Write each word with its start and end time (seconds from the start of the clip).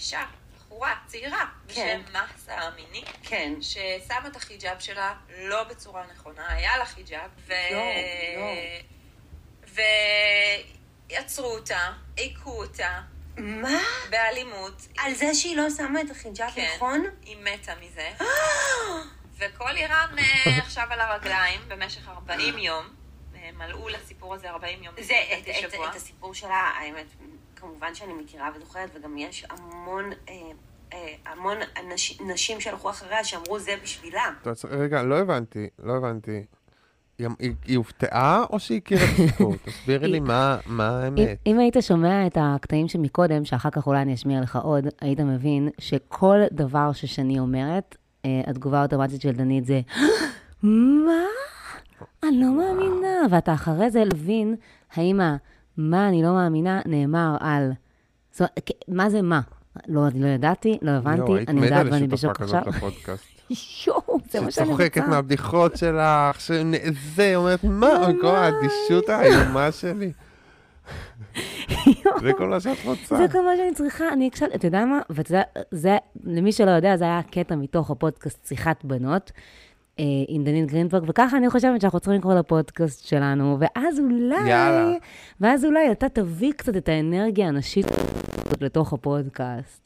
אישה, 0.00 0.24
בחורה, 0.56 0.94
צעירה, 1.06 1.46
כן. 1.68 2.00
בשם 2.06 2.12
מחסה 2.12 2.68
אמיני, 2.68 3.04
כן. 3.22 3.52
ששמה 3.60 4.26
את 4.26 4.36
החיג'אב 4.36 4.80
שלה 4.80 5.14
לא 5.38 5.64
בצורה 5.64 6.04
נכונה, 6.12 6.52
היה 6.52 6.76
לה 6.76 6.84
חיג'אב, 6.86 7.30
ו... 7.46 7.52
לא, 7.70 7.82
ויצרו 11.10 11.46
אותה, 11.46 11.92
היכו 12.16 12.62
אותה, 12.62 13.00
מה? 13.36 13.78
באלימות. 14.10 14.86
על 14.98 15.14
זה 15.14 15.34
שהיא 15.34 15.56
לא 15.56 15.70
שמה 15.70 16.00
את 16.00 16.10
החיג'אב 16.10 16.50
כן, 16.54 16.72
נכון? 16.76 17.04
היא 17.22 17.36
מתה 17.36 17.72
מזה. 17.80 18.10
וכל 19.38 19.76
איראן 19.76 20.18
אה, 20.18 20.58
עכשיו 20.64 20.86
על 20.90 21.00
הרגליים 21.00 21.60
במשך 21.68 22.08
40 22.08 22.58
יום. 22.58 22.88
אה, 23.34 23.50
מלאו 23.52 23.88
לסיפור 23.88 24.34
הזה 24.34 24.50
40 24.50 24.82
יום. 24.82 24.94
זה, 25.00 25.14
את, 25.32 25.48
את. 25.48 25.74
את 25.90 25.94
הסיפור 25.94 26.34
שלה, 26.34 26.72
האמת, 26.80 27.06
כמובן 27.60 27.94
שאני 27.94 28.12
מכירה 28.12 28.50
וזוכרת, 28.56 28.90
וגם 28.94 29.18
יש 29.18 29.46
המון, 29.50 30.04
אה, 30.28 30.34
אה, 30.92 31.14
המון 31.26 31.56
אנש, 31.80 32.20
נשים 32.20 32.60
שהלכו 32.60 32.90
אחריה 32.90 33.24
שאמרו 33.24 33.58
זה 33.58 33.72
בשבילה. 33.82 34.24
רגע, 34.70 35.02
לא 35.02 35.18
הבנתי, 35.18 35.68
לא 35.82 35.96
הבנתי. 35.96 36.44
היא, 37.18 37.28
היא, 37.38 37.52
היא 37.66 37.76
הופתעה 37.76 38.44
או 38.50 38.60
שהיא 38.60 38.78
הכירה 38.78 39.04
את 39.04 39.08
הסיפור? 39.14 39.54
תסבירי 39.64 40.08
לי 40.08 40.20
מה, 40.20 40.58
מה 40.66 40.98
אם, 40.98 41.04
האמת. 41.04 41.38
אם 41.46 41.58
היית 41.58 41.76
שומע 41.80 42.26
את 42.26 42.36
הקטעים 42.40 42.88
שמקודם, 42.88 43.44
שאחר 43.44 43.70
כך 43.70 43.86
אולי 43.86 44.02
אני 44.02 44.14
אשמיע 44.14 44.40
לך 44.40 44.56
עוד, 44.56 44.84
היית 45.00 45.20
מבין 45.20 45.68
שכל 45.78 46.40
דבר 46.52 46.92
ששני 46.92 47.38
אומרת, 47.38 47.96
אה, 48.24 48.40
התגובה 48.46 48.78
האוטומטית 48.80 49.20
של 49.20 49.32
דנית 49.32 49.64
זה, 49.64 49.80
מה? 50.62 51.24
אני 52.22 52.40
לא 52.40 52.48
מאמינה. 52.50 53.20
ואתה 53.30 53.54
אחרי 53.54 53.90
זה 53.90 54.04
מבין 54.04 54.56
האם 54.94 55.20
ה- 55.20 55.36
מה 55.76 56.08
אני 56.08 56.22
לא 56.22 56.32
מאמינה 56.32 56.80
נאמר 56.86 57.36
על... 57.40 57.72
זאת 58.32 58.40
אומרת, 58.40 58.70
מה 58.88 59.10
זה 59.10 59.22
מה? 59.22 59.40
לא, 59.88 60.06
אני 60.06 60.20
לא 60.20 60.26
ידעתי, 60.26 60.78
לא 60.82 60.90
הבנתי, 60.90 61.30
לא, 61.32 61.36
היית 61.36 61.48
אני 61.48 61.60
מתה 61.60 61.66
יודעת 61.66 61.86
ואני 61.92 62.06
לשותפה 62.06 62.32
בשוק 62.32 62.36
כזאת 62.36 62.66
עכשיו. 62.66 62.72
לפודקאסט. 62.76 63.24
יואו, 63.86 64.18
זה 64.30 64.40
מה 64.40 64.50
שאני 64.50 64.70
רוצה. 64.70 64.84
שצוחקת 64.84 65.02
מהבדיחות 65.08 65.76
שלך, 65.76 66.40
שזה, 66.40 67.36
אומרת, 67.36 67.64
מה, 67.64 68.08
כל 68.20 68.36
האדישות 68.36 69.08
האיומה 69.08 69.72
שלי. 69.72 70.12
זה 72.22 72.32
כל 72.38 72.48
מה 72.48 72.60
שאת 72.60 72.76
רוצה. 72.84 73.16
זה 73.16 73.28
כל 73.32 73.44
מה 73.44 73.56
שאני 73.56 73.74
צריכה, 73.74 74.08
אני 74.12 74.26
הקשבתי, 74.26 74.54
אתה 74.54 74.66
יודע 74.66 74.84
מה? 74.84 75.00
ואתה 75.10 75.30
יודע, 75.30 75.42
זה, 75.70 75.96
למי 76.24 76.52
שלא 76.52 76.70
יודע, 76.70 76.96
זה 76.96 77.04
היה 77.04 77.20
קטע 77.30 77.54
מתוך 77.56 77.90
הפודקאסט 77.90 78.46
שיחת 78.46 78.84
בנות. 78.84 79.32
אה, 80.00 80.04
עם 80.28 80.44
דנית 80.44 80.66
גרינברג, 80.70 81.04
וככה 81.08 81.36
אני 81.36 81.50
חושבת 81.50 81.80
שאנחנו 81.80 82.00
צריכים 82.00 82.18
לקרוא 82.20 82.34
לפודקאסט 82.34 83.04
שלנו, 83.06 83.56
ואז 83.60 83.98
אולי, 84.00 84.48
יאללה. 84.50 84.92
ואז 85.40 85.64
אולי 85.64 85.92
אתה 85.92 86.08
תביא 86.08 86.52
קצת 86.56 86.76
את 86.76 86.88
האנרגיה 86.88 87.48
הנשית 87.48 87.86
לתוך 88.60 88.92
הפודקאסט. 88.92 89.82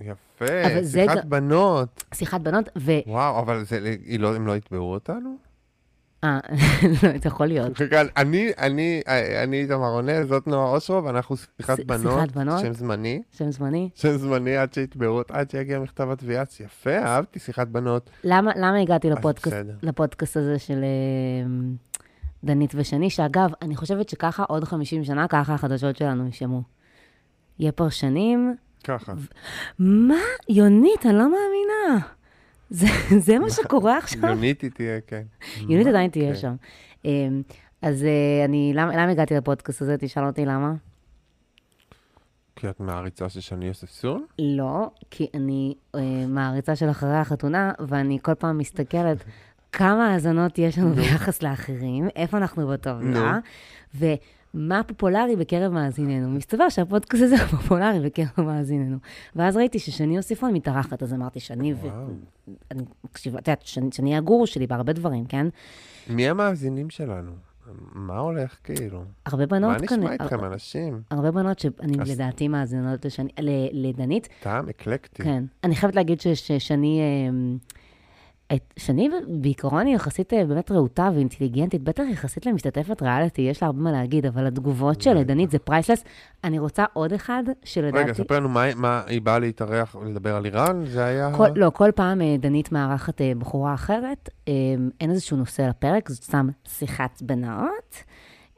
יפה, 0.00 0.44
זה 0.82 1.00
שיחת 1.02 1.16
גם- 1.16 1.30
בנות. 1.30 2.04
שיחת 2.14 2.40
בנות, 2.40 2.68
ו... 2.78 2.92
וואו, 3.06 3.38
אבל 3.38 3.64
זה- 3.64 3.78
לא- 4.18 4.34
הם 4.36 4.46
לא 4.46 4.56
יתבעו 4.56 4.92
אותנו? 4.92 5.47
אה, 6.24 6.38
לא, 7.02 7.18
זה 7.18 7.28
יכול 7.28 7.46
להיות. 7.46 7.72
אני, 8.16 8.50
אני, 8.58 9.02
אני 9.42 9.60
איתמר 9.60 9.90
רונן, 9.90 10.26
זאת 10.26 10.46
נועה 10.46 10.70
אושרו, 10.70 11.04
ואנחנו 11.04 11.36
שיחת 11.36 11.80
בנות, 11.80 12.12
שיחת 12.20 12.32
בנות. 12.32 12.60
שם 12.60 12.72
זמני, 12.72 13.22
שם 13.30 13.50
זמני. 13.50 13.90
שם 13.94 14.16
זמני 14.16 14.56
עד 14.56 14.72
שיתבעו, 14.72 15.20
עד 15.28 15.50
שיגיע 15.50 15.78
מכתב 15.78 16.10
התביעה, 16.10 16.44
יפה, 16.60 16.98
אהבתי 16.98 17.38
שיחת 17.38 17.68
בנות. 17.68 18.10
למה, 18.24 18.52
למה 18.56 18.78
הגעתי. 18.78 19.10
לפודקאסט 19.82 20.36
הזה 20.36 20.58
של 20.58 20.84
אה, 20.84 21.48
דנית 22.44 22.72
ושני, 22.74 23.10
שאגב, 23.10 23.50
אני 23.62 23.76
חושבת 23.76 24.08
שככה 24.08 24.42
עוד 24.42 24.64
50 24.64 25.04
שנה, 25.04 25.28
ככה 25.28 25.54
החדשות 25.54 25.96
שלנו 25.96 26.26
יישמעו. 26.26 26.62
יהיה 27.58 27.72
פרשנים, 27.72 28.54
ככה. 28.84 29.12
מה? 29.78 30.14
יונית, 30.48 31.06
אני 31.06 31.14
לא 31.14 31.24
מאמינה. 31.24 32.06
זה, 32.70 32.86
זה 33.26 33.38
מה 33.38 33.50
שקורה 33.50 33.98
עכשיו? 33.98 34.28
יונית 34.28 34.60
היא 34.60 34.70
תהיה, 34.70 35.00
כן. 35.06 35.22
יונית 35.60 35.86
מה? 35.86 35.90
עדיין 35.90 36.10
תהיה 36.10 36.32
כן. 36.34 36.40
שם. 36.40 36.54
אה, 37.06 37.28
אז 37.82 38.04
אה, 38.04 38.44
אני, 38.44 38.72
למה, 38.74 38.92
למה 38.92 39.10
הגעתי 39.10 39.34
לפודקאסט 39.34 39.82
הזה? 39.82 39.96
תשאל 39.98 40.26
אותי 40.26 40.44
למה. 40.44 40.74
כי 42.56 42.68
את 42.68 42.80
מעריצה 42.80 43.28
של 43.28 43.40
שני 43.40 43.66
יוסף 43.66 43.90
סון? 43.90 44.24
לא, 44.38 44.90
כי 45.10 45.26
אני 45.34 45.74
אה, 45.94 46.00
מעריצה 46.28 46.76
של 46.76 46.90
אחרי 46.90 47.16
החתונה, 47.16 47.72
ואני 47.88 48.18
כל 48.22 48.34
פעם 48.34 48.58
מסתכלת 48.58 49.24
כמה 49.72 50.12
האזנות 50.12 50.58
יש 50.58 50.78
לנו 50.78 50.94
ביחס 50.94 51.42
לאחרים, 51.42 52.08
איפה 52.16 52.36
אנחנו 52.36 52.68
בטבלה, 52.68 53.38
ומה 54.54 54.82
פופולרי 54.82 55.36
בקרב 55.36 55.72
מאזיננו. 55.72 56.30
מסתבר 56.30 56.68
שהפודקאסט 56.68 57.22
הזה 57.22 57.36
הוא 57.36 57.44
פופולרי 57.46 58.00
בקרב 58.00 58.46
מאזיננו. 58.46 58.96
ואז 59.36 59.56
ראיתי 59.56 59.78
ששני 59.78 60.16
יוסיפון 60.16 60.52
מתארחת, 60.52 61.02
אז 61.02 61.14
אמרתי, 61.14 61.40
שני, 61.40 61.74
ו... 61.74 61.88
אני 62.70 62.82
מקשיבה, 63.04 63.38
את 63.38 63.48
יודעת, 63.48 63.62
שני 63.66 64.10
היא 64.10 64.16
הגורו 64.16 64.46
שלי 64.46 64.66
בהרבה 64.66 64.92
דברים, 64.92 65.24
כן? 65.24 65.46
מי 66.10 66.28
המאזינים 66.28 66.90
שלנו? 66.90 67.32
מה 67.94 68.18
הולך 68.18 68.56
כאילו? 68.64 69.02
הרבה 69.26 69.42
מה 69.42 69.46
בנות 69.46 69.76
נשמע 69.82 69.88
כנראה- 69.96 70.12
איתכם, 70.12 70.44
אנשים? 70.44 71.02
הרבה 71.10 71.30
בנות 71.30 71.58
שאני 71.58 72.02
אז- 72.02 72.10
לדעתי 72.10 72.48
מאזינות 72.48 73.04
לשני, 73.04 73.28
ל- 73.40 73.88
לדנית, 73.88 74.28
טעם 74.40 74.68
אקלקטי. 74.68 75.22
כן. 75.22 75.44
אני 75.64 75.74
חייבת 75.76 75.94
להגיד 75.96 76.20
ששני, 76.20 77.00
אה, 77.00 77.32
את- 78.54 78.74
שני 78.76 79.08
בעיקרון 79.28 79.86
היא 79.86 79.94
יחסית 79.94 80.32
אה, 80.32 80.44
באמת 80.46 80.70
רהוטה 80.70 81.10
ואינטליגנטית, 81.14 81.82
בטח 81.82 82.02
יחסית 82.12 82.46
למשתתפת 82.46 83.02
ריאליטי, 83.02 83.42
יש 83.42 83.62
לה 83.62 83.66
הרבה 83.66 83.80
מה 83.82 83.92
להגיד, 83.92 84.26
אבל 84.26 84.46
התגובות 84.46 85.00
של 85.02 85.22
דנית 85.22 85.50
זה 85.50 85.58
priceless. 85.58 86.04
אני 86.44 86.58
רוצה 86.58 86.84
עוד 86.92 87.12
אחד 87.12 87.42
רגע, 87.46 87.54
שלדעתי... 87.64 88.14
ספר 88.14 88.36
לנו 88.36 88.48
מה- 88.48 88.74
מה, 88.76 89.02
היא 89.06 89.22
באה 89.22 89.38
להתארח 89.38 89.94
ולדבר 89.94 90.36
על 90.36 90.44
איראן? 90.44 90.84
זה 90.86 91.04
היה... 91.04 91.30
כל, 91.36 91.46
לא, 91.56 91.70
כל 91.74 91.90
פעם 91.94 92.20
אה, 92.20 92.36
דנית 92.38 92.72
מארחת 92.72 93.20
אה, 93.20 93.32
בחורה 93.38 93.74
אחרת, 93.74 94.28
אין 95.00 95.10
איזשהו 95.10 95.36
נושא 95.36 95.62
לפרק, 95.62 96.08
זאת 96.08 96.22
סתם 96.24 96.48
שיחת 96.68 97.22
בנות. 97.22 97.94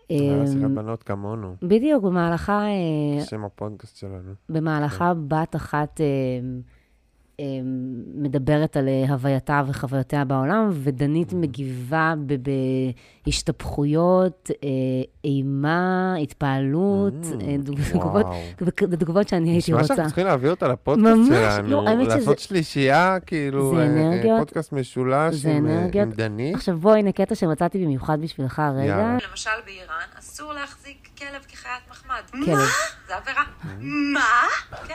היה 0.08 0.46
שיחת 0.46 0.70
בנות 0.70 1.02
כמונו, 1.02 1.54
בדיוק, 1.62 2.04
במהלכה, 2.04 2.64
שם 3.24 3.44
הפודקאסט 3.44 3.96
שלנו. 3.96 4.32
במהלכה 4.48 5.12
בת 5.28 5.56
אחת 5.56 6.00
מדברת 8.14 8.76
על 8.76 8.88
אה, 8.88 9.04
הווייתה 9.12 9.62
וחוויותיה 9.66 10.24
בעולם, 10.24 10.70
ודנית 10.72 11.32
מגיבה 11.32 12.14
בהשתפכויות, 13.26 14.50
אה, 14.64 14.68
אימה, 15.24 16.14
התפעלות, 16.22 17.14
אה, 17.40 17.56
תגובות. 17.64 18.26
תגובות 18.98 19.28
שאני 19.28 19.50
הייתי 19.50 19.58
נשמע 19.58 19.76
רוצה. 19.80 19.86
שאנחנו 19.94 20.06
צריכים 20.08 20.26
להביא 20.26 20.50
אותה 20.50 20.68
לפודקאסט 20.68 21.08
שלנו, 21.28 21.68
לא, 21.84 22.04
שזה- 22.04 22.14
לעשות 22.16 22.38
שלישייה, 22.38 23.18
כאילו, 23.26 23.78
אה, 23.78 23.82
אה, 24.32 24.38
פודקאסט 24.38 24.72
משולש 24.72 25.46
עם, 25.46 25.66
אה, 25.68 26.04
דנית. 26.04 26.54
עכשיו 26.54 26.76
בוא, 26.78 26.94
הנה 26.94 27.12
קטע 27.12 27.34
שמצאתי 27.34 27.84
במיוחד 27.84 28.20
בשבילך 28.20 28.62
רגע. 28.76 28.84
יאללה. 28.86 29.16
למשל 29.30 29.50
באיראן, 29.66 29.86
אסור 30.18 30.52
להחזיק 30.52 31.08
כלב 31.18 31.42
כחיית 31.52 31.82
מחמד. 31.90 32.44
כלב. 32.44 32.58
זה 33.08 33.16
עבירה. 33.16 33.42
מה? 34.12 34.20
כן, 34.88 34.94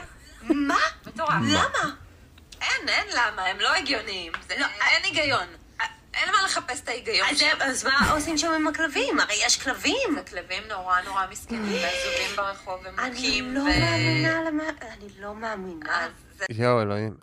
מה? 0.53 0.75
מטורף. 1.07 1.29
למה? 1.43 2.04
אין, 2.65 2.89
אין 2.89 3.07
למה, 3.13 3.41
הם 3.45 3.57
לא 3.59 3.73
הגיוניים. 3.75 4.31
זה- 4.47 4.53
לא, 4.59 4.65
אין 4.65 5.03
היגיון. 5.03 5.45
אין 6.13 6.29
מה 6.31 6.43
לחפש 6.45 6.81
את 6.83 6.87
ההיגיון 6.89 7.27
אז, 7.31 7.37
שם. 7.39 7.45
אז 7.61 7.85
מה 7.85 8.11
עושים 8.13 8.37
שם 8.37 8.51
עם 8.51 8.67
הכלבים? 8.67 9.19
הרי 9.19 9.33
יש 9.45 9.63
כלבים. 9.63 10.15
זה 10.15 10.21
כלבים 10.21 10.63
נורא 10.69 10.95
נורא 11.05 11.21
מסכנים, 11.31 11.61
ועזובים 11.61 12.35
ברחוב, 12.37 12.79
אני 12.99 13.09
ומוכים, 13.09 13.53
לא 13.55 13.59
ו... 13.59 13.63
מאמינה 13.63 14.43
למה... 14.43 14.63
אני 14.81 15.07
לא 15.19 15.35
מאמינה. 15.35 16.03
אז 16.05 16.11
זה 16.37 16.45
יואו, 16.63 16.81
אלוהים. 16.81 17.13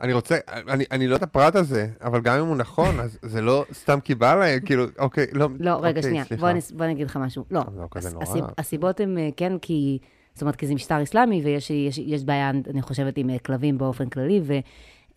אני 0.00 0.12
רוצה, 0.12 0.38
אני, 0.48 0.84
אני 0.90 1.06
לא 1.08 1.16
את 1.16 1.22
הפרט 1.22 1.56
הזה, 1.56 1.86
אבל 2.02 2.20
גם 2.20 2.38
אם 2.38 2.46
הוא 2.46 2.56
נכון, 2.56 3.00
אז 3.00 3.18
זה 3.22 3.40
לא 3.40 3.64
סתם 3.72 4.00
כי 4.00 4.14
בא 4.14 4.34
להם, 4.34 4.60
כאילו, 4.66 4.84
אוקיי, 4.98 5.26
לא, 5.32 5.48
לא, 5.60 5.76
רגע, 5.82 5.88
אוקיי, 5.88 6.02
שנייה, 6.02 6.24
סליחה. 6.24 6.40
בוא, 6.40 6.50
נס, 6.52 6.70
בוא 6.70 6.86
נגיד 6.86 7.06
לך 7.06 7.16
משהו. 7.16 7.44
לא, 7.50 7.60
לא 7.76 7.86
כזה 7.90 8.08
הס- 8.08 8.14
נורא. 8.14 8.24
הסיב, 8.24 8.44
הסיבות 8.58 9.00
הן, 9.00 9.18
אה, 9.18 9.28
כן, 9.36 9.52
כי, 9.62 9.98
זאת 10.34 10.42
אומרת, 10.42 10.56
כי 10.56 10.66
זה 10.66 10.74
משטר 10.74 11.02
אסלאמי, 11.02 11.40
ויש 11.44 11.70
יש, 11.70 11.98
יש 11.98 12.24
בעיה, 12.24 12.50
אני 12.50 12.82
חושבת, 12.82 13.18
עם 13.18 13.30
אה, 13.30 13.38
כלבים 13.38 13.78
באופן 13.78 14.08
כללי, 14.08 14.40
ו... 14.44 14.58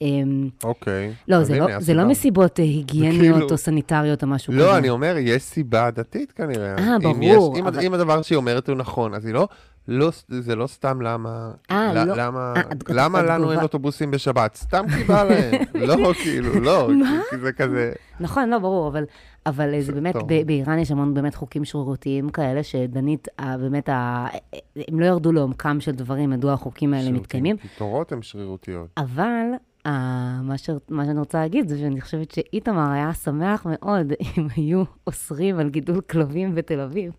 אמ, 0.02 0.50
אוקיי. 0.64 1.14
לא, 1.28 1.36
אז 1.36 1.48
זה 1.48 1.58
לא, 1.60 1.80
זה 1.80 1.94
לא. 1.94 2.06
מסיבות 2.06 2.60
אה, 2.60 2.64
היגייניות 2.66 3.22
כאילו- 3.36 3.50
או 3.52 3.58
סניטריות 3.58 4.24
או 4.24 4.28
משהו 4.28 4.54
כזה. 4.54 4.62
לא, 4.64 4.78
אני 4.78 4.90
אומר, 4.90 5.16
יש 5.20 5.44
סיבה 5.44 5.92
דתית 5.92 6.32
כנראה. 6.32 6.76
אה, 6.78 7.00
ברור, 7.00 7.24
יש, 7.56 7.60
אם, 7.62 7.68
אבל- 7.68 7.80
אם 7.80 7.94
הדבר 7.94 8.22
שהיא 8.22 8.36
אומרת 8.36 8.70
הוא 8.70 8.76
נכון, 8.78 9.14
אז 9.14 9.26
היא 9.26 9.34
לא, 9.34 9.48
לא, 9.88 10.10
זה 10.30 10.56
לא 10.56 10.68
סתם 10.68 11.02
למה, 11.02 11.52
אה, 11.72 11.94
ל- 11.94 12.04
לא. 12.04 12.14
למה, 12.18 12.54
אה, 12.56 12.62
הד- 12.62 12.84
למה 12.92 13.20
התגובה- 13.20 13.38
לנו 13.38 13.52
אין 13.52 13.60
אוטובוסים 13.62 14.12
בשבת? 14.12 14.56
סתם 14.56 14.86
כי 14.98 15.04
בא 15.04 15.24
להם. 15.24 15.62
לא, 15.90 16.14
כאילו, 16.14 16.60
לא. 16.60 16.90
כי 17.30 17.38
זה 17.38 17.52
כזה, 17.52 17.92
נכון, 18.20 18.50
לא, 18.50 18.60
ברור, 18.60 18.88
אבל, 18.88 19.04
אבל 19.46 19.74
אה, 19.74 19.82
זה 19.82 19.92
באמת. 19.92 20.16
ב- 20.16 20.48
באיראן 20.48 20.80
יש 20.80 20.92
המון 20.92 21.14
באמת 21.14 21.36
חוקים 21.36 21.66
שרירותיים 21.66 22.30
כאלה, 22.30 22.64
שדנית, 22.64 23.28
באמת, 23.60 23.90
ה- 23.90 24.28
הם 24.88 25.00
לא 25.00 25.06
ירדו 25.06 25.32
לעומקם 25.32 25.80
של 25.80 25.92
דברים, 25.92 26.30
מדוע 26.30 26.54
החוקים 26.54 26.94
האלה. 26.94 27.12
מתקיימים, 27.12 27.56
תורות 27.78 28.12
הן 28.12 28.22
שרירותיות. 28.22 28.88
אבל 28.98 29.46
אה, 29.86 30.42
מה, 30.44 30.58
ש... 30.58 30.70
מה 30.90 31.06
שאני 31.06 31.20
רוצה 31.20 31.38
להגיד 31.38 31.70
זה 31.70 31.78
שאני 31.78 32.02
חושבת 32.02 32.32
שאיתמר 32.32 32.92
היה 32.92 33.14
שמח 33.14 33.66
מאוד 33.66 34.12
אם 34.38 34.48
היו 34.56 34.84
אוסרים 35.08 35.60
על 35.60 35.70
גידול 35.70 36.02
כלבים 36.02 36.56
בתל 36.56 36.80
אביב. 36.80 37.12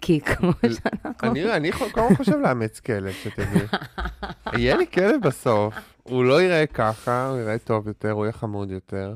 כי 0.00 0.20
כמו 0.20 0.52
שאנחנו... 0.62 1.30
אני, 1.30 1.52
אני 1.52 1.70
הזמן 1.72 2.14
חושב 2.16 2.36
לאמץ 2.36 2.80
כלב, 2.80 3.12
שתדעי. 3.12 3.66
יהיה 4.58 4.76
לי 4.76 4.86
כלב 4.86 5.20
בסוף. 5.22 5.74
הוא 6.02 6.24
לא 6.24 6.42
יראה 6.42 6.66
ככה, 6.66 7.28
הוא 7.28 7.38
יראה 7.38 7.58
טוב 7.58 7.88
יותר, 7.88 8.10
הוא 8.10 8.24
יהיה 8.24 8.32
חמוד 8.32 8.70
יותר. 8.70 9.14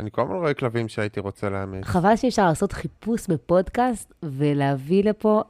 אני 0.00 0.10
כל 0.10 0.22
הזמן 0.22 0.34
רואה 0.36 0.54
כלבים 0.54 0.88
שהייתי 0.88 1.20
רוצה 1.20 1.50
לאמץ. 1.50 1.84
חבל 1.84 2.16
שאי 2.16 2.28
אפשר 2.28 2.46
לעשות 2.46 2.72
חיפוש 2.72 3.26
בפודקאסט 3.28 4.12
ולהביא 4.22 5.04
לפה, 5.04 5.42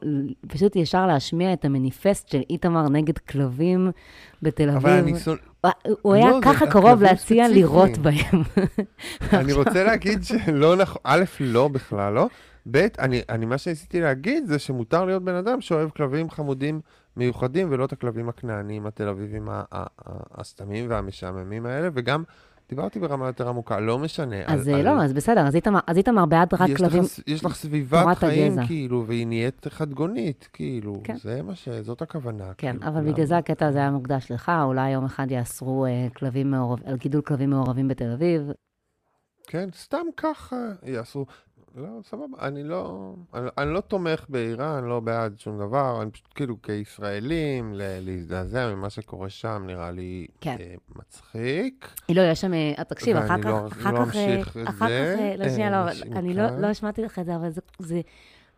פשוט 0.47 0.75
ישר 0.75 1.07
להשמיע 1.07 1.53
את 1.53 1.65
המניפסט 1.65 2.27
של 2.29 2.41
איתמר 2.49 2.89
נגד 2.89 3.17
כלבים 3.17 3.91
בתל 4.41 4.69
אביב. 4.69 4.87
אבל 4.87 4.97
אני 4.97 5.19
שונא... 5.19 5.39
הוא- 6.01 6.13
היה 6.13 6.29
לא, 6.29 6.39
ככה 6.41 6.67
קרוב 6.67 7.01
להציע 7.01 7.15
ספציפיים. 7.15 7.51
לירות 7.51 7.97
בהם. 7.97 8.41
אני 9.41 9.53
רוצה 9.53 9.83
להגיד 9.83 10.23
שלא 10.23 10.75
נכון, 10.75 11.01
א', 11.03 11.23
לא 11.39 11.67
בכלל, 11.67 12.13
לא. 12.13 12.27
ב', 12.71 12.77
אני, 12.99 13.21
אני, 13.29 13.45
מה 13.45 13.57
שניסיתי 13.57 14.01
להגיד 14.01 14.45
זה 14.45 14.59
שמותר 14.59 15.05
להיות 15.05 15.23
בן 15.23 15.35
אדם 15.35 15.61
שאוהב 15.61 15.89
כלבים 15.89 16.29
חמודים 16.29 16.81
מיוחדים, 17.17 17.67
ולא 17.71 17.85
את 17.85 17.91
הכלבים 17.93 18.29
הכנעניים 18.29 18.85
התל 18.85 19.07
אביבים 19.07 19.47
הסתמים 20.35 20.85
והמשעממים 20.89 21.65
האלה, 21.65 21.89
וגם 21.93 22.23
דיברתי 22.71 22.99
ברמה 22.99 23.27
יותר 23.27 23.49
עמוקה, 23.49 23.79
לא 23.79 23.99
משנה. 23.99 24.35
אז 24.47 24.67
על- 24.67 24.73
אה, 24.73 24.79
על- 24.79 24.85
לא, 24.85 25.03
אז 25.03 25.13
בסדר, 25.13 25.47
אז 25.47 25.55
איתמר- 25.55 25.79
אז 25.87 25.97
איתמר 25.97 26.25
בעד 26.25 26.53
רק 26.53 26.69
יש 26.69 26.77
כלבים. 26.77 27.03
לך, 27.03 27.19
יש 27.27 27.45
לך 27.45 27.55
סביבת 27.55 28.17
חיים, 28.17 28.51
הגזע. 28.51 28.67
כאילו, 28.67 29.03
והיא 29.07 29.27
נהיית 29.27 29.67
חדגונית, 29.69 30.49
כאילו. 30.53 30.93
כן. 31.03 31.15
זה 31.17 31.41
מה 31.41 31.55
ש... 31.55 31.69
זאת 31.69 32.01
הכוונה. 32.01 32.51
כן, 32.57 32.75
כאילו, 32.79 32.91
אבל? 32.91 33.11
בגלל 33.11 33.25
זה 33.25 33.37
הקטע 33.37 33.67
הזה 33.67 33.77
היה 33.77 33.91
מוקדש 33.91 34.31
לך, 34.31 34.51
אולי 34.63 34.89
יום 34.89 35.05
אחד 35.05 35.31
יאסרו 35.31 35.85
אה, 35.85 36.07
כלבים 36.15 36.51
מעורב, 36.51 36.79
על 36.85 36.97
גידול 36.97 37.21
כלבים 37.21 37.49
מעורבים 37.49 37.87
בתל 37.87 38.11
אביב. 38.11 38.41
כן, 39.47 39.69
סתם 39.75 40.05
ככה 40.17 40.55
יעשו. 40.83 41.25
לא, 41.75 41.87
סבבה, 42.03 42.25
אני 42.41 42.63
לא, 42.63 43.13
אני, 43.33 43.47
אני 43.57 43.73
לא 43.73 43.79
תומך 43.81 44.25
באיראן, 44.29 44.83
לא 44.83 44.99
בעד 44.99 45.39
שום 45.39 45.59
דבר, 45.59 46.01
אני 46.01 46.11
פשוט 46.11 46.27
כאילו 46.35 46.61
כישראלים, 46.61 47.73
ל- 47.73 47.99
להזדעזע 48.01 48.73
ממה 48.75 48.89
שקורה 48.89 49.29
שם, 49.29 49.63
נראה 49.65 49.91
לי 49.91 50.27
כן. 50.41 50.55
אה, 50.59 50.73
מצחיק. 50.95 51.87
לא, 52.11 52.21
יש 52.21 52.41
שם, 52.41 52.53
אה, 52.53 52.83
תקשיב, 52.83 53.15
ואני 53.17 53.25
אחר 53.27 53.41
כך, 53.41 53.45
לא- 53.49 53.67
אחר 53.67 53.91
לא 53.91 54.05
כך, 54.05 54.15
אה, 54.15 54.25
אמשיך 54.33 54.57
את 54.57 54.67
אחר 54.67 54.71
כך, 54.79 54.87
זה, 54.87 55.15
אה, 55.19 55.35
לא, 55.37 55.43
אה, 55.43 55.49
שנייה, 55.49 55.69
לא, 55.71 55.91
אני 56.19 56.33
לא. 56.33 56.49
לא 56.59 56.67
השמעתי 56.67 57.01
לך 57.01 57.19
את 57.19 57.25
זה, 57.25 57.35
אבל 57.35 57.49
זה- 57.49 57.61
זה 57.79 58.01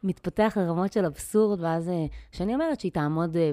מתפתח 0.04 0.58
לרמות 0.62 0.94
של 0.94 1.06
אבסורד, 1.06 1.62
ואז, 1.62 1.90
אה, 1.90 2.06
שאני 2.32 2.54
אומרת 2.54 2.80
שהיא 2.80 2.92
תעמוד 2.92 3.38
אה, 3.38 3.52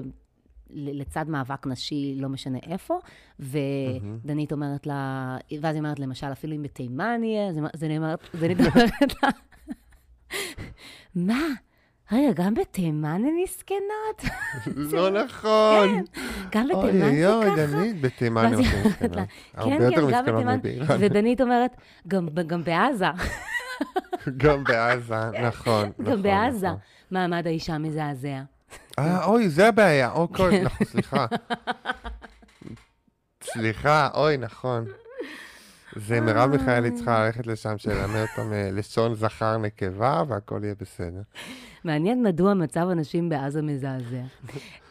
לצד 0.73 1.25
מאבק 1.29 1.67
נשי, 1.67 2.15
לא 2.19 2.29
משנה 2.29 2.57
איפה, 2.69 2.99
ודנית 3.39 4.51
אומרת 4.51 4.87
לה, 4.87 5.37
ואז 5.61 5.75
היא 5.75 5.79
אומרת, 5.79 5.99
למשל, 5.99 6.31
אפילו 6.31 6.55
אם 6.55 6.61
בתימן 6.63 7.21
יהיה, 7.23 7.49
אז 7.49 7.59
דנית 8.39 8.59
אומרת 8.59 9.23
לה, 9.23 9.29
מה? 11.15 11.39
רגע, 12.11 12.31
גם 12.43 12.53
בתימן 12.53 13.21
הן 13.25 13.33
מסכנות? 13.43 14.21
לא 14.75 15.09
נכון. 15.23 16.03
גם 16.51 16.67
בתימן 16.67 16.73
אוי 17.03 17.19
זה 17.19 17.33
אוי 17.35 17.45
אוי, 17.47 17.55
ככה? 17.57 17.65
דנית, 17.67 18.01
בתימן 18.01 18.45
אומרת 18.53 18.59
מסכנות. 18.85 19.17
הרבה 19.53 19.77
כן, 19.77 19.81
יותר 19.83 19.95
כן, 19.95 20.11
גם 20.11 20.21
מסכנות. 20.25 20.59
מבאיראן. 20.59 20.97
ודנית 20.99 21.41
אומרת, 21.41 21.71
"גם- 22.07 22.27
גם 22.47 22.63
בעזה, 22.63 23.05
גם 24.37 24.63
בעזה, 24.63 25.15
נכון. 25.47 25.85
גם 25.85 26.05
נכון, 26.07 26.21
בעזה, 26.21 26.67
נכון. 26.67 26.79
מעמד 27.11 27.47
האישה 27.47 27.77
מזעזע. 27.77 28.41
אה, 28.99 29.25
אוי, 29.25 29.49
זה 29.49 29.67
הבעיה. 29.67 30.11
אוקיי, 30.11 30.61
נכון, 30.63 30.87
סליחה. 30.87 31.25
סליחה, 33.43 34.09
אוי, 34.13 34.37
נכון. 34.37 34.85
זה 35.95 36.21
מרב 36.21 36.49
מיכאלי 36.49 36.91
צריכה 36.91 37.25
ללכת 37.25 37.47
לשם, 37.47 37.77
שלמד 37.77 38.25
אותם 38.31 38.53
אה, 38.53 38.69
לשון 38.71 39.15
זכר 39.15 39.57
נקבה, 39.57 40.23
והכל 40.27 40.59
יהיה 40.63 40.75
בסדר. 40.79 41.21
מעניין 41.83 42.23
מדוע 42.23 42.53
מצב 42.53 42.89
הנשים 42.89 43.29
בעזה 43.29 43.61
מזעזע. 43.61 44.21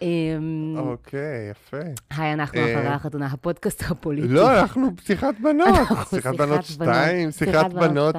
אמ, 0.02 0.74
אוקיי, 0.78 1.50
יפה. 1.50 1.76
היי, 2.10 2.32
אנחנו 2.32 2.58
אה, 2.58 2.74
אחרי 2.74 2.88
החתונה, 2.88 3.26
הפודקאסט 3.26 3.82
הפוליטי. 3.90 4.28
לא, 4.28 4.60
אנחנו 4.60 4.96
פתיחת 4.96 5.34
בנות. 5.42 5.88
שיחת 6.10 6.34
בנות 6.34 6.64
שתיים, 6.64 7.30
שיחת 7.30 7.52
שיחת 7.52 7.72
בנות. 7.72 8.16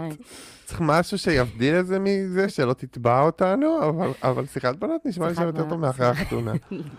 צריך 0.71 0.81
משהו 0.85 1.17
שיבדיל 1.17 1.75
את 1.79 1.87
זה 1.87 1.99
מזה, 1.99 2.49
שלא 2.49 2.73
תתבע 2.73 3.21
אותנו, 3.21 3.89
אבל- 3.89 4.11
אבל 4.23 4.45
שיחת 4.45 4.75
בנות 4.75 5.01
נשמע 5.05 5.27
לי 5.27 5.35
שם 5.35 5.41
יותר 5.41 5.69
טוב 5.69 5.79
מאחרי 5.79 6.05
החתונה. 6.07 6.53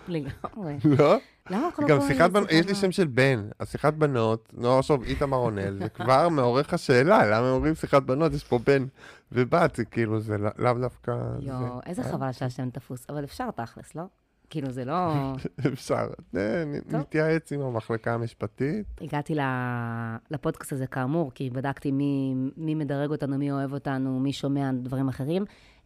לגמרי. 0.07 0.77
לא? 0.99 1.17
למה 1.49 1.69
לא 1.79 1.87
גם 1.87 2.01
שיחת 2.07 2.31
בנות, 2.31 2.51
יש 2.51 2.65
לי 2.67 2.75
שם 2.75 2.91
של 2.91 3.07
בן, 3.07 3.47
אז 3.59 3.69
שיחת 3.71 3.93
בנות, 3.93 4.49
נוער 4.57 4.81
שוב 4.81 5.03
איתמר 5.03 5.37
רונל, 5.37 5.77
זה 5.79 5.89
כבר 5.89 6.29
מעורר 6.29 6.61
לך 6.61 6.79
שאלה, 6.79 7.25
למה 7.25 7.51
אומרים 7.51 7.75
שיחת 7.75 8.03
בנות, 8.03 8.33
יש 8.33 8.43
פה 8.43 8.59
בן 8.65 8.85
ובת, 9.31 9.75
זה 9.75 9.85
כאילו, 9.85 10.19
זה 10.19 10.37
לא- 10.37 10.49
לאו 10.57 10.73
דווקא... 10.73 11.11
יואו, 11.39 11.59
זה. 11.59 11.89
איזה 11.89 12.03
חבל 12.03 12.31
שהשם 12.31 12.69
תפוס, 12.69 13.05
אבל 13.09 13.23
אפשר 13.23 13.51
תכלס, 13.51 13.95
לא? 13.95 14.03
כאילו, 14.53 14.71
זה 14.71 14.85
לא... 14.85 15.13
אפשר, 15.73 16.07
אה. 16.37 16.63
נתייעץ 16.89 17.51
עם 17.51 17.61
המחלקה 17.61 18.13
המשפטית. 18.13 18.85
הגעתי 19.01 19.35
לפודקאסט 20.31 20.73
הזה 20.73 20.87
כאמור, 20.87 21.31
כי 21.35 21.49
בדקתי 21.49 21.91
מי, 21.91 22.33
מי 22.57 22.75
מדרג 22.75 23.11
אותנו, 23.11 23.37
מי 23.37 23.51
אוהב 23.51 23.73
אותנו, 23.73 24.19
מי 24.19 24.33
שומע 24.33 24.71
דברים 24.71 25.09
אחרים. 25.09 25.45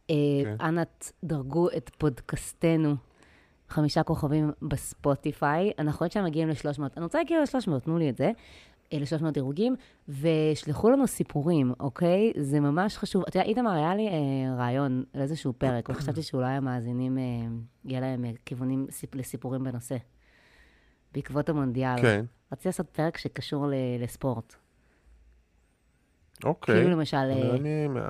אה, 0.09 0.15
כן. 0.43 0.55
אנא 0.61 0.83
תדרגו 0.97 1.69
את 1.77 1.91
פודקאסטנו, 1.97 2.95
חמישה 3.69 4.03
כוכבים 4.03 4.51
בספוטיפיי. 4.61 5.71
אנחנו 5.79 6.05
יודעים 6.05 6.11
שהם 6.11 6.25
מגיעים 6.25 6.49
ל-300. 6.49 6.81
אני 6.97 7.03
רוצה 7.03 7.17
להגיע 7.17 7.39
ל-300, 7.39 7.79
תנו 7.79 7.97
לי 7.97 8.09
את 8.09 8.17
זה. 8.17 8.31
אה, 8.93 8.97
ל-300 8.99 9.31
דירוגים, 9.31 9.75
ושלחו 10.09 10.89
לנו 10.89 11.07
סיפורים, 11.07 11.73
אוקיי? 11.79 12.31
זה 12.39 12.59
ממש 12.59 12.97
חשוב. 12.97 13.23
אתה 13.27 13.39
יודע, 13.39 13.49
איתמר, 13.49 13.71
היה 13.71 13.95
לי 13.95 14.07
אה, 14.07 14.13
רעיון 14.57 15.03
לאיזשהו 15.15 15.53
פרק, 15.53 15.89
וחשבתי 15.91 16.21
שאולי 16.21 16.51
המאזינים, 16.53 17.17
אה, 17.17 17.23
יהיה 17.85 17.99
להם 18.01 18.25
אה, 18.25 18.31
כיוונים 18.45 18.87
סיפ- 18.91 19.15
לסיפורים 19.15 19.63
בנושא. 19.63 19.97
בעקבות 21.13 21.49
המונדיאל. 21.49 22.01
כן, 22.01 22.25
רציתי 22.51 22.67
לעשות 22.69 22.89
פרק 22.89 23.17
שקשור 23.17 23.67
ל- 23.67 23.73
לספורט. 23.99 24.55
אוקיי. 26.43 26.75
כאילו 26.75 26.89
למשל, 26.89 27.17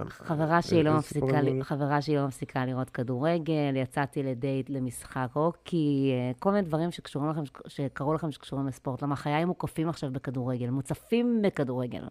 חברה 0.09 0.61
שלי 0.61 0.83
לא 0.83 0.97
מפסיקה? 0.97 1.25
חברה 1.61 2.01
לא 2.15 2.27
לראות 2.65 2.89
כדורגל, 2.89 3.75
יצאתי 3.75 4.23
לדייט 4.23 4.69
למשחק 4.69 5.27
הוקי, 5.33 6.11
אה, 6.13 6.31
כל 6.39 6.51
מיני 6.51 6.67
דברים 6.67 6.91
שקשורים 6.91 7.29
לכם, 7.29 7.41
שקרו 7.67 8.13
לכם 8.13 8.31
שקשורים 8.31 8.67
לספורט. 8.67 9.01
למה 9.01 9.15
חיי 9.15 9.45
מוקפים 9.45 9.89
עכשיו 9.89 10.11
בכדורגל, 10.11 10.69
מוצפים 10.69 11.41
בכדורגל. 11.43 12.03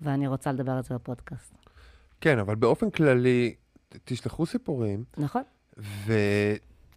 ואני 0.00 0.26
רוצה 0.26 0.52
לדבר 0.52 0.72
על 0.72 0.82
זה 0.82 0.94
בפודקאסט. 0.94 1.54
כן, 2.20 2.38
אבל 2.38 2.54
באופן 2.54 2.90
כללי, 2.90 3.54
תשלחו 4.04 4.46
סיפורים, 4.46 5.04
נכון? 5.18 5.42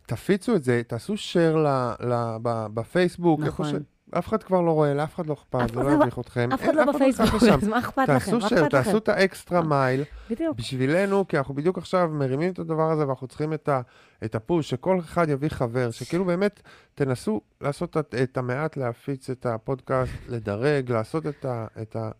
ותפיצו 0.05 0.55
את 0.55 0.63
זה, 0.63 0.81
תעשו 0.87 1.13
share 1.13 1.57
ל- 1.57 1.93
ל- 2.07 2.37
ב- 2.41 2.67
בפייסבוק, 2.73 3.39
איפה 3.39 3.63
נכון. 3.63 3.79
ש... 3.79 3.96
אף 4.11 4.27
אחד 4.27 4.43
כבר 4.43 4.61
לא 4.61 4.71
רואה, 4.71 4.93
לאף 4.93 5.15
אחד 5.15 5.27
לא 5.27 5.33
אכפת, 5.33 5.69
זה 5.73 5.75
לא 5.75 5.83
לא- 5.83 6.03
יביך 6.03 6.19
אתכם. 6.19 6.49
אף 6.53 6.61
אחד 6.61 6.69
אין, 6.69 6.77
לא 6.77 6.93
בפייסבוק. 6.93 7.43
אז 7.43 7.67
מה 7.67 7.79
אכפת 7.79 8.09
לכם? 8.09 8.13
תעשו 8.13 8.37
אכפת 8.37 8.69
תעשו? 8.69 8.97
את 8.97 9.09
האקסטרה 9.09 9.61
מייל 9.61 10.03
בדיוק. 10.29 10.57
בשבילנו, 10.57 11.27
כי 11.27 11.37
אנחנו 11.37 11.53
בדיוק 11.53 11.77
עכשיו 11.77 12.09
מרימים 12.13 12.51
את 12.51 12.59
הדבר 12.59 12.91
הזה, 12.91 13.07
ואנחנו 13.07 13.27
צריכים 13.27 13.53
את, 13.53 14.35
הפוש, 14.35 14.69
שכל 14.69 14.99
אחד 14.99 15.29
יביא 15.29 15.49
חבר, 15.49 15.91
שכאילו 15.91 16.25
באמת 16.25 16.61
תנסו 16.95 17.41
לעשות 17.61 17.97
את, 17.97 18.37
המעט, 18.37 18.77
להפיץ 18.77 19.29
את 19.29 19.45
הפודקאסט, 19.45 20.13
לדרג, 20.27 20.91
לעשות 20.91 21.25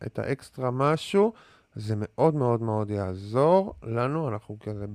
את, 0.05 0.19
האקסטרה 0.19 0.71
משהו, 0.71 1.33
זה 1.75 1.93
מאוד 1.97 2.35
מאוד 2.35 2.61
מאוד 2.61 2.89
יעזור 2.89 3.73
לנו, 3.83 4.29
אנחנו 4.29 4.57
כזה 4.59 4.85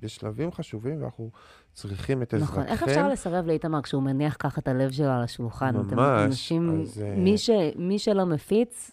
בשלבים 0.00 0.52
חשובים, 0.52 1.02
ואנחנו 1.02 1.30
צריכים 1.72 2.22
את 2.22 2.34
עזרתכם. 2.34 2.52
נכון. 2.54 2.66
איך 2.66 2.82
אפשר 2.82 3.08
לסרב 3.08 3.46
לאיתמר 3.46 3.82
כשהוא 3.82 4.02
מניח 4.02 4.36
ככה 4.38 4.60
את 4.60 4.68
הלב 4.68 4.90
שלו 4.90 5.10
על 5.10 5.22
השולחן? 5.22 5.74
אתם 5.80 5.96
ממש, 5.96 6.22
אנשים, 6.24 6.80
אז, 6.82 7.02
אה, 7.02 7.14
מי, 7.16 7.38
ש, 7.38 7.50
מי 7.76 7.98
שלא 7.98 8.24
מפיץ, 8.26 8.90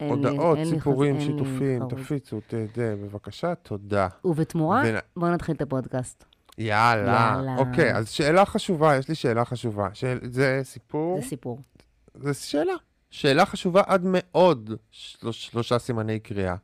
אין 0.00 0.10
הודעות, 0.10 0.58
לי 0.58 0.66
סיפורים, 0.66 1.20
שיתופים. 1.20 1.88
תפיצו, 1.88 2.40
ת, 2.40 2.54
ת, 2.54 2.78
בבקשה, 2.78 3.54
תודה. 3.54 4.08
ובתמורה, 4.24 4.82
ונ- 4.84 5.00
בואו 5.16 5.30
נתחיל 5.30 5.54
את 5.54 5.62
הפודקאסט. 5.62 6.24
יאללה. 6.58 7.32
יאללה. 7.36 7.56
אוקיי, 7.58 7.94
אז 7.96 8.08
שאלה 8.10 8.44
חשובה, 8.44 8.96
יש 8.96 9.08
לי 9.08 9.14
שאלה 9.14 9.44
חשובה. 9.44 9.88
שאל, 9.92 10.18
זה 10.22 10.60
סיפור, 10.64 11.20
זה 11.20 11.28
סיפור. 11.28 11.60
זה 12.14 12.34
שאלה. 12.34 12.72
שאלה 13.10 13.46
חשובה 13.46 13.82
עד 13.86 14.02
מאוד, 14.04 14.70
שלוש, 14.90 15.46
שלושה 15.46 15.78
סימני 15.78 16.20
קריאה. 16.20 16.54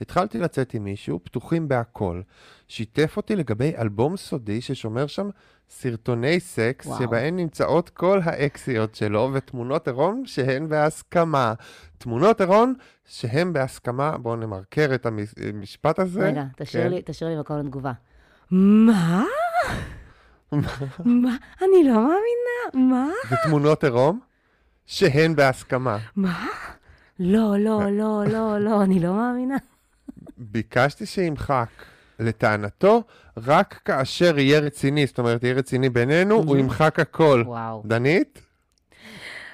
התחלתי 0.00 0.38
לצאת 0.38 0.74
עם 0.74 0.84
מישהו, 0.84 1.20
פתוחים 1.24 1.68
בהכל. 1.68 2.20
שיתף 2.68 3.16
אותי 3.16 3.36
לגבי 3.36 3.72
אלבום 3.78 4.16
סודי 4.16 4.60
ששומר 4.60 5.06
שם 5.06 5.30
סרטוני 5.70 6.40
סקס, 6.40 6.86
וואו. 6.86 6.98
שבהן 6.98 7.36
נמצאות 7.36 7.90
כל 7.90 8.20
האקסיות 8.24 8.94
שלו, 8.94 9.30
ותמונות 9.32 9.88
עירום 9.88 10.22
שהן 10.26 10.68
בהסכמה. 10.68 11.54
תמונות 11.98 12.40
עירום 12.40 12.74
שהן 13.04 13.52
בהסכמה, 13.52 14.18
בואו 14.18 14.36
נמרקר 14.36 14.90
את 14.94 15.06
המשפט 15.06 15.98
הזה. 15.98 16.26
רגע, 16.26 16.44
תשאיר 16.56 16.84
כן. 16.84 16.90
לי, 16.90 17.02
תשאיר 17.04 17.30
לי 17.30 17.36
מקום 17.40 17.58
לתגובה. 17.58 17.92
מה? 18.50 19.24
מה? 21.22 21.36
אני 21.62 21.84
לא 21.84 21.94
מאמינה, 21.94 22.90
מה? 22.90 23.08
ותמונות 23.30 23.84
עירום 23.84 24.20
שהן 24.86 25.36
בהסכמה. 25.36 25.98
מה? 26.16 26.46
לא, 27.18 27.54
לא, 27.58 27.82
לא, 27.90 28.24
לא, 28.26 28.58
לא, 28.58 28.82
אני 28.82 29.00
לא 29.00 29.14
מאמינה. 29.14 29.56
ביקשתי 30.38 31.06
שימחק. 31.06 31.68
לטענתו, 32.18 33.02
רק 33.36 33.80
כאשר 33.84 34.38
יהיה 34.38 34.60
רציני, 34.60 35.06
זאת 35.06 35.18
אומרת, 35.18 35.42
יהיה 35.42 35.54
רציני 35.54 35.88
בינינו, 35.88 36.34
הוא 36.34 36.56
ימחק 36.56 37.00
הכל. 37.00 37.42
וואו. 37.46 37.82
דנית? 37.86 38.42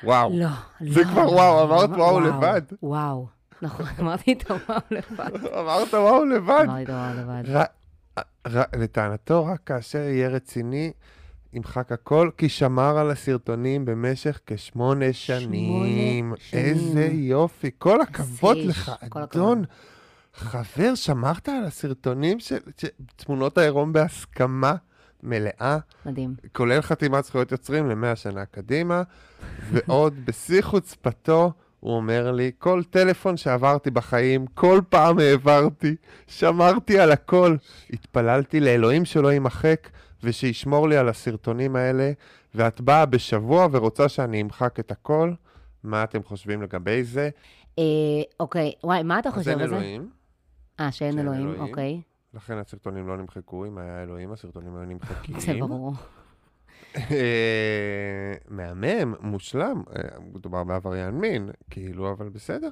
וואו. 0.05 0.31
לא, 0.35 0.47
לא. 0.81 0.93
זה 0.93 1.05
כבר 1.05 1.33
וואו, 1.33 1.65
אמרת 1.65 1.91
וואו 1.91 2.21
לבד. 2.21 2.63
וואו. 2.83 3.27
נכון, 3.63 3.87
אמרתי 4.01 4.33
את 4.33 4.51
הוואו 4.51 4.81
לבד. 4.91 5.47
אמרת 5.59 5.95
וואו 5.95 6.25
לבד. 6.25 6.65
אמרתי 6.69 6.83
את 6.83 6.89
הוואו 6.89 7.15
לבד. 7.15 7.65
לטענתו, 8.77 9.45
רק 9.47 9.61
כאשר 9.67 9.99
יהיה 9.99 10.29
רציני, 10.29 10.93
ימחק 11.53 11.93
הכל, 11.93 12.31
כי 12.37 12.49
שמר 12.49 12.99
על 12.99 13.11
הסרטונים 13.11 13.85
במשך 13.85 14.41
כשמונה 14.47 15.13
שנים. 15.13 15.43
שנים. 15.81 16.35
איזה 16.53 17.09
יופי. 17.13 17.71
כל 17.79 18.01
הכבוד 18.01 18.57
איש, 18.57 18.67
לך, 18.67 18.93
כל 19.09 19.23
אדון. 19.23 19.65
חבר, 20.35 20.95
שמרת 20.95 21.49
על 21.49 21.65
הסרטונים 21.65 22.41
של 22.41 22.59
של 22.77 22.89
תמונות 23.17 23.59
העירום 23.59 23.93
בהסכמה 23.93 24.75
מלאה, 25.23 25.79
מדהים. 26.07 26.35
כולל 26.53 26.81
חתימת 26.81 27.25
זכויות 27.25 27.53
יוצרים 27.53 27.89
למאה 27.89 28.17
שנה 28.17 28.45
קדימה, 28.45 29.03
ועוד 29.73 30.15
בשיא 30.27 30.63
חוצפתו, 30.63 31.53
הוא 31.81 31.97
אומר 31.97 32.33
לי, 32.33 32.51
כל 32.59 32.83
טלפון 32.91 33.37
שעברתי 33.37 33.91
בחיים, 33.91 34.47
כל 34.47 34.81
פעם 34.89 35.19
העברתי, 35.19 35.97
שמרתי 36.27 36.99
על 36.99 37.13
הכל. 37.13 37.57
התפללתי 37.93 38.61
לאלוהים 38.61 39.05
שלא 39.05 39.33
יימחק, 39.33 39.89
ושישמור 40.23 40.89
לי 40.89 40.97
על 40.97 41.09
הסרטונים 41.09 41.77
האלה, 41.77 42.13
ואת 42.55 42.81
באה 42.81 43.07
בשבוע 43.07 43.69
ורוצה 43.73 44.09
שאני 44.09 44.43
אמחק 44.43 44.81
את 44.81 44.91
הכל. 44.91 45.33
מה 45.83 46.05
אתם 46.05 46.23
חושבים 46.23 46.63
לגבי 46.63 47.05
זה? 47.05 47.31
אה, 47.79 47.85
אוקיי, 48.41 48.73
וואי, 48.85 49.03
מה 49.03 49.19
אתה 49.19 49.29
אז 49.29 49.35
חושב 49.35 49.51
אין 49.51 49.61
על 49.61 49.69
זה? 49.69 49.75
אלוהים, 49.77 50.11
אה, 50.81 50.93
שאין 50.93 51.19
אלוהים. 51.19 51.61
אוקיי. 51.61 52.01
לכן 52.35 52.59
הסרטונים 52.59 53.09
לא 53.09 53.17
נמחקו, 53.17 53.67
אם 53.67 53.79
היה 53.79 54.03
אלוהים, 54.03 54.33
הסרטונים 54.33 54.77
היו 54.77 54.85
נמחקים. 54.85 55.41
זה 55.41 55.55
ברור. 55.61 55.93
אה, 56.97 58.33
מהמם, 58.49 59.15
מושלם, 59.21 59.83
אה, 59.97 60.03
מדובר 60.35 60.65
בעבריין 60.65 61.15
מין, 61.15 61.51
כאילו, 61.71 62.13
אבל 62.13 62.29
בסדר. 62.29 62.69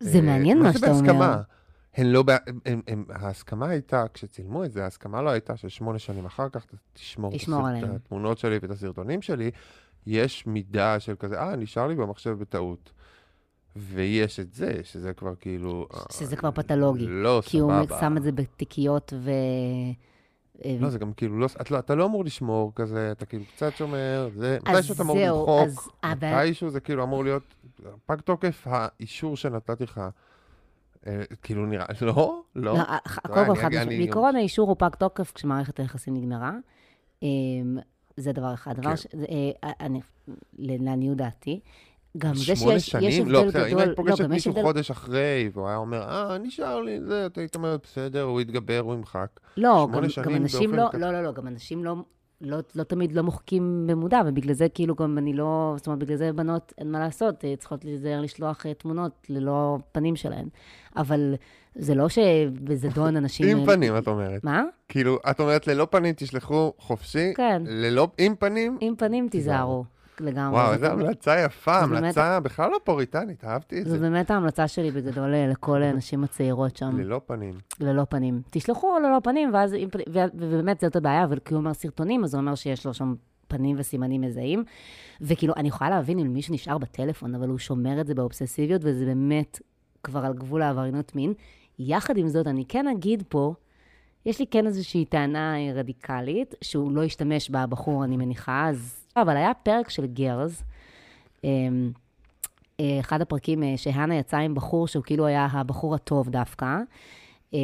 זה 0.00 0.20
מעניין 0.20 0.62
מה 0.62 0.72
שאתה 0.72 0.86
מה 0.86 0.94
זה 0.94 1.00
אומר. 1.00 1.12
בהסכמה? 1.12 1.42
הן 1.94 2.06
לא, 2.06 2.24
הם, 2.66 2.82
הם, 2.86 3.04
ההסכמה 3.10 3.68
הייתה, 3.68 4.04
כשצילמו 4.14 4.64
את 4.64 4.72
זה, 4.72 4.84
ההסכמה 4.84 5.22
לא 5.22 5.30
הייתה 5.30 5.56
ששמונה 5.56 5.98
שנים 5.98 6.24
אחר 6.24 6.48
כך 6.48 6.66
תשמור 6.92 7.34
את 7.34 7.40
תשמור. 7.40 7.68
את 7.78 7.84
התמונות 7.94 8.38
שלי 8.38 8.58
ואת 8.62 8.70
הסרטונים 8.70 9.22
שלי. 9.22 9.50
יש 10.06 10.46
מידה 10.46 11.00
של 11.00 11.14
כזה, 11.18 11.40
אה, 11.40 11.56
נשאר 11.56 11.86
לי 11.86 11.94
במחשב 11.94 12.30
בטעות. 12.30 12.92
ויש 13.76 14.40
את 14.40 14.54
זה, 14.54 14.80
שזה 14.82 15.12
כבר 15.12 15.34
כאילו... 15.34 15.86
אה, 15.94 16.00
שזה 16.12 16.36
כבר 16.36 16.50
פתולוגי. 16.50 17.06
לא, 17.06 17.42
כי 17.44 17.58
הוא 17.58 17.72
סבבה. 17.84 18.00
שם 18.00 18.16
את 18.16 18.22
זה 18.22 18.32
בתיקיות 18.32 19.12
ו... 19.16 19.30
אה, 20.64 20.76
לא, 20.80 20.90
זה 20.90 20.98
גם 20.98 21.12
כאילו, 21.12 21.38
לא, 21.38 21.46
את 21.60 21.70
לא, 21.70 21.78
אתה 21.78 21.94
לא 21.94 22.06
אמור 22.06 22.24
לשמור 22.24 22.72
כזה, 22.74 23.12
אתה 23.12 23.26
כאילו 23.26 23.44
קצת 23.54 23.76
שומר, 23.76 24.28
זה, 24.34 24.58
מתישהו 24.62 24.94
אתה 24.94 25.02
אמור 25.02 25.18
למחוק, 25.18 25.96
מתישהו 26.04 26.70
זה 26.70 26.80
כאילו 26.80 27.02
אמור 27.02 27.24
להיות, 27.24 27.54
פג 28.06 28.20
תוקף 28.20 28.66
האישור 28.70 29.36
שנתתי 29.36 29.84
לך, 29.84 30.00
כאילו 31.42 31.66
נראה, 31.66 31.84
לא, 32.02 32.42
לא, 32.56 32.74
לא, 32.74 32.78
אה, 32.78 32.98
לא, 33.28 33.34
קודם 33.34 33.46
כל, 33.46 33.52
אני- 33.52 33.60
חד 33.60 33.68
משמעית. 33.68 33.98
בעיקרון 33.98 34.36
האישור 34.36 34.68
הוא 34.68 34.76
פג 34.78 34.94
תוקף 34.98 35.32
כשמערכת 35.34 35.80
היחסים 35.80 36.14
נגמרה. 36.14 36.52
אמ, 37.22 37.78
זה 38.16 38.32
דבר 38.32 38.54
אחד. 38.54 38.80
דבר 38.80 38.90
כן. 38.90 38.96
ש... 38.96 39.06
אה, 39.64 39.70
אני, 39.80 40.00
לעניות 40.58 41.16
דעתי. 41.16 41.60
גם 42.18 42.34
זה 42.34 42.44
שיש 42.44 42.62
יש 42.62 42.86
שנים, 42.86 43.28
לא, 43.30 43.38
הבדל 43.38 43.48
בסדר, 43.48 43.62
אם 43.64 43.68
גדול, 43.68 43.80
היית 43.80 43.90
לא, 43.90 43.94
פוגשת 43.94 44.20
יש 44.24 44.30
מישהו 44.30 44.50
הבדל, 44.50 44.62
חודש 44.62 44.90
אחרי, 44.90 45.50
והוא 45.52 45.68
היה 45.68 45.76
אומר, 45.76 46.02
אה, 46.02 46.38
נשאר 46.38 46.80
לי 46.80 47.00
זה, 47.00 47.26
אתה 47.26 47.40
היית 47.40 47.54
אומרת, 47.54 47.80
בסדר, 47.82 48.22
הוא 48.22 48.40
יתגבר, 48.40 48.78
הוא 48.78 48.94
ימחק. 48.94 49.40
לא, 49.56 49.88
גם, 49.92 50.02
גם 50.24 50.34
אנשים 50.36 50.74
לא. 50.74 50.84
לא, 50.94 51.12
לא, 51.12 51.22
לא, 51.22 51.32
גם 51.32 51.46
אנשים 51.48 51.84
לא, 51.84 51.94
לא, 52.44 52.58
לא 52.74 52.82
תמיד 52.82 53.12
לא 53.12 53.22
מוחקים 53.22 53.86
במודע, 53.86 54.20
ובגלל 54.26 54.54
זה 54.54 54.68
כאילו 54.68 54.94
גם 54.94 55.18
אני 55.18 55.32
לא, 55.32 55.74
זאת 55.76 55.86
אומרת, 55.86 55.98
בגלל 55.98 56.16
זה 56.16 56.32
בנות, 56.32 56.72
אין 56.78 56.90
מה 56.92 56.98
לעשות, 56.98 57.44
אה, 57.44 57.54
צריכות 57.58 57.84
להיזהר 57.84 58.20
לשלוח 58.20 58.66
אה, 58.66 58.74
תמונות 58.74 59.26
ללא 59.28 59.78
פנים 59.92 60.16
שלהן. 60.16 60.48
אבל 60.96 61.34
זה 61.74 61.94
לא 61.94 62.08
שבזדון 62.08 63.16
אנשים... 63.16 63.48
עם 63.48 63.60
אה, 63.60 63.74
פנים, 63.74 63.98
את 63.98 64.08
אומרת. 64.08 64.44
מה? 64.44 64.62
כאילו, 64.88 65.18
את 65.30 65.40
אומרת, 65.40 65.66
ללא 65.66 65.86
פנים 65.90 66.14
תשלחו 66.16 66.72
חופשי, 66.78 67.32
כן. 67.34 67.62
ללא, 67.66 68.08
עם 68.18 68.34
פנים, 68.38 68.78
עם 68.80 68.96
פנים 68.96 69.28
תיזהרו. 69.28 69.84
לגמרי. 70.20 70.58
וואו, 70.58 70.78
באמת- 70.78 70.90
המלצה 70.92 71.40
יפה, 71.40 71.80
זה 71.80 71.86
באמת- 71.86 72.02
המלצה 72.02 72.40
בכלל 72.40 72.70
לא 72.70 72.78
פוריטנית, 72.84 73.44
אהבתי 73.44 73.80
את 73.80 73.84
זו 73.84 73.90
זה. 73.90 73.98
באמת 73.98 74.30
ההמלצה 74.30 74.68
שלי 74.68 74.90
בגדול 74.90 75.34
אה, 75.34 75.46
לכל 75.46 75.82
הנשים 75.82 76.24
הצעירות 76.24 76.76
שם, 76.76 76.98
ללא 76.98 77.20
פנים. 77.26 77.54
ללא 77.80 78.04
פנים. 78.08 78.42
תשלחו 78.50 78.98
ללא 78.98 79.18
פנים, 79.22 79.50
ואז, 79.54 79.76
ובאמת 80.34 80.80
זאת 80.80 80.96
הבעיה, 80.96 81.24
אבל 81.24 81.38
כי 81.38 81.54
הוא 81.54 81.60
אומר 81.60 81.74
סרטונים, 81.74 82.24
אז 82.24 82.30
זה 82.30 82.36
אומר 82.36 82.54
שיש 82.54 82.86
לו 82.86 82.94
שם 82.94 83.14
פנים 83.48 83.76
וסימנים 83.78 84.20
מזהים. 84.20 84.64
וכאילו, 85.20 85.54
אני 85.56 85.68
יכולה 85.68 85.90
להבין 85.90 86.18
אם 86.18 86.32
מישהו 86.32 86.54
נשאר 86.54 86.78
בטלפון, 86.78 87.34
אבל 87.34 87.48
הוא 87.48 87.58
שומר 87.58 88.00
את 88.00 88.06
זה 88.06 88.14
באובססיביות, 88.14 88.80
וזה 88.84 89.04
באמת 89.04 89.60
כבר 90.02 90.24
על 90.24 90.32
גבול 90.34 90.62
העבריינות 90.62 91.16
מין. 91.16 91.32
יחד 91.78 92.16
עם 92.16 92.28
זאת, 92.28 92.46
אני 92.46 92.64
כן 92.68 92.88
אגיד 92.88 93.22
פה, 93.28 93.54
יש 94.26 94.38
לי 94.40 94.46
כן 94.46 94.66
איזושהי 94.66 95.04
טענה 95.04 95.54
רדיקלית, 95.74 96.54
שהוא 96.60 96.92
לא 96.92 97.02
השתמש 97.02 97.50
בה, 97.50 97.62
הבחור, 97.62 98.04
אני 98.04 98.16
מניחה, 98.16 98.68
אז... 98.68 99.03
אבל 99.16 99.36
היה 99.36 99.54
פרק 99.54 99.90
של 99.90 100.06
גרס, 100.06 100.62
אמ, 101.44 101.92
אה, 102.80 103.00
אחד 103.00 103.20
הפרקים 103.20 103.62
אה, 103.62 103.72
שהנה 103.76 104.14
יצאה 104.14 104.40
עם 104.40 104.54
בחור 104.54 104.86
שהוא 104.86 105.04
כאילו 105.04 105.26
היה 105.26 105.48
הבחור 105.50 105.94
הטוב 105.94 106.28
דווקא, 106.28 106.76
אה, 107.54 107.58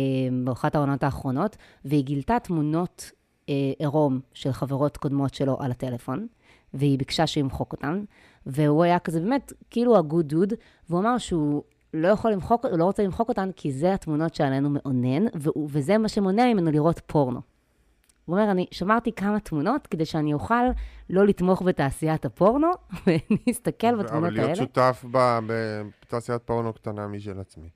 באחת 0.45 0.75
העונות 0.75 1.03
האחרונות, 1.03 1.57
והיא 1.85 2.05
גילתה 2.05 2.39
תמונות 2.39 3.11
אה, 3.49 3.55
עירום 3.79 4.21
של 4.35 4.53
חברות 4.53 4.97
קודמות 4.97 5.35
שלו 5.35 5.57
על 5.61 5.71
הטלפון, 5.71 6.27
והיא 6.75 6.99
ביקשה 6.99 7.27
שימחוק 7.27 7.73
אותן, 7.73 8.05
והוא 8.47 8.85
היה 8.85 8.99
כזה 8.99 9.21
באמת 9.21 9.53
כאילו 9.71 9.97
הגוד 9.99 10.29
דוד, 10.29 10.53
והוא 10.89 11.01
אמר 11.01 11.19
שהוא 11.19 11.63
לא 11.95 12.09
יכול 12.09 12.33
למחוק, 12.33 12.65
לא 12.65 12.85
רוצה 12.85 13.03
למחוק 13.03 13.29
אותן, 13.29 13.51
כי 13.57 13.73
זה 13.73 13.95
התמונות 13.95 14.35
שעלינו 14.35 14.71
מאונן, 14.71 15.27
וזה 15.69 15.99
מה 15.99 16.09
שמונע 16.09 16.55
ממנו 16.55 16.71
לראות 16.71 17.01
פורנו. 17.07 17.41
הוא 18.31 18.39
אומר, 18.39 18.51
אני 18.51 18.67
שמרתי 18.71 19.13
כמה 19.13 19.41
תמונות 19.41 19.87
כדי 19.87 20.05
שאני 20.05 20.35
אוכל 20.35 20.65
לא 21.11 21.27
לתמוך 21.27 21.63
בתעשיית 21.63 22.25
הפורנו, 22.25 22.71
ואני 23.07 23.39
אסתכל 23.51 23.97
בתמונות 23.97 24.11
אבל 24.13 24.31
להיות 24.31 24.45
האלה. 24.45 24.55
שותף 24.55 25.05
בתעשיית 25.47 26.43
פורנו 26.43 26.73
קטנה 26.73 27.07
משל 27.07 27.41
עצמי. 27.41 27.69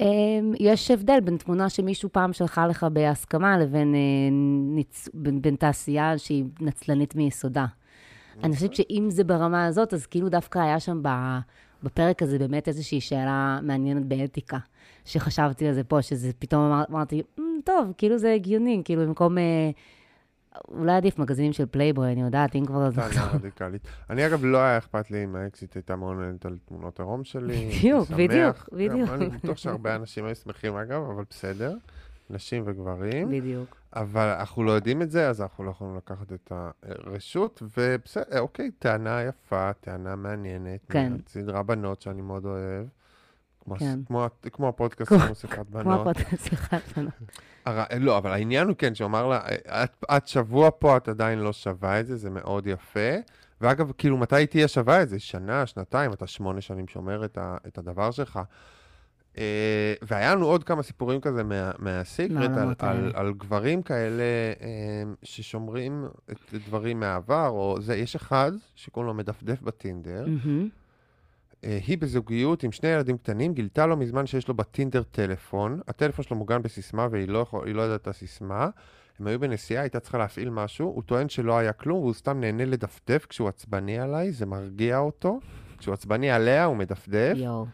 אמ, 0.00 0.52
יש 0.60 0.90
הבדל 0.90 1.20
בין 1.20 1.36
תמונה 1.36 1.68
שמישהו 1.68 2.08
פעם 2.12 2.32
שלחה 2.32 2.66
לך 2.66 2.86
בהסכמה 2.92 3.58
לבין 3.58 3.94
אה, 3.94 4.00
ניצ... 4.74 5.08
בין, 5.14 5.42
בין 5.42 5.56
תעשייה 5.56 6.18
שהיא 6.18 6.44
נצלנית 6.60 7.14
מיסודה. 7.14 7.66
אני 8.42 8.54
חושבת 8.54 8.74
שאם 8.74 9.06
זה 9.08 9.24
ברמה 9.24 9.66
הזאת, 9.66 9.94
אז 9.94 10.06
כאילו 10.06 10.28
דווקא 10.28 10.58
היה 10.58 10.80
שם 10.80 11.00
ב... 11.02 11.08
בפרק 11.84 12.22
הזה 12.22 12.38
באמת 12.38 12.68
איזושהי 12.68 13.00
שאלה 13.00 13.58
מעניינת 13.62 14.06
באתיקה, 14.06 14.58
שחשבתי 15.04 15.66
על 15.68 15.74
זה 15.74 15.84
פה, 15.84 16.02
שזה 16.02 16.30
פתאום 16.38 16.62
אמר, 16.62 16.84
אמרתי, 16.90 17.22
"מ, 17.38 17.42
טוב, 17.64 17.92
כאילו 17.98 18.18
זה 18.18 18.32
הגיוני, 18.32 18.82
כאילו 18.84 19.06
במקום... 19.06 19.38
אה, 19.38 19.70
אולי 20.68 20.92
עדיף 20.92 21.18
מגזינים 21.18 21.52
של 21.52 21.66
פלייבוי, 21.66 22.12
אני 22.12 22.22
יודעת, 22.22 22.56
אם 22.56 22.66
כבר... 22.66 22.90
טענה 22.90 23.30
רדיקלית. 23.34 23.82
אני 24.10 24.26
אגב, 24.26 24.44
לא 24.44 24.58
היה 24.58 24.78
אכפת 24.78 25.10
לי 25.10 25.24
אם 25.24 25.36
האקסית 25.36 25.74
הייתה 25.74 25.96
מעוניינת 25.96 26.46
על 26.46 26.56
תמונות 26.64 27.00
עירום 27.00 27.24
שלי. 27.24 27.70
בדיוק. 27.78 28.10
בדיוק, 28.10 28.68
בדיוק. 28.72 29.10
אני 29.10 29.28
בטוח 29.28 29.56
שהרבה 29.56 29.94
אנשים 29.94 30.24
היו 30.24 30.34
שמחים 30.34 30.76
אגב, 30.76 31.02
אבל 31.14 31.24
בסדר. 31.30 31.76
נשים 32.30 32.62
וגברים. 32.66 33.28
בדיוק. 33.28 33.76
אבל 33.96 34.28
אנחנו 34.38 34.62
לא 34.64 34.72
יודעים 34.72 35.02
את 35.02 35.10
זה, 35.10 35.28
אז 35.28 35.40
אנחנו 35.42 35.64
לא 35.64 35.70
יכולים 35.70 35.96
לקחת 35.96 36.32
את 36.32 36.52
הרשות, 36.82 37.62
ובסדר, 37.78 38.40
אוקיי, 38.40 38.70
טענה 38.78 39.22
יפה, 39.22 39.72
טענה 39.72 40.16
מעניינת. 40.16 40.80
כן. 40.88 41.12
סדרה 41.28 41.62
בנות 41.62 42.02
שאני 42.02 42.22
מאוד 42.22 42.44
אוהב. 42.44 42.86
כמו, 43.64 43.76
כן. 43.76 43.98
כמו, 44.06 44.26
כמו 44.52 44.68
הפודקאסט, 44.68 45.08
כמו- 45.08 45.18
כמו 45.18 45.34
שיחת 45.34 45.66
כמו 45.70 45.78
בנות. 45.84 46.00
הפודקאסט 46.00 46.46
שלך, 46.46 46.76
שלנו. 46.94 47.10
הר... 47.64 47.84
לא, 48.00 48.18
אבל 48.18 48.30
העניין 48.30 48.68
הוא 48.68 48.76
כן, 48.78 48.94
שהוא 48.94 49.06
אמר 49.06 49.26
לה, 49.28 49.40
את, 49.84 50.04
את 50.16 50.28
שבוע 50.28 50.70
פה, 50.78 50.96
את 50.96 51.08
עדיין 51.08 51.38
לא 51.38 51.52
שווה 51.52 52.00
את 52.00 52.06
זה, 52.06 52.16
זה 52.16 52.30
מאוד 52.30 52.66
יפה. 52.66 53.10
ואגב, 53.60 53.92
כאילו, 53.98 54.16
מתי 54.16 54.46
תהיה 54.46 54.68
שווה 54.68 55.02
את 55.02 55.08
זה? 55.08 55.18
שנה, 55.18 55.66
שנתיים, 55.66 56.12
אתה 56.12 56.26
שמונה 56.26 56.60
שנים 56.60 56.88
שומר 56.88 57.24
את, 57.24 57.38
ה, 57.38 57.56
את 57.66 57.78
הדבר 57.78 58.10
שלך. 58.10 58.40
אה, 59.38 59.94
והיה 60.02 60.34
לנו 60.34 60.46
עוד 60.46 60.64
כמה 60.64 60.82
סיפורים 60.82 61.20
כזה 61.20 61.44
מה, 61.44 61.70
מהסיקרט, 61.78 62.50
על, 62.56 62.74
על. 62.78 63.12
על 63.14 63.32
גברים 63.32 63.82
כאלה 63.82 64.22
אה, 64.60 65.02
ששומרים 65.22 66.08
את 66.30 66.54
דברים 66.66 67.00
מהעבר, 67.00 67.48
או 67.48 67.76
זה, 67.80 67.96
יש 67.96 68.16
אחד 68.16 68.52
שקוראים 68.74 69.06
לו 69.06 69.14
מדפדף 69.14 69.62
בטינדר. 69.62 70.26
אה, 71.64 71.78
היא 71.86 71.98
בזוגיות 71.98 72.62
עם 72.62 72.72
שני 72.72 72.88
ילדים 72.88 73.18
קטנים, 73.18 73.54
גילתה 73.54 73.86
לו 73.86 73.96
מזמן 73.96 74.26
שיש 74.26 74.48
לו 74.48 74.54
בטינדר 74.54 75.02
טלפון. 75.02 75.80
הטלפון 75.88 76.24
שלו 76.24 76.36
מוגן 76.36 76.62
בסיסמה 76.62 77.06
והיא 77.10 77.28
לא, 77.28 77.38
יכול, 77.38 77.70
לא 77.70 77.82
יודעת 77.82 78.02
את 78.02 78.08
הסיסמה. 78.08 78.68
הם 79.18 79.26
היו 79.26 79.40
בנסיעה, 79.40 79.82
הייתה 79.82 80.00
צריכה 80.00 80.18
להפעיל 80.18 80.50
משהו, 80.50 80.86
הוא 80.86 81.02
טוען 81.02 81.28
שלא 81.28 81.58
היה 81.58 81.72
כלום, 81.72 81.98
והוא 81.98 82.14
סתם 82.14 82.40
נהנה 82.40 82.64
לדפדף 82.64 83.26
כשהוא 83.26 83.48
עצבני 83.48 83.98
עליי, 83.98 84.32
זה 84.32 84.46
מרגיע 84.46 84.98
אותו. 84.98 85.40
כשהוא 85.78 85.92
עצבני 85.92 86.30
עליה, 86.30 86.64
הוא 86.64 86.76
מדפדף. 86.76 87.34
יואו. 87.36 87.66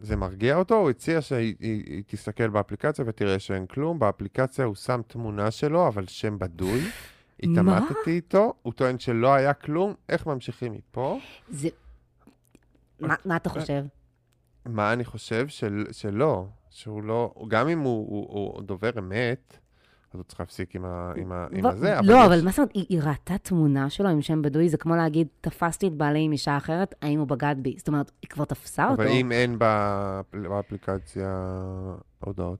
זה 0.00 0.16
מרגיע 0.16 0.56
אותו, 0.56 0.74
הוא 0.74 0.90
הציע 0.90 1.20
שהיא 1.20 1.54
היא, 1.60 1.84
היא 1.86 2.02
תסתכל 2.06 2.48
באפליקציה 2.48 3.04
ותראה 3.08 3.38
שאין 3.38 3.66
כלום. 3.66 3.98
באפליקציה 3.98 4.64
הוא 4.64 4.74
שם 4.74 5.00
תמונה 5.06 5.50
שלו, 5.50 5.88
אבל 5.88 6.06
שם 6.06 6.38
בדוי. 6.38 6.80
התעמתתי 7.42 8.10
איתו, 8.10 8.54
הוא 8.62 8.72
טוען 8.72 8.98
שלא 8.98 9.34
היה 9.34 9.54
כלום. 9.54 9.94
איך 10.08 10.26
ממשיכים 10.26 10.72
מפה? 10.72 11.18
זה... 11.48 11.68
מה 13.00 13.14
מה 13.24 13.36
אתה 13.36 13.48
חושב? 13.48 13.84
מה 14.66 14.92
אני 14.92 15.04
חושב? 15.04 15.48
של, 15.48 15.86
שלא, 15.92 16.46
שהוא 16.70 17.02
לא, 17.02 17.34
גם 17.48 17.68
אם 17.68 17.78
הוא, 17.78 18.08
הוא, 18.08 18.54
הוא 18.54 18.62
דובר 18.62 18.90
אמת, 18.98 19.58
אז 20.12 20.18
הוא 20.18 20.24
צריך 20.24 20.40
להפסיק 20.40 20.74
עם, 20.74 20.84
ה, 20.84 21.12
עם, 21.16 21.32
ה, 21.32 21.46
עם 21.52 21.66
הזה, 21.66 21.98
אבל 21.98 22.08
לא, 22.08 22.14
יש- 22.14 22.26
אבל 22.26 22.44
מה 22.44 22.50
זאת 22.50 22.58
אומרת, 22.58 22.70
היא 22.74 23.00
ראתה 23.02 23.38
תמונה 23.38 23.90
שלו 23.90 24.08
עם 24.08 24.22
שם 24.22 24.42
בדוי, 24.42 24.68
זה 24.68 24.76
כמו 24.76 24.96
להגיד, 24.96 25.26
תפסתי 25.40 25.86
את 25.86 25.92
בעלי 25.92 26.20
עם 26.22 26.32
אישה 26.32 26.56
אחרת, 26.56 26.94
האם 27.02 27.18
הוא 27.18 27.26
בגד 27.28 27.54
בי? 27.58 27.74
זאת 27.78 27.88
אומרת, 27.88 28.10
היא 28.22 28.28
כבר 28.30 28.44
תפסה 28.44 28.88
אותו. 28.90 29.02
אבל 29.02 29.10
אם 29.10 29.32
אין 29.32 29.58
באפל- 29.58 30.48
באפליקציה 30.48 31.44
הודעות. 32.24 32.58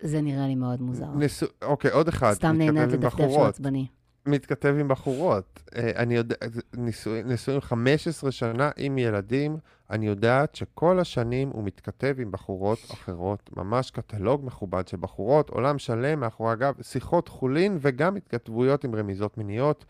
זה 0.00 0.20
נראה 0.20 0.46
לי 0.46 0.54
מאוד 0.54 0.82
מוזר. 0.82 1.06
ניסו, 1.14 1.46
אוקיי, 1.62 1.90
עוד 1.90 2.08
אחד, 2.08 2.32
סתם 2.32 2.52
נהנה 2.58 2.86
לדפדף 2.86 3.04
בחורות. 3.14 3.48
עצבני. 3.48 3.86
מתכתב 4.26 4.74
עם 4.80 4.88
בחורות. 4.88 5.62
אה, 5.76 5.90
אני 5.96 6.14
יודע, 6.16 6.34
זה 6.52 6.60
נישואי- 6.76 7.22
נשואים 7.24 7.60
15 7.60 8.32
שנה 8.32 8.70
עם 8.76 8.98
ילדים, 8.98 9.56
אני 9.90 10.06
יודעת 10.06 10.54
שכל 10.54 10.98
השנים 11.00 11.48
הוא 11.48 11.64
מתכתב 11.64 12.14
עם 12.18 12.30
בחורות 12.30 12.78
אחרות, 12.94 13.50
ממש 13.56 13.90
קטלוג 13.90 14.44
מכובד 14.44 14.88
של 14.88 14.96
בחורות, 15.00 15.50
עולם 15.50 15.78
שלם 15.78 16.20
מאחורי 16.20 16.52
הגב, 16.52 16.74
שיחות 16.82 17.28
חולין 17.28 17.78
וגם 17.80 18.16
התכתבויות 18.16 18.84
עם 18.84 18.94
רמיזות 18.94 19.38
מיניות. 19.38 19.84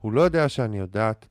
הוא 0.00 0.12
לא 0.12 0.20
יודע 0.20 0.48
שאני 0.48 0.78
יודעת. 0.78 1.26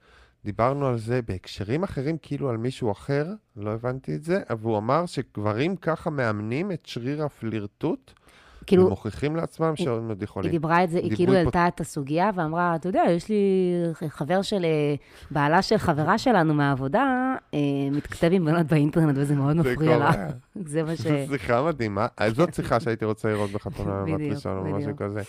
דיברנו 0.45 0.87
על 0.87 0.97
זה 0.97 1.21
בהקשרים 1.21 1.83
אחרים, 1.83 2.17
כאילו 2.21 2.49
על 2.49 2.57
מישהו 2.57 2.91
אחר, 2.91 3.27
לא 3.55 3.71
הבנתי 3.71 4.15
את 4.15 4.23
זה, 4.23 4.41
אבל 4.49 4.63
הוא 4.63 4.77
אמר 4.77 5.05
שגברים 5.05 5.75
ככה 5.75 6.09
מאמנים 6.09 6.71
את 6.71 6.85
שריר 6.85 7.23
הפלירטוט, 7.23 8.13
כאילו, 8.65 8.85
ומוכיחים 8.85 9.35
לעצמם 9.35 9.75
שהם 9.75 10.07
עוד 10.07 10.19
היא 10.19 10.23
יכולים. 10.23 10.51
דיברה 10.51 10.83
את 10.83 10.89
זה, 10.89 10.97
היא 10.97 11.15
כאילו 11.15 11.33
העלתה 11.33 11.67
את 11.67 11.81
הסוגיה 11.81 12.29
ואמרה, 12.35 12.75
אתה 12.75 12.89
יודע, 12.89 13.03
יש 13.09 13.29
לי 13.29 13.83
חבר 14.07 14.41
של, 14.41 14.65
אה, 14.65 14.95
בעלה 15.31 15.61
של 15.61 15.77
חברה 15.77 16.17
שלנו 16.17 16.53
מהעבודה, 16.53 17.35
אה, 17.53 17.59
מתכתב 17.91 18.29
עם 18.31 18.45
בנות 18.45 18.67
באינטרנט 18.67 19.17
וזה 19.17 19.35
מאוד 19.35 19.55
מפריע 19.55 19.97
לה. 19.97 20.11
זה 20.65 20.83
מה 20.83 20.95
ש... 20.95 21.01
זו 21.01 21.33
שיחה 21.33 21.63
מדהימה. 21.63 22.07
אז 22.17 22.35
זאת 22.35 22.53
שיחה 22.53 22.79
שהייתי 22.79 23.05
רוצה 23.05 23.29
לראות 23.29 23.51
בחתונה 23.51 24.03
בבת 24.05 24.21
ראשון 24.35 24.57
או 24.57 24.77
משהו. 24.77 24.95
כזה. 24.97 25.21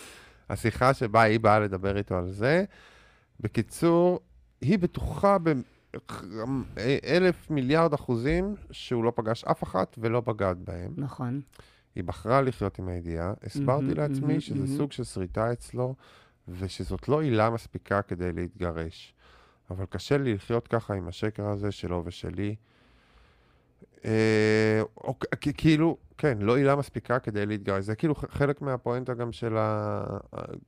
השיחה 0.49 0.93
שבה 0.93 1.21
היא 1.21 1.39
באה 1.39 1.59
לדבר 1.59 1.97
איתו 1.97 2.15
על 2.15 2.31
זה. 2.31 2.63
בקיצור, 3.39 4.19
היא 4.61 4.79
בטוחה 4.79 5.37
באלף 6.73 7.49
מיליארד 7.51 7.93
אחוזים 7.93 8.55
שהוא 8.71 9.03
לא 9.03 9.11
פגש 9.15 9.43
אף 9.43 9.63
אחת 9.63 9.95
ולא 10.01 10.21
בגד 10.21 10.55
בהם. 10.65 10.93
נכון. 10.97 11.41
היא 11.95 12.03
בחרה 12.03 12.41
לחיות 12.41 12.79
עם 12.79 12.87
הידיעה. 12.87 13.33
הסברתי 13.43 13.83
מהמם, 13.85 13.97
לעצמי 13.97 14.27
מהמם, 14.27 14.39
שזה 14.39 14.55
מהמם. 14.55 14.77
סוג 14.77 14.91
של 14.91 15.03
שריטה 15.03 15.51
אצלו, 15.53 15.95
ושזאת 16.47 17.09
לא 17.09 17.21
עילה 17.21 17.49
מספיקה 17.49 18.01
כדי 18.01 18.31
להתגרש. 18.33 19.13
אבל 19.69 19.85
קשה 19.85 20.17
לי 20.17 20.33
לחיות 20.33 20.67
ככה 20.67 20.93
עם 20.93 21.07
השקר 21.07 21.45
הזה 21.47 21.71
שלו 21.71 22.01
ושלי. 22.05 22.55
אה, 24.05 24.81
או, 24.97 25.15
כ- 25.19 25.25
כאילו, 25.57 25.97
כן, 26.17 26.37
לא 26.41 26.57
עילה 26.57 26.75
מספיקה 26.75 27.19
כדי 27.19 27.45
להתגרש. 27.45 27.83
זה 27.83 27.95
כאילו 27.95 28.15
חלק 28.15 28.61
מהפואנטה 28.61 29.13
גם 29.13 29.31
של 29.31 29.57
ה... 29.57 30.03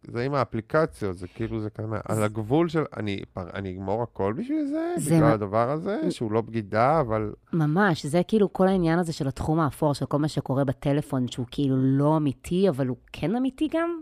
זה 0.08 0.24
עם 0.24 0.34
האפליקציות, 0.34 1.18
זה 1.18 1.28
כאילו, 1.28 1.62
זה 1.62 1.70
כזה, 1.70 1.96
על 2.06 2.24
הגבול 2.24 2.70
של... 2.70 2.84
אני, 2.98 3.20
אני 3.38 3.72
אגמור 3.74 4.04
הכל 4.04 4.34
בשביל 4.38 4.66
זה, 4.66 4.94
זה 4.98 5.16
בגלל 5.16 5.28
מה- 5.28 5.34
הדבר 5.34 5.70
הזה, 5.72 6.12
שהוא 6.12 6.32
לא 6.32 6.42
בגידה, 6.42 7.00
אבל... 7.00 7.34
ממש, 7.54 8.06
זה 8.06 8.22
כאילו 8.28 8.54
כל 8.54 8.68
העניין 8.68 9.00
הזה 9.00 9.14
של 9.14 9.28
התחום 9.28 9.60
האפור, 9.60 9.94
של 9.94 10.06
כל 10.06 10.18
מה 10.18 10.28
שקורה 10.28 10.64
בטלפון, 10.64 11.28
שהוא 11.28 11.46
כאילו 11.52 11.76
לא 11.78 12.18
אמיתי, 12.18 12.70
אבל 12.70 12.88
הוא 12.88 12.98
כן 13.14 13.36
אמיתי 13.36 13.68
גם, 13.72 14.02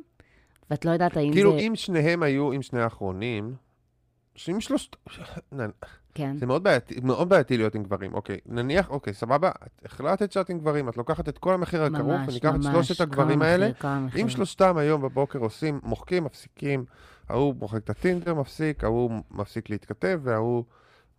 ואת 0.69 0.85
לא 0.85 0.91
יודעת 0.91 1.17
האם 1.17 1.33
כאילו, 1.33 1.51
זה... 1.51 1.57
אם 1.57 1.75
שניהם 1.75 2.23
היו, 2.23 2.53
אם 2.53 2.61
שני 2.61 2.81
האחרונים, 2.81 3.55
שאם 4.35 4.61
שלושת... 4.61 4.95
כן. 6.15 6.37
זה 6.37 6.45
מאוד 6.45 6.63
בעייתי, 6.63 6.95
מאוד 7.03 7.29
בעייתי 7.29 7.57
להיות 7.57 7.75
עם 7.75 7.83
גברים. 7.83 8.13
אוקיי, 8.13 8.37
נניח, 8.45 8.89
אוקיי, 8.89 9.13
סבבה, 9.13 9.49
את 9.49 9.85
החלטת 9.85 10.31
שאת 10.31 10.49
עם 10.49 10.59
גברים, 10.59 10.89
את 10.89 10.97
לוקחת 10.97 11.29
את 11.29 11.37
כל 11.37 11.53
המחיר 11.53 11.83
הכרוך, 11.83 12.19
ממש, 12.19 12.29
וניקח 12.29 12.55
את. 12.55 12.63
שלושת 12.63 13.01
הגברים 13.01 13.39
כמה 13.39 13.45
האלה. 13.45 13.69
מחיר. 14.05 14.21
אם 14.21 14.29
שלושתם 14.29 14.77
היום 14.77 15.01
בבוקר 15.01 15.39
עושים, 15.39 15.79
מוחקים, 15.83 16.23
מפסיקים, 16.23 16.85
ההוא 17.29 17.55
מוחק 17.59 17.77
את 17.77 17.89
הטינדר, 17.89 18.33
מפסיק, 18.33 18.83
ההוא 18.83 19.11
מפסיק 19.31 19.69
להתכתב, 19.69 20.19
וההוא 20.23 20.63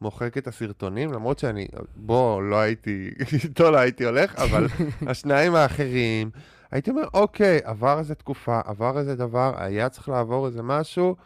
מוחק 0.00 0.38
את 0.38 0.46
הסרטונים, 0.46 1.12
למרות 1.12 1.38
שאני, 1.38 1.68
בוא, 1.96 2.42
לא 2.42 2.56
הייתי, 2.56 3.10
איתו 3.44 3.70
לא 3.70 3.78
הייתי 3.78 4.04
הולך, 4.04 4.36
אבל 4.36 4.66
השניים 5.10 5.54
האחרים, 5.54 6.30
הייתי 6.70 6.90
אומר, 6.90 7.04
אוקיי, 7.14 7.60
עבר 7.64 7.98
איזה 7.98 8.14
תקופה, 8.14 8.60
עבר 8.64 8.98
איזה 8.98 9.16
דבר, 9.16 9.52
היה 9.56 9.88
צריך 9.88 10.08
לעבור 10.08 10.46
איזה 10.46 10.62
משהו, 10.62 11.16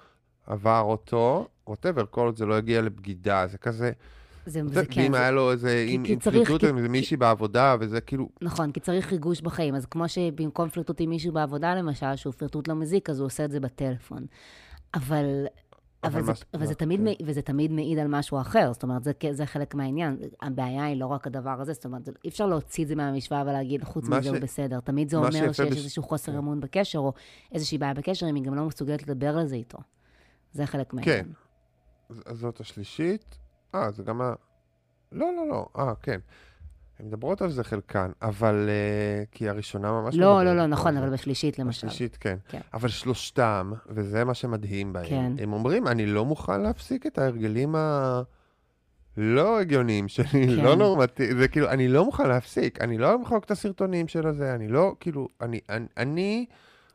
עבר 0.46 0.80
אותו, 0.80 1.48
ווטאבר, 1.68 2.04
כל 2.10 2.26
עוד 2.26 2.36
זה 2.36 2.46
לא 2.46 2.56
הגיע 2.56 2.82
לבגידה, 2.82 3.46
זה 3.46 3.58
כזה, 3.58 3.92
זה, 4.46 4.62
זה, 4.68 4.74
זה 4.74 4.86
כן, 4.86 5.00
ואם 5.00 5.12
זה, 5.12 5.20
היה 5.20 5.30
לו 5.30 5.52
איזה, 5.52 5.84
כי- 5.88 5.96
אם 5.96 6.02
כי 6.06 6.14
אם 6.14 6.18
צריך- 6.18 6.36
פליטות 6.36 6.60
כי- 6.60 6.68
עם 6.68 6.76
איזה 6.76 6.88
מישהי 6.88 7.16
בעבודה, 7.16 7.76
וזה 7.80 8.00
כאילו, 8.00 8.28
נכון, 8.42 8.72
כי 8.72 8.80
צריך 8.80 9.12
ריגוש 9.12 9.40
בחיים. 9.40 9.74
אז 9.74 9.86
כמו 9.86 10.08
שבמקום 10.08 10.68
פלירטוט 10.68 11.00
עם 11.00 11.10
מישהו 11.10 11.32
בעבודה, 11.32 11.74
למשל, 11.74 12.16
שהוא 12.16 12.32
פלירטוט 12.34 12.68
לא 12.68 12.74
מזיק, 12.74 13.10
אז 13.10 13.18
הוא 13.20 13.26
עושה 13.26 13.44
את 13.44 13.50
זה 13.50 13.60
בטלפון. 13.60 14.26
אבל... 14.94 15.44
אבל, 16.04 16.12
אבל 16.14 16.22
זה, 16.22 16.34
ש- 16.34 16.42
אבל 16.54 16.66
זה, 16.66 16.74
תמיד, 16.74 17.00
כן. 17.18 17.24
וזה 17.26 17.42
תמיד 17.42 17.72
מעיד 17.72 17.98
על 17.98 18.08
משהו 18.08 18.40
אחר, 18.40 18.72
זאת 18.72 18.82
אומרת, 18.82 19.04
זה, 19.04 19.12
זה 19.30 19.46
חלק 19.46 19.74
מהעניין. 19.74 20.16
הבעיה 20.42 20.84
היא 20.84 20.96
לא 21.00 21.06
רק 21.06 21.26
הדבר 21.26 21.60
הזה, 21.60 21.72
זאת 21.72 21.84
אומרת, 21.84 22.04
זה- 22.04 22.12
אי 22.24 22.28
אפשר 22.28 22.46
להוציא 22.46 22.84
את 22.84 22.88
זה 22.88 22.94
מהמשוואה 22.94 23.42
ולהגיד, 23.42 23.84
חוץ 23.84 24.04
מזה 24.08 24.22
ש- 24.22 24.26
הוא 24.26 24.38
בסדר. 24.38 24.80
תמיד 24.80 25.08
זה 25.10 25.16
אומר 25.16 25.30
שיש 25.30 25.60
בש- 25.60 25.76
איזשהו 25.76 26.02
חוסר 26.02 26.32
כן. 26.32 26.38
אמון 26.38 26.60
בקשר, 26.60 26.98
או 26.98 27.12
איזושהי 27.52 27.78
בעיה 27.78 27.94
בקשר, 27.94 28.30
אם 28.30 28.34
היא 28.34 28.44
גם 28.44 28.54
לא 28.54 28.64
מסוגלת 28.66 29.02
לדבר 29.02 29.38
על 29.38 29.46
זה 29.46 29.54
איתו. 29.56 29.78
זה 30.52 30.66
חלק 30.66 30.94
מהעניין. 30.94 31.24
ז- 31.24 31.47
זאת 32.10 32.60
השלישית. 32.60 33.38
אה, 33.74 33.90
זה 33.90 34.02
גם 34.02 34.20
ה... 34.20 34.34
לא, 35.12 35.26
לא, 35.36 35.48
לא. 35.48 35.66
אה, 35.78 35.94
כן. 36.02 36.20
הן 36.98 37.06
מדברות 37.06 37.42
על 37.42 37.50
זה 37.50 37.64
חלקן, 37.64 38.10
אבל... 38.22 38.68
אה, 38.68 39.24
כי 39.32 39.48
הראשונה 39.48 39.92
ממש 39.92 40.14
לא, 40.14 40.44
לא, 40.44 40.56
לא, 40.56 40.66
נכון. 40.66 40.96
אבל 40.96 41.10
בשלישית 41.10 41.58
למשל. 41.58 41.86
השלישית, 41.86 42.16
כן. 42.16 42.36
כן. 42.48 42.60
אבל 42.74 42.88
שלושתם, 42.88 43.72
וזה 43.86 44.24
מה 44.24 44.34
שמדהים 44.34 44.92
בהם, 44.92 45.06
כן. 45.08 45.32
הם 45.38 45.52
אומרים, 45.52 45.86
אני 45.86 46.06
לא 46.06 46.24
מוכן 46.24 46.60
להפסיק 46.60 47.06
את 47.06 47.18
ההרגלים 47.18 47.76
ה... 47.76 48.22
לא 49.18 49.60
הגיוניים 49.60 50.08
שלי, 50.08 50.26
כן. 50.56 50.64
לא 50.64 50.76
נורמטיביים, 50.76 51.38
זה 51.38 51.48
כאילו, 51.48 51.68
אני 51.68 51.88
לא 51.88 52.04
מוכן 52.04 52.28
להפסיק, 52.28 52.80
אני 52.80 52.98
לא 52.98 53.14
אמחוק 53.14 53.44
את 53.44 53.50
הסרטונים 53.50 54.08
של 54.08 54.26
הזה, 54.26 54.54
אני 54.54 54.68
לא, 54.68 54.94
כאילו, 55.00 55.28
אני, 55.40 55.60
אני, 55.68 55.86
אני 55.96 56.46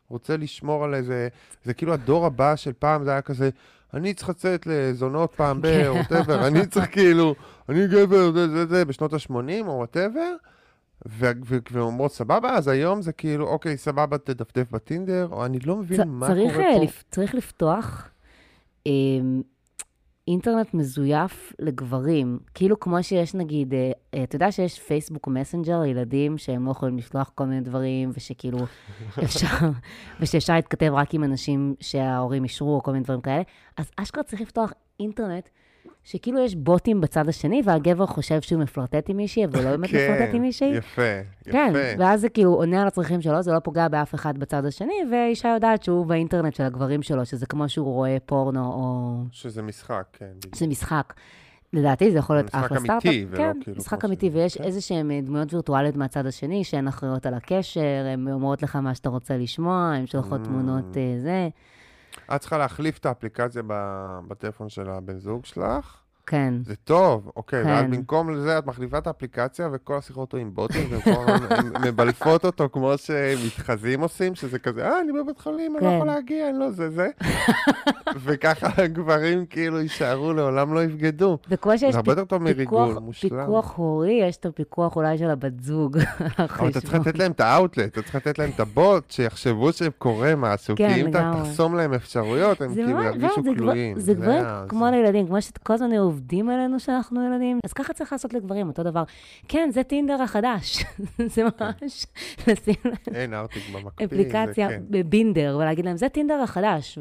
רוצה 0.10 0.38
לשמור 0.38 0.84
על 0.84 0.96
איזה, 0.96 1.28
זה 1.64 1.74
כאילו 1.74 1.94
הדור 1.94 2.26
הבא 2.26 2.56
של 2.56 2.74
פעם, 2.80 3.04
זה 3.04 3.12
היה 3.12 3.22
כזה, 3.22 3.50
אני 3.94 4.14
צריך 4.14 4.30
לצאת 4.30 4.68
לזונות 4.68 5.34
פעם 5.36 5.62
ב, 5.62 5.66
כן. 5.68 5.88
או 5.88 5.94
whatever, 5.96 6.48
אני 6.48 6.66
צריך 6.68 6.86
כאילו, 6.92 7.36
אני 7.70 7.88
גבר, 7.88 8.32
זה, 8.34 8.48
זה, 8.50 8.66
זה, 8.66 8.86
בשנות 8.86 9.14
ה-80, 9.14 9.34
או 9.68 9.72
whatever, 9.72 10.36
והן 11.06 11.42
אומרות, 11.78 12.12
סבבה, 12.14 12.50
אז 12.56 12.68
היום 12.68 13.02
זה 13.02 13.12
כאילו, 13.14 13.48
אוקיי, 13.48 13.78
סבבה, 13.78 14.18
תדפדף 14.18 14.72
בטינדר, 14.72 15.28
או 15.32 15.46
אני 15.46 15.60
לא 15.60 15.76
מבין 15.76 16.02
צ- 16.04 16.06
מה 16.08 16.28
צריך, 16.28 16.54
קורה 16.54 16.66
אה, 16.70 16.78
פה. 16.78 16.84
לפ- 16.84 17.04
צריך 17.12 17.36
לפתוח 17.36 18.10
אה, 18.88 18.92
אינטרנט 20.28 20.74
מזויף 20.74 21.54
לגברים. 21.60 22.40
כאילו 22.54 22.80
כמו 22.80 23.04
שיש 23.04 23.34
נגיד, 23.34 23.74
אה, 23.74 23.92
אה, 24.14 24.24
אתה 24.24 24.36
יודע 24.36 24.52
שיש 24.52 24.80
פייסבוק 24.80 25.28
מסנג'ר 25.28 25.82
לילדים 25.82 26.38
שהם 26.38 26.66
לא 26.66 26.72
יכולים 26.72 26.98
לשלוח 26.98 27.32
כל 27.36 27.46
מיני 27.46 27.62
דברים, 27.62 28.12
ושכאילו 28.14 28.58
אפשר, 29.24 29.70
ושאפשר 30.20 30.54
להתכתב 30.54 30.92
רק 30.94 31.14
עם 31.14 31.24
אנשים 31.24 31.76
שההורים 31.80 32.44
אישרו, 32.44 32.76
או 32.76 32.84
כל 32.84 32.92
מיני 32.92 33.04
דברים 33.04 33.22
כאלה. 33.22 33.42
אז 33.78 33.92
אשכרה 33.98 34.24
צריך 34.24 34.42
לפתוח 34.42 34.74
אינטרנט. 35.00 35.50
שכאילו 36.04 36.40
יש 36.40 36.56
בוטים 36.56 37.02
בצד 37.02 37.30
השני, 37.30 37.62
והגבר 37.66 38.06
חושב 38.06 38.42
שהוא 38.42 38.62
מפלרטט 38.62 39.10
עם 39.10 39.18
מישהי, 39.18 39.46
אבל 39.46 39.64
לא 39.64 39.70
באמת 39.70 39.90
מפלרטט 39.90 40.34
עם 40.34 40.42
מישהי. 40.42 40.72
כן, 40.72 40.78
יפה, 40.78 41.02
יפה. 41.42 41.52
כן, 41.52 41.74
ואז 41.98 42.22
זה 42.22 42.30
כאילו 42.30 42.54
עונה 42.54 42.82
על 42.82 42.88
הצרכים 42.88 43.22
שלו, 43.22 43.42
זה 43.42 43.52
לא 43.52 43.60
פוגע 43.60 43.88
באף 43.88 44.16
אחד 44.16 44.38
בצד 44.38 44.66
השני, 44.66 44.94
ואישה 45.12 45.50
יודעת 45.50 45.84
שהוא 45.84 46.06
באינטרנט 46.06 46.56
של 46.56 46.64
הגברים 46.64 47.02
שלו, 47.02 47.26
שזה 47.26 47.46
כמו 47.46 47.70
שהוא 47.70 47.94
רואה 47.94 48.18
פורנו 48.26 48.66
או 48.66 49.16
שזה 49.32 49.62
משחק, 49.62 50.04
כן. 50.14 50.32
שזה 50.56 50.68
משחק. 50.68 51.14
לדעתי 51.74 52.12
זה 52.12 52.18
יכול 52.18 52.36
להיות 52.36 52.46
משחק 52.46 52.64
אחלה 52.64 52.78
אמיתי, 52.78 52.90
סטארט-אפ. 53.00 53.28
ולא 53.30 53.38
כן, 53.38 53.60
כאילו 53.62 53.78
משחק 53.78 54.06
אמיתי, 54.06 54.30
ויש 54.34 54.58
כן. 54.58 54.64
איזה 54.64 54.82
שהן 54.82 55.12
אה, 55.12 55.20
דמויות 55.22 55.54
וירטואליות 55.54 55.96
מהצד 55.96 56.26
השני, 56.26 56.64
שהן 56.64 56.88
אחראיות 56.88 57.26
על 57.26 57.34
הקשר, 57.34 58.06
הן 58.14 58.28
אומרות 58.28 58.64
לך 58.64 58.76
מה 58.76 58.96
שאתה 58.96 59.10
רוצה 59.10 59.38
לשמוע, 59.38 59.94
הן 59.96 60.08
שולחות 60.08 60.42
Mm. 60.42 60.46
תמונות 60.46 60.98
אה, 60.98 61.16
זה. 61.20 61.50
את 62.36 62.42
צריכה 62.42 62.58
להחליף 62.58 62.98
את 62.98 63.06
האפליקציה 63.06 63.62
בטלפון 64.28 64.70
של 64.70 64.90
הבן 64.90 65.20
זוג 65.20 65.46
שלך, 65.46 66.03
כן. 66.28 66.54
זה 66.66 66.76
טוב, 66.76 67.32
אוקיי, 67.36 67.64
כן. 67.64 67.70
ואז 67.70 67.86
במקום 67.86 68.30
לזה 68.34 68.58
את 68.58 68.66
מחליפה 68.66 68.98
את 68.98 69.08
האפליקציה 69.08 69.70
וכל 69.74 69.98
השיחות 69.98 70.32
הוא 70.32 70.40
עם 70.42 70.54
בוטים, 70.54 70.90
והן 71.06 71.40
מבלפות 71.88 72.46
אותו 72.46 72.70
כמו 72.72 72.94
שמתחזים 72.98 74.02
עושים, 74.02 74.36
שזה 74.36 74.60
כזה, 74.60 74.86
אה, 74.90 75.02
אני 75.02 75.12
בבית 75.24 75.40
חולים, 75.40 75.76
אני 75.78 75.86
לא 75.86 75.90
כן. 75.90 75.96
יכול 75.96 76.08
להגיע, 76.08 76.50
אני 76.50 76.60
לא 76.60 76.70
זה 76.72 76.90
זה. 76.90 77.08
וככה 78.24 78.68
הגברים 78.84 79.46
כאילו 79.46 79.80
יישארו, 79.82 80.34
לעולם 80.34 80.74
לא 80.74 80.84
יבגדו. 80.84 81.38
וכמו 81.50 81.78
שיש 81.78 81.96
זה 81.96 82.02
מריגול, 82.40 82.88
פיקוח-. 83.14 83.20
פיקוח 83.22 83.74
הורי, 83.78 84.12
יש 84.24 84.38
את 84.38 84.46
הפיקוח 84.46 84.96
אולי 84.96 85.18
של 85.18 85.30
הבת 85.30 85.60
זוג. 85.62 85.98
אבל 86.60 86.70
אתה 86.70 86.82
צריך 86.82 86.94
לתת 86.94 87.20
להם 87.20 87.32
את 87.32 87.40
האאוטלט, 87.40 87.92
אתה 87.92 88.02
צריך 88.02 88.16
לתת 88.16 88.40
להם 88.40 88.50
את 88.56 88.60
הבוט, 88.60 89.12
שיחשבו 89.12 89.74
שקורה 89.74 90.36
משהו, 90.36 90.76
כן, 90.78 90.94
כי 90.94 91.02
אם 91.02 91.08
אתה. 91.08 91.32
תחסום 91.44 91.76
להם 91.76 91.94
אפשרויות, 91.94 92.62
הם 92.62 92.70
זה 92.70 92.76
כאילו 92.76 92.98
ממש, 92.98 93.06
ירגישו 93.06 93.36
זה 93.36 93.50
דבר- 93.50 93.56
כלואים. 93.58 94.00
זה 94.00 94.14
ה- 94.46 94.66
כמו 94.70 94.86
זה- 94.86 94.92
לילדים, 94.92 95.28
כמו 95.28 95.42
שכל 95.42 95.74
הזמן 95.74 95.92
עובדים 96.14 96.50
עלינו 96.50 96.80
שאנחנו 96.80 97.26
ילדים, 97.26 97.60
אז 97.66 97.74
ככה 97.74 97.94
צריך 97.94 98.12
לעשות 98.12 98.34
לגברים, 98.34 98.68
אותו 98.68 98.84
דבר. 98.84 99.04
כן, 99.48 99.70
זה 99.72 99.84
טינדר 99.84 100.22
החדש. 100.22 100.84
זה 101.34 101.44
ממש 101.44 102.06
לשים 102.48 102.76
להם 102.86 103.16
אין 103.16 103.34
ארטיק 103.34 103.64
במקפיא. 103.74 104.06
אפליקציה 104.06 104.70
כן. 104.70 104.84
בבינדר, 104.90 105.58
ולהגיד 105.60 105.86
להם, 105.86 105.98
זה 105.98 106.10
טינדר 106.10 106.42
החדש. 106.42 107.00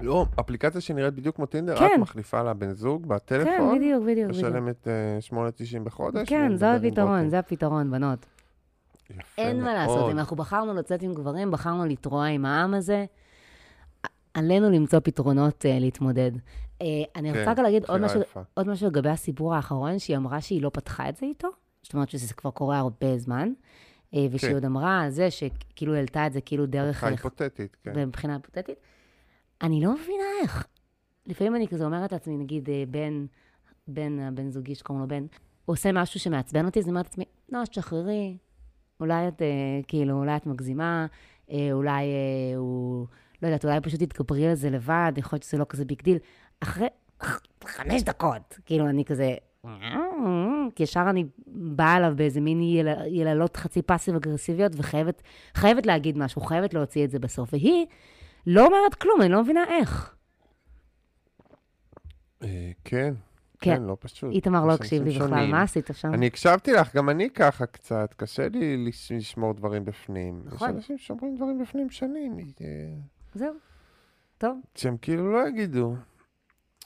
לא, 0.00 0.26
אפליקציה 0.40 0.80
שנראית 0.80 1.14
בדיוק 1.14 1.36
כמו 1.36 1.46
טינדר, 1.46 1.76
כן. 1.78 1.90
את 1.94 1.98
מחליפה 1.98 2.42
לה 2.42 2.54
בן 2.54 2.72
זוג 2.72 3.02
כן, 3.02 3.08
בטלפון, 3.08 3.78
בדיוק, 3.78 4.02
בדיוק, 4.02 4.04
בדיוק. 4.04 4.30
משלמת 4.30 4.88
אה, 4.88 5.18
8.90 5.30 5.80
בחודש. 5.84 6.28
כן, 6.28 6.56
זה 6.56 6.72
הפתרון. 6.72 7.28
זה 7.30 7.38
הפתרון, 7.38 7.90
בנות. 7.90 8.26
אין 9.38 9.60
מה 9.60 9.74
לעשות, 9.74 9.96
מאוד. 9.96 10.10
אם 10.10 10.18
אנחנו 10.18 10.36
בחרנו 10.36 10.74
לצאת 10.74 11.02
עם 11.02 11.14
גברים, 11.14 11.50
בחרנו 11.50 11.84
לתרוע 11.84 12.26
עם 12.26 12.44
העם 12.44 12.74
הזה, 12.74 13.04
עלינו 14.34 14.70
למצוא 14.70 15.00
פתרונות 15.02 15.64
uh, 15.64 15.80
להתמודד. 15.80 16.30
Uh, 16.82 16.84
אני 17.16 17.32
כן, 17.32 17.38
רוצה 17.38 17.50
רק 17.50 17.58
להגיד 17.58 17.84
עוד 17.84 18.00
משהו. 18.00 18.20
עוד 18.54 18.68
משהו 18.68 18.86
לגבי 18.86 19.08
הסיפור 19.08 19.54
האחרון, 19.54 19.98
שהיא 19.98 20.16
אמרה 20.16 20.40
שהיא 20.40 20.62
לא 20.62 20.70
פתחה 20.72 21.08
את 21.08 21.16
זה 21.16 21.26
איתו, 21.26 21.48
זאת 21.82 21.94
אומרת 21.94 22.08
שזה 22.08 22.34
כבר 22.34 22.50
קורה 22.50 22.78
הרבה 22.78 23.18
זמן, 23.18 23.52
uh, 24.12 24.16
ושהיא 24.30 24.50
כן. 24.50 24.54
עוד 24.54 24.64
אמרה 24.64 25.00
על 25.00 25.10
זה 25.10 25.30
שכאילו 25.30 25.94
העלתה 25.94 26.26
את 26.26 26.32
זה 26.32 26.40
כאילו 26.40 26.66
דרך... 26.66 27.04
היפותטית, 27.04 27.76
כן. 27.82 28.08
מבחינה 28.08 28.34
היפותטית. 28.34 28.78
אני 29.62 29.84
לא 29.84 29.94
מבינה 29.94 30.24
איך. 30.42 30.66
לפעמים 31.26 31.56
אני 31.56 31.68
כזה 31.68 31.84
אומרת 31.84 32.12
לעצמי, 32.12 32.36
נגיד, 32.36 32.70
אה, 32.70 32.84
בן, 32.88 33.26
בן, 33.88 34.18
הבן 34.18 34.50
זוגי 34.50 34.74
שקוראים 34.74 35.02
לו 35.02 35.08
בן, 35.08 35.26
הוא 35.64 35.72
עושה 35.72 35.92
משהו 35.92 36.20
שמעצבן 36.20 36.66
אותי, 36.66 36.78
אז 36.78 36.84
אני 36.84 36.90
אומרת 36.90 37.06
לעצמי, 37.06 37.24
לא, 37.52 37.64
תשחררי, 37.64 38.36
אולי 39.00 39.28
את, 39.28 39.42
אה, 39.42 39.80
כאילו, 39.88 40.18
אולי 40.18 40.36
את 40.36 40.46
מגזימה, 40.46 41.06
אה, 41.50 41.68
אולי 41.72 42.04
אה, 42.04 42.56
הוא, 42.56 43.06
לא 43.42 43.48
יודעת, 43.48 43.64
אולי 43.64 43.80
פשוט 43.80 44.02
תתגברי 44.02 44.48
על 44.48 44.54
זה 44.54 44.70
לבד, 44.70 45.12
יכול 45.16 45.36
להיות 45.36 45.42
שזה 45.42 45.58
לא 45.58 45.66
כזה 45.68 45.84
big 45.84 46.02
deal. 46.02 46.18
אחרי 46.62 46.86
חמש 47.64 48.02
דקות, 48.02 48.58
כאילו, 48.66 48.88
אני 48.88 49.04
כזה... 49.04 49.34
כי 50.74 50.82
ישר 50.82 51.06
אני 51.10 51.24
באה 51.46 51.96
אליו 51.96 52.12
באיזה 52.16 52.40
מין 52.40 52.60
יל... 52.62 52.88
יללות 53.06 53.56
חצי 53.56 53.82
פאסיב 53.82 54.14
אגרסיביות, 54.14 54.72
וחייבת 54.76 55.22
חייבת 55.54 55.86
להגיד 55.86 56.18
משהו, 56.18 56.40
חייבת 56.40 56.74
להוציא 56.74 57.04
את 57.04 57.10
זה 57.10 57.18
בסוף. 57.18 57.52
והיא 57.52 57.86
לא 58.46 58.66
אומרת 58.66 58.94
כלום, 58.94 59.20
אני 59.22 59.28
לא 59.28 59.42
מבינה 59.42 59.64
איך. 59.70 60.14
אה, 62.42 62.70
כן, 62.84 63.14
כן. 63.60 63.74
כן, 63.76 63.82
לא 63.82 63.96
פשוט. 64.00 64.32
איתמר 64.32 64.64
לא 64.66 64.72
יש 64.72 64.78
הקשיב 64.80 65.02
לי 65.02 65.10
בכלל. 65.18 65.46
מה 65.50 65.62
עשית 65.62 65.90
שם? 65.92 66.14
אני 66.14 66.26
הקשבתי 66.26 66.72
לך, 66.72 66.96
גם 66.96 67.10
אני 67.10 67.30
ככה 67.30 67.66
קצת, 67.66 68.14
קשה 68.16 68.48
לי 68.48 68.86
לש- 68.88 69.12
לשמור 69.12 69.52
דברים 69.54 69.84
בפנים. 69.84 70.42
יש 70.46 70.52
נכון. 70.52 70.68
אנשים 70.70 70.98
שאומרים 70.98 71.36
דברים 71.36 71.62
בפנים 71.62 71.90
שנים, 71.90 72.38
אה, 72.38 72.66
זהו. 73.34 73.54
טוב, 74.38 74.58
שהם 74.74 74.96
כאילו 74.96 75.32
לא 75.32 75.48
יגידו. 75.48 75.94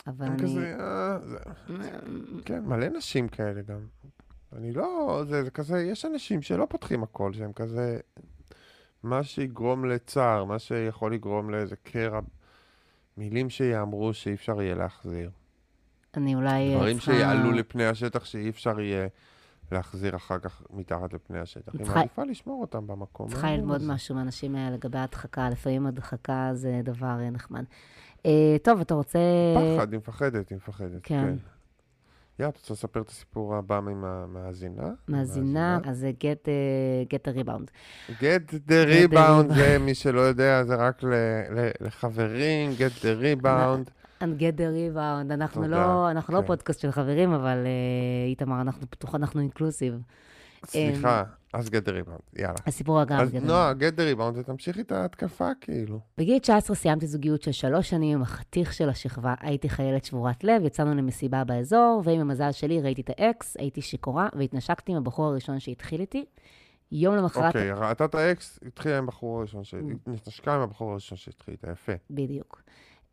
אבל 0.07 0.27
אני... 0.27 0.43
כזה, 0.43 0.77
אה, 0.81 1.19
זה- 1.25 1.39
כן, 2.45 2.65
מלא 2.65 2.89
נשים 2.89 3.29
כאלה 3.29 3.63
גם. 3.63 3.79
אני 4.57 4.73
לא, 4.73 5.23
זה, 5.29 5.45
זה 5.45 5.51
כזה, 5.51 5.83
יש 5.83 6.05
אנשים 6.05 6.43
שלא 6.43 6.67
פותחים 6.71 7.03
הכל, 7.03 7.33
שהם 7.33 7.53
כזה, 7.53 7.99
מה 9.03 9.23
שיגרום 9.23 9.85
לצער, 9.85 10.45
מה 10.45 10.59
שיכול 10.59 11.15
לגרום 11.15 11.51
לאיזה 11.51 11.77
קרע, 11.77 12.21
מילים 13.17 13.51
שיאמרו 13.51 14.15
שאי 14.15 14.35
אפשר 14.35 14.63
יהיה 14.63 14.75
להחזיר. 14.75 15.31
אני 16.17 16.35
אולי 16.35 16.75
דברים 16.75 16.97
צריכה... 16.97 17.13
שיעלו 17.13 17.53
לפני 17.53 17.87
השטח 17.87 18.25
שאי 18.25 18.49
אפשר 18.51 18.81
יהיה 18.81 19.07
להחזיר 19.73 20.17
אחר 20.17 20.39
כך 20.39 20.63
מתחת 20.71 21.13
לפני 21.13 21.39
השטח. 21.39 21.73
היא 21.75 21.83
צריכה- 21.85 21.99
מעדיפה 21.99 22.25
לשמור 22.25 22.61
אותם 22.61 22.87
במקום. 22.87 23.29
צריכה 23.29 23.51
ללמוד. 23.57 23.81
משהו 23.87 24.15
מהאנשים 24.15 24.55
האלה 24.57 24.77
לגבי 24.77 24.99
הדחקה. 24.99 25.51
לפעמים 25.51 25.87
הדחקה 25.87 26.51
זה 26.55 26.81
דבר 26.85 27.07
אה, 27.21 27.31
נחמד. 27.31 27.65
אה, 28.27 28.57
טוב, 28.63 28.81
אתה 28.81 28.95
רוצה... 28.95 29.19
פחד, 29.77 29.93
היא 29.93 29.99
מפחדת, 29.99 30.49
היא 30.49 30.57
מפחדת. 30.57 31.01
כן. 31.03 31.25
כן. 31.25 31.35
יא, 32.43 32.49
את 32.49 32.57
רוצה 32.57 32.73
לספר 32.75 33.01
את 33.01 33.09
הסיפור 33.09 33.55
הבא 33.57 33.77
עם 33.77 34.05
המאזינה? 34.05 34.89
מאזינה, 35.09 35.79
אז 35.85 35.99
זה 35.99 36.11
get, 36.21 36.49
אה, 36.49 36.53
get 37.19 37.35
a 37.35 37.45
rebound. 37.45 37.67
get 38.11 38.51
the 38.51 38.71
the 38.71 39.13
rebound. 39.15 39.55
זה, 39.55 39.79
מי 39.81 39.95
שלא 39.95 40.21
יודע, 40.21 40.65
זה 40.65 40.75
רק 40.75 41.03
ל- 41.03 41.15
ל- 41.51 41.71
לחברים, 41.87 42.71
get 42.79 43.03
the 43.03 43.43
rebound. 43.43 43.91
And 44.21 44.41
get 44.41 44.57
the 44.59 44.97
rebound. 44.97 45.33
אנחנו 45.33 45.63
תודה, 45.65 45.87
לא, 45.87 46.11
אנחנו 46.11 46.35
לא 46.35 46.41
כן. 46.41 46.47
פודקאסט 46.47 46.81
של 46.81 46.91
חברים, 46.91 47.33
אבל 47.33 47.57
אה, 47.67 48.29
איתמר, 48.29 48.61
אנחנו 48.61 48.91
פתוח, 48.91 49.15
אנחנו 49.15 49.41
אינקלוסיב. 49.41 50.01
סליחה, 50.67 51.25
אז 51.59 51.69
the 51.69 51.71
rebound, 51.71 52.39
יאללה. 52.41 52.55
הסיפור 52.67 53.03
אגב, 53.03 53.21
אז 53.21 53.35
נועה, 53.35 53.73
the 53.73 54.17
rebound, 54.17 54.39
ותמשיכי 54.39 54.81
את 54.81 54.93
ההתקפה, 54.93 55.49
כאילו. 55.61 56.01
בגיל 56.19 56.39
19 56.39 56.77
סיימתי 56.77 57.07
זוגיות 57.07 57.43
של 57.43 57.53
שלוש 57.53 57.91
שנים 57.91 58.17
עם 58.17 58.23
החתיך 58.23 58.73
של 58.73 58.89
השכבה. 58.89 59.35
הייתי 59.41 59.69
חיילת 59.69 60.05
שבורת 60.05 60.45
לב, 60.45 60.65
יצאנו 60.65 60.95
למסיבה 60.95 61.45
באזור, 61.45 62.03
ועם 62.05 62.21
המזל 62.21 62.53
שלי 62.53 62.81
ראיתי 62.81 63.01
את 63.01 63.11
האקס, 63.19 63.57
הייתי 63.59 63.83
שיכורה, 63.83 64.29
והתנשקתי 64.39 64.93
עם 64.93 64.99
הבחור 64.99 65.27
הראשון 65.27 65.61
שהתחיל 65.61 66.01
איתי. 66.01 66.25
יום 66.93 67.17
למחרת... 67.17 67.47
אוקיי, 67.57 67.73
ראתה 67.73 68.05
את 68.05 68.15
האקס, 68.15 68.59
התחילה 68.67 68.99
עם 68.99 69.05
הבחור 69.05 69.39
הראשון, 69.39 69.65
ש- 69.65 69.75
נשקה 70.27 70.55
עם 70.55 70.61
הבחור 70.61 70.91
הראשון 70.91 71.19
שהתחיל 71.19 71.53
איתה, 71.53 71.71
יפה. 71.71 71.93
בדיוק. 72.11 72.63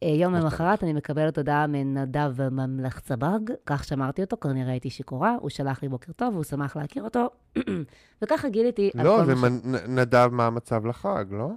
אה, 0.04 0.10
יום 0.10 0.36
כמו 0.36 0.44
למחרת 0.44 0.84
אני 0.84 0.94
מקבלת 0.94 1.38
הודעה 1.38 1.68
מנדב 1.68 2.50
ממלך 2.52 3.00
צבג, 3.00 3.40
כך 3.66 3.84
שמרתי 3.84 4.22
אותו, 4.22 4.38
כנראה 4.38 4.72
הייתי 4.72 4.90
שיכורה, 4.90 5.36
הוא 5.40 5.50
שלח 5.50 5.84
לי 5.84 5.90
בוקר 5.90 6.12
טוב, 6.12 6.34
והוא 6.34 6.44
שמח 6.44 6.76
להכיר 6.76 7.04
אותו, 7.04 7.30
וככה 8.22 8.50
גיליתי 8.50 8.92
לא, 8.96 9.26
זה 9.26 9.34
נדב 9.88 10.30
מה 10.32 10.48
המצב 10.48 10.86
לחג, 10.86 11.26
לא? 11.32 11.50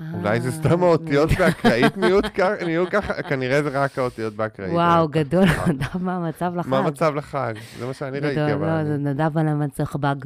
אה, 0.00 0.06
אולי 0.14 0.40
זה 0.40 0.52
סתם 0.52 0.82
האותיות 0.82 1.30
באקראית 1.38 1.96
נהיו 1.96 2.86
ככה, 2.90 3.22
כנראה 3.22 3.62
זה 3.62 3.68
רק 3.68 3.98
האותיות 3.98 4.34
באקראית. 4.34 4.72
וואו, 4.72 5.02
אה, 5.02 5.06
גדול, 5.06 5.46
ככה. 5.46 5.72
נדב, 5.72 6.02
מה 6.02 6.16
המצב 6.16 6.52
לחג? 6.56 6.70
מה 6.70 6.78
המצב 6.78 7.14
לחג? 7.14 7.54
זה 7.78 7.86
מה 7.86 7.92
שאני 7.92 8.18
ראיתי, 8.18 8.34
גדול, 8.34 8.50
אבל... 8.50 8.78
לא, 8.78 8.84
זה 8.84 8.96
נדב 8.96 9.38
על 9.38 9.48
המצח 9.48 9.96
בג. 9.96 10.16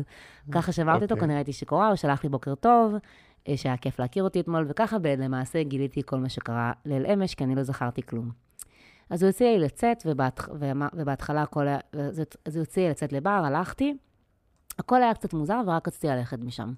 ככה 0.53 0.73
שמרתי 0.73 1.05
אותו, 1.05 1.15
אוקיי. 1.15 1.27
כנראה 1.27 1.39
הייתי 1.39 1.53
שיכורה, 1.53 1.89
הוא 1.89 1.97
שלח 1.97 2.25
לי 2.25 2.31
בוקר 2.31 2.55
טוב, 2.55 2.95
אה, 2.95 2.99
שהיה 3.57 3.77
כיף 3.77 3.99
להכיר 3.99 4.25
אותי 4.25 4.41
אתמול, 4.41 4.67
וככה 4.69 4.97
למעשה 5.19 5.63
גיליתי 5.63 6.03
כל 6.07 6.19
מה 6.19 6.29
שקרה 6.29 6.73
ליל 6.85 7.07
אמש, 7.07 7.35
כי 7.35 7.45
אני 7.45 7.55
לא 7.55 7.63
זכרתי 7.63 8.03
כלום. 8.03 8.31
אז 9.11 9.23
הוא 9.23 9.31
הציע 9.31 9.53
לי 9.53 9.59
לצאת, 9.59 10.03
ובהתח... 10.07 10.49
ובהתחלה 10.95 11.43
הכל 11.43 11.69
היה... 11.69 11.79
אז 12.45 12.57
הוא 12.57 12.63
הציע 12.63 12.85
לי 12.85 12.91
לצאת 12.91 13.13
לבר, 13.13 13.31
הלכתי. 13.31 13.97
הכל 14.79 15.03
היה 15.03 15.15
קצת 15.15 15.35
מוזר, 15.35 15.61
ורק 15.67 15.89
רציתי 15.89 16.07
ללכת 16.07 16.39
משם. 16.39 16.73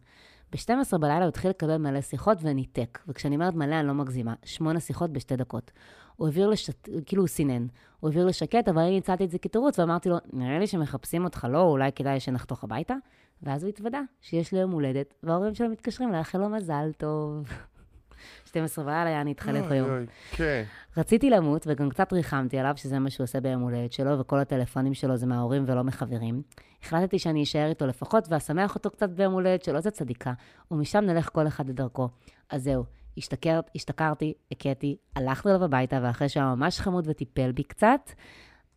ב-12 0.52 0.98
בלילה 0.98 1.18
הוא 1.18 1.28
התחיל 1.28 1.50
לקבל 1.50 1.76
מלא 1.76 2.00
שיחות 2.00 2.38
וניתק. 2.42 2.98
וכשאני 3.08 3.34
אומרת 3.34 3.54
מלא, 3.54 3.80
אני 3.80 3.88
לא 3.88 3.94
מגזימה. 3.94 4.34
שמונה 4.44 4.80
שיחות 4.80 5.12
בשתי 5.12 5.36
דקות. 5.36 5.70
הוא 6.16 6.26
העביר 6.26 6.48
לשת... 6.48 6.88
כאילו 7.06 7.22
הוא 7.22 7.28
סינן. 7.28 7.66
הוא 8.00 8.08
העביר 8.10 8.26
לשקט, 8.26 8.68
אבל 8.68 8.82
אני 8.82 8.90
ניצלתי 8.90 9.24
את 9.24 9.30
זה 9.30 9.38
כתירוץ, 9.38 9.78
ואמרתי 9.78 10.08
לו, 10.08 10.16
נראה 10.32 10.58
לי 10.58 10.66
שמחפשים 10.66 11.24
אותך, 11.24 11.46
לא, 11.50 11.62
אולי 11.62 11.92
כדאי 11.92 12.20
שנחתוך 12.20 12.64
הביתה. 12.64 12.94
ואז 13.42 13.62
הוא 13.62 13.68
התוודה 13.68 14.00
שיש 14.20 14.54
לו 14.54 14.60
יום 14.60 14.70
הולדת, 14.70 15.14
וההורים 15.22 15.54
שלו 15.54 15.68
מתקשרים 15.68 16.12
לאחל 16.12 16.38
לו 16.38 16.48
מזל 16.48 16.92
טוב. 16.98 17.48
12 18.44 18.84
בלילה, 18.84 19.10
יעני 19.10 19.30
התחלף 19.30 19.64
אוי, 19.64 19.76
היום. 19.76 19.88
כן. 20.30 20.64
רציתי 20.96 21.30
למות, 21.30 21.66
וגם 21.66 21.90
קצת 21.90 22.12
ריחמתי 22.12 22.58
עליו, 22.58 22.72
שזה 22.76 22.98
מה 22.98 23.10
שהוא 23.10 23.24
עושה 23.24 23.40
ביום 23.40 23.62
הולדת 23.62 23.92
שלו, 23.92 24.18
וכל 24.20 24.38
הטלפונים 24.38 24.94
שלו 24.94 25.16
זה 25.16 25.26
מההורים 25.26 25.64
ולא 25.66 25.84
מחברים. 25.84 26.42
החלטתי 26.82 27.18
שאני 27.18 27.42
אשאר 27.42 27.68
איתו 27.68 27.86
לפחות, 27.86 28.28
ואשמח 28.30 28.74
אותו 28.74 28.90
קצת 28.90 29.10
ביום 29.10 29.32
הולדת 29.32 29.64
שלו, 29.64 29.80
זה 29.80 29.90
צדיקה. 29.90 30.32
ומשם 30.70 30.98
נלך 30.98 31.28
כל 31.32 31.46
אחד 31.46 31.68
לדרכו. 31.68 32.08
אז 32.50 32.62
זהו, 32.62 32.84
השתכר, 33.18 33.60
השתכרתי, 33.74 34.34
הכיתי, 34.52 34.96
הלכנו 35.16 35.50
אליו 35.50 35.64
הביתה, 35.64 35.98
ואחרי 36.02 36.28
שהוא 36.28 36.42
היה 36.42 36.54
ממש 36.54 36.80
חמוד 36.80 37.04
וטיפל 37.08 37.52
בי 37.52 37.62
קצת, 37.62 38.10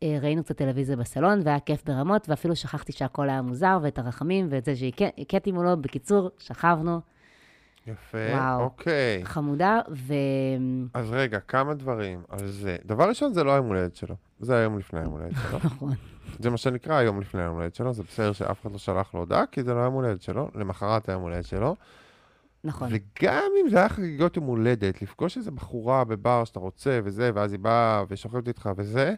אה, 0.04 0.18
ראינו 0.22 0.44
קצת 0.44 0.58
טלוויזיה 0.58 0.96
בסלון, 0.96 1.40
והיה 1.44 1.60
כיף 1.60 1.84
ברמות, 1.86 2.30
ואפילו 2.30 2.56
שכחתי 2.56 2.92
שהכל 2.92 3.30
היה 3.30 3.42
מוזר, 3.42 3.80
ואת 3.82 4.00
הרחמים, 4.00 4.48
ואת 4.50 4.66
זה 4.66 4.74
שהכיתי 4.76 5.52
מולו. 5.52 5.78
בקיצור, 5.82 6.30
שכבנו, 6.38 7.00
יפה, 7.88 8.18
וואו. 8.34 8.62
אוקיי. 8.62 9.22
חמודה, 9.26 9.80
ו... 9.92 10.14
אז 10.94 11.12
רגע, 11.12 11.40
כמה 11.40 11.74
דברים 11.74 12.24
על 12.30 12.48
זה. 12.48 12.78
דבר 12.86 13.10
ראשון, 13.10 13.34
זה 13.34 13.44
לא 13.44 13.52
היום 13.52 13.66
הולדת 13.68 13.96
שלו. 13.96 14.16
זה 14.40 14.58
היום 14.58 14.80
לפני 14.80 15.00
היום 15.00 15.12
הולדת 15.12 15.34
שלו. 15.42 15.60
נכון. 15.66 15.94
זה 16.40 16.50
מה 16.50 16.58
שנקרא 16.58 16.96
היום 16.96 17.22
לפני 17.22 17.42
היום 17.42 17.56
הולדת 17.56 17.76
שלו, 17.76 17.94
זה 17.94 18.04
בסדר 18.04 18.32
שאף 18.32 18.62
אחד 18.62 18.72
לא 18.72 18.78
שלח 18.78 19.14
לו 19.14 19.20
הודעה, 19.20 19.46
כי 19.46 19.64
זה 19.64 19.74
לא 19.74 19.80
היום 19.80 19.94
הולדת 19.94 20.22
שלו, 20.22 20.50
למחרת 20.56 21.10
היום 21.10 21.22
הולדת 21.22 21.46
שלו. 21.46 21.76
נכון. 22.64 22.90
וגם 22.92 23.52
אם 23.62 23.70
זה 23.70 23.78
היה 23.78 23.90
חגיגות 23.90 24.36
יום 24.38 24.46
הולדת, 24.46 25.02
לפגוש 25.02 25.38
איזה 25.38 25.52
בחורה 25.52 26.04
בבר 26.04 26.44
שאתה 26.44 26.60
רוצה 26.60 27.00
וזה, 27.04 27.32
ואז 27.36 27.52
היא 27.52 27.60
באה 27.60 28.04
ושוכבת 28.10 28.48
איתך 28.48 28.70
וזה, 28.78 29.14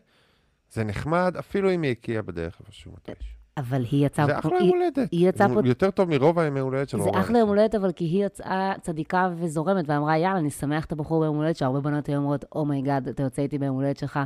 זה 0.71 0.83
נחמד, 0.83 1.35
אפילו 1.39 1.71
אם 1.71 1.81
היא 1.81 1.91
הקיאה 1.91 2.21
בדרך 2.21 2.59
איפשהו 2.59 2.91
מתישהו. 2.91 3.42
אבל 3.57 3.83
היא 3.91 4.05
יצאה... 4.05 4.25
זה 4.25 4.39
אחלה 4.39 4.57
יום 4.59 4.69
הולדת. 4.69 5.11
היא 5.11 5.29
יצאה 5.29 5.47
פה- 5.49 5.61
יותר 5.65 5.91
טוב 5.91 6.09
מרוב 6.09 6.39
הימי 6.39 6.59
הולדת 6.59 6.89
של 6.89 6.99
זה 7.01 7.09
אחלה 7.13 7.39
יום. 7.39 7.49
הולדת, 7.49 7.75
אבל 7.75 7.91
כי 7.91 8.03
היא 8.05 8.25
יצאה 8.25 8.73
צדיקה 8.81 9.29
וזורמת, 9.35 9.85
ואמרה, 9.87 10.17
יאללה, 10.17 10.39
אני 10.39 10.49
שמח 10.49 10.85
את 10.85 10.91
הבחור 10.91 11.21
ביום 11.21 11.35
הולדת, 11.35 11.55
שהרבה 11.55 11.79
בנות 11.79 12.07
היו 12.07 12.17
אומרות, 12.17 12.45
oh 12.55 12.68
my 12.68 12.81
god, 12.81 13.07
אתה 13.07 13.23
יוצא 13.23 13.41
איתי 13.41 13.57
ביום 13.57 13.75
הולדת 13.75 13.97
שלך, 13.97 14.19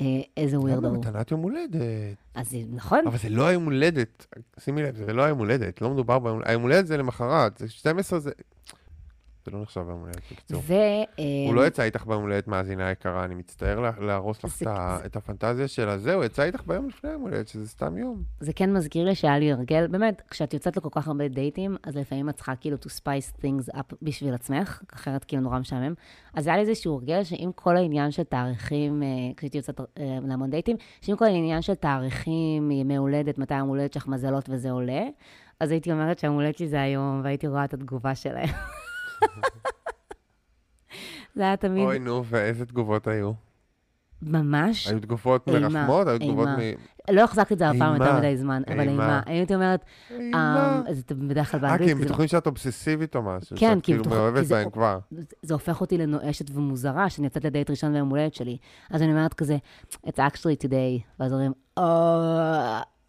אה, 0.00 0.06
איזה 0.36 0.58
weird? 0.60 0.84
הוא. 0.84 0.96
מתנת 0.98 1.30
יום 1.30 1.40
הולדת. 1.40 1.80
אז 2.34 2.56
נכון, 2.72 3.06
אבל 3.06 3.18
זה 3.18 3.28
לא 3.28 3.46
היום 3.46 3.64
הולדת, 3.64 4.26
שימי 4.60 4.82
לב, 4.82 4.96
זה 4.96 5.12
לא 5.12 5.22
היום 5.22 5.38
הולדת, 5.38 5.82
לא 5.82 5.90
מדובר 5.90 6.18
ביום 6.18 6.40
היום 6.44 6.62
הולדת 6.62 6.86
זה 6.86 6.96
למחרת, 6.96 7.58
זה 7.58 7.68
12 7.68 8.18
זה... 8.18 8.30
זה 9.50 9.56
לא 9.56 9.62
נחשב 9.62 9.80
ביום 9.80 10.00
הולדת, 10.00 10.20
בקיצור. 10.32 10.62
ו... 10.66 10.72
אה, 10.72 11.04
הוא 11.46 11.54
לא 11.54 11.66
יצא 11.66 11.82
איתך 11.82 12.06
ביום 12.06 12.22
הולדת 12.22 12.48
מאזינה 12.48 12.90
יקרה, 12.90 13.24
אני 13.24 13.34
מצטער 13.34 13.80
לה- 13.80 13.90
להרוס 14.00 14.44
לך 14.44 14.70
את 15.06 15.16
הפנטזיה 15.16 15.68
שלה, 15.68 15.98
זהו, 15.98 16.24
יצא 16.24 16.42
איתך 16.42 16.62
ביום 16.66 16.88
לפני 16.88 17.10
היום 17.10 17.22
הולדת, 17.22 17.48
שזה 17.48 17.68
סתם 17.68 17.98
יום. 17.98 18.22
זה 18.40 18.52
כן 18.52 18.72
מזכיר 18.72 19.04
לי 19.04 19.14
שהיה 19.14 19.38
לי 19.38 19.52
הרגל, 19.52 19.86
באמת, 19.86 20.22
כשאת 20.30 20.54
יוצאת 20.54 20.76
לכל 20.76 20.88
כך 20.92 21.08
הרבה 21.08 21.28
דייטים, 21.28 21.76
אז 21.82 21.96
לפעמים 21.96 22.28
את 22.28 22.34
צריכה 22.36 22.56
כאילו 22.56 22.76
to 22.76 22.88
spice 22.88 23.42
things 23.42 23.76
up 23.76 23.94
בשביל 24.02 24.34
עצמך, 24.34 24.82
אחרת 24.94 25.24
כאילו 25.24 25.42
נורא 25.42 25.58
משעמם. 25.58 25.94
אז 26.34 26.46
היה 26.46 26.56
לי 26.56 26.62
איזשהו 26.62 26.94
הרגל 26.94 27.24
שאם 27.24 27.50
כל 27.54 27.76
העניין 27.76 28.10
של 28.10 28.22
תאריכים, 28.22 29.02
אה, 29.02 29.08
כשהייתי 29.36 29.56
יוצאת 29.58 29.80
אה, 29.80 29.84
להמון 30.28 30.50
דייטים, 30.50 30.76
שאם 31.00 31.16
כל 31.16 31.24
העניין 31.24 31.62
של 31.62 31.74
תאריכים, 31.74 32.70
ימי 32.70 32.96
הולדת, 32.96 33.38
מתי 33.38 33.54
יום 33.58 33.68
הולדת 33.68 33.92
שלך 33.92 34.08
מזלות 34.08 34.48
וזה 34.48 34.70
עולה, 34.70 35.02
אז 35.60 35.70
הייתי 35.70 35.92
אומרת 35.92 36.18
שהיום 36.18 36.34
הולדת 36.34 36.58
שלי 36.58 36.68
זה 36.68 36.80
היום, 36.82 37.20
והייתי 37.24 37.46
רואה 37.46 37.64
את 37.64 37.74
התגובה 37.74 38.14
שלהם. 38.14 38.48
זה 41.36 41.42
היה 41.42 41.56
תמיד 41.56 41.84
אוי, 41.84 41.98
נו, 41.98 42.24
ואיזה 42.24 42.66
תגובות 42.66 43.06
היו? 43.06 43.32
ממש, 44.22 44.86
היו 44.88 45.00
תגובות 45.00 45.48
אימה, 45.48 45.68
מרחמות? 45.68 46.06
היו 46.06 46.18
תגובות. 46.18 46.48
מ... 46.48 46.60
לא 47.14 47.24
החזקתי 47.24 47.54
את 47.54 47.58
זה 47.58 47.70
הפעם 47.70 47.94
יותר 47.94 48.18
מדי 48.18 48.36
זמן, 48.36 48.62
אבל 48.74 48.88
אימה. 48.88 49.20
הייתי 49.26 49.54
אומרת. 49.54 49.84
אה, 50.34 50.80
זה 50.90 51.14
בדרך 51.14 51.50
כלל 51.50 51.64
אה, 51.64 51.68
באנגלית. 51.70 51.86
כי 51.88 51.92
הם 51.92 51.98
כי 51.98 52.02
זה- 52.02 52.08
בטוחים 52.08 52.28
שאת 52.28 52.46
אובססיבית 52.46 53.16
או 53.16 53.22
משהו, 53.22 53.56
כן, 53.56 53.74
שאת 53.74 53.84
כי 53.84 53.92
כאילו 53.92 54.02
בטוח- 54.04 54.12
כי 54.12 54.18
מאוהבת 54.18 54.44
זה- 54.46 54.54
בהם 54.54 54.70
כבר. 54.70 54.98
זה 55.42 55.54
הופך 55.54 55.80
אותי 55.80 55.98
לנואשת 55.98 56.50
ומוזרה, 56.54 57.10
שאני 57.10 57.26
יוצאת 57.26 57.44
לדייט 57.44 57.70
ראשון 57.70 57.92
ביום 57.92 58.08
הולדת 58.10 58.34
שלי. 58.34 58.56
אז 58.90 59.02
אני 59.02 59.10
אומרת 59.10 59.34
כזה, 59.34 59.56
it's 60.06 60.18
actually 60.18 60.66
today, 60.66 61.02
ואז 61.20 61.32
אומרים, 61.32 61.52
oh, 61.78 61.82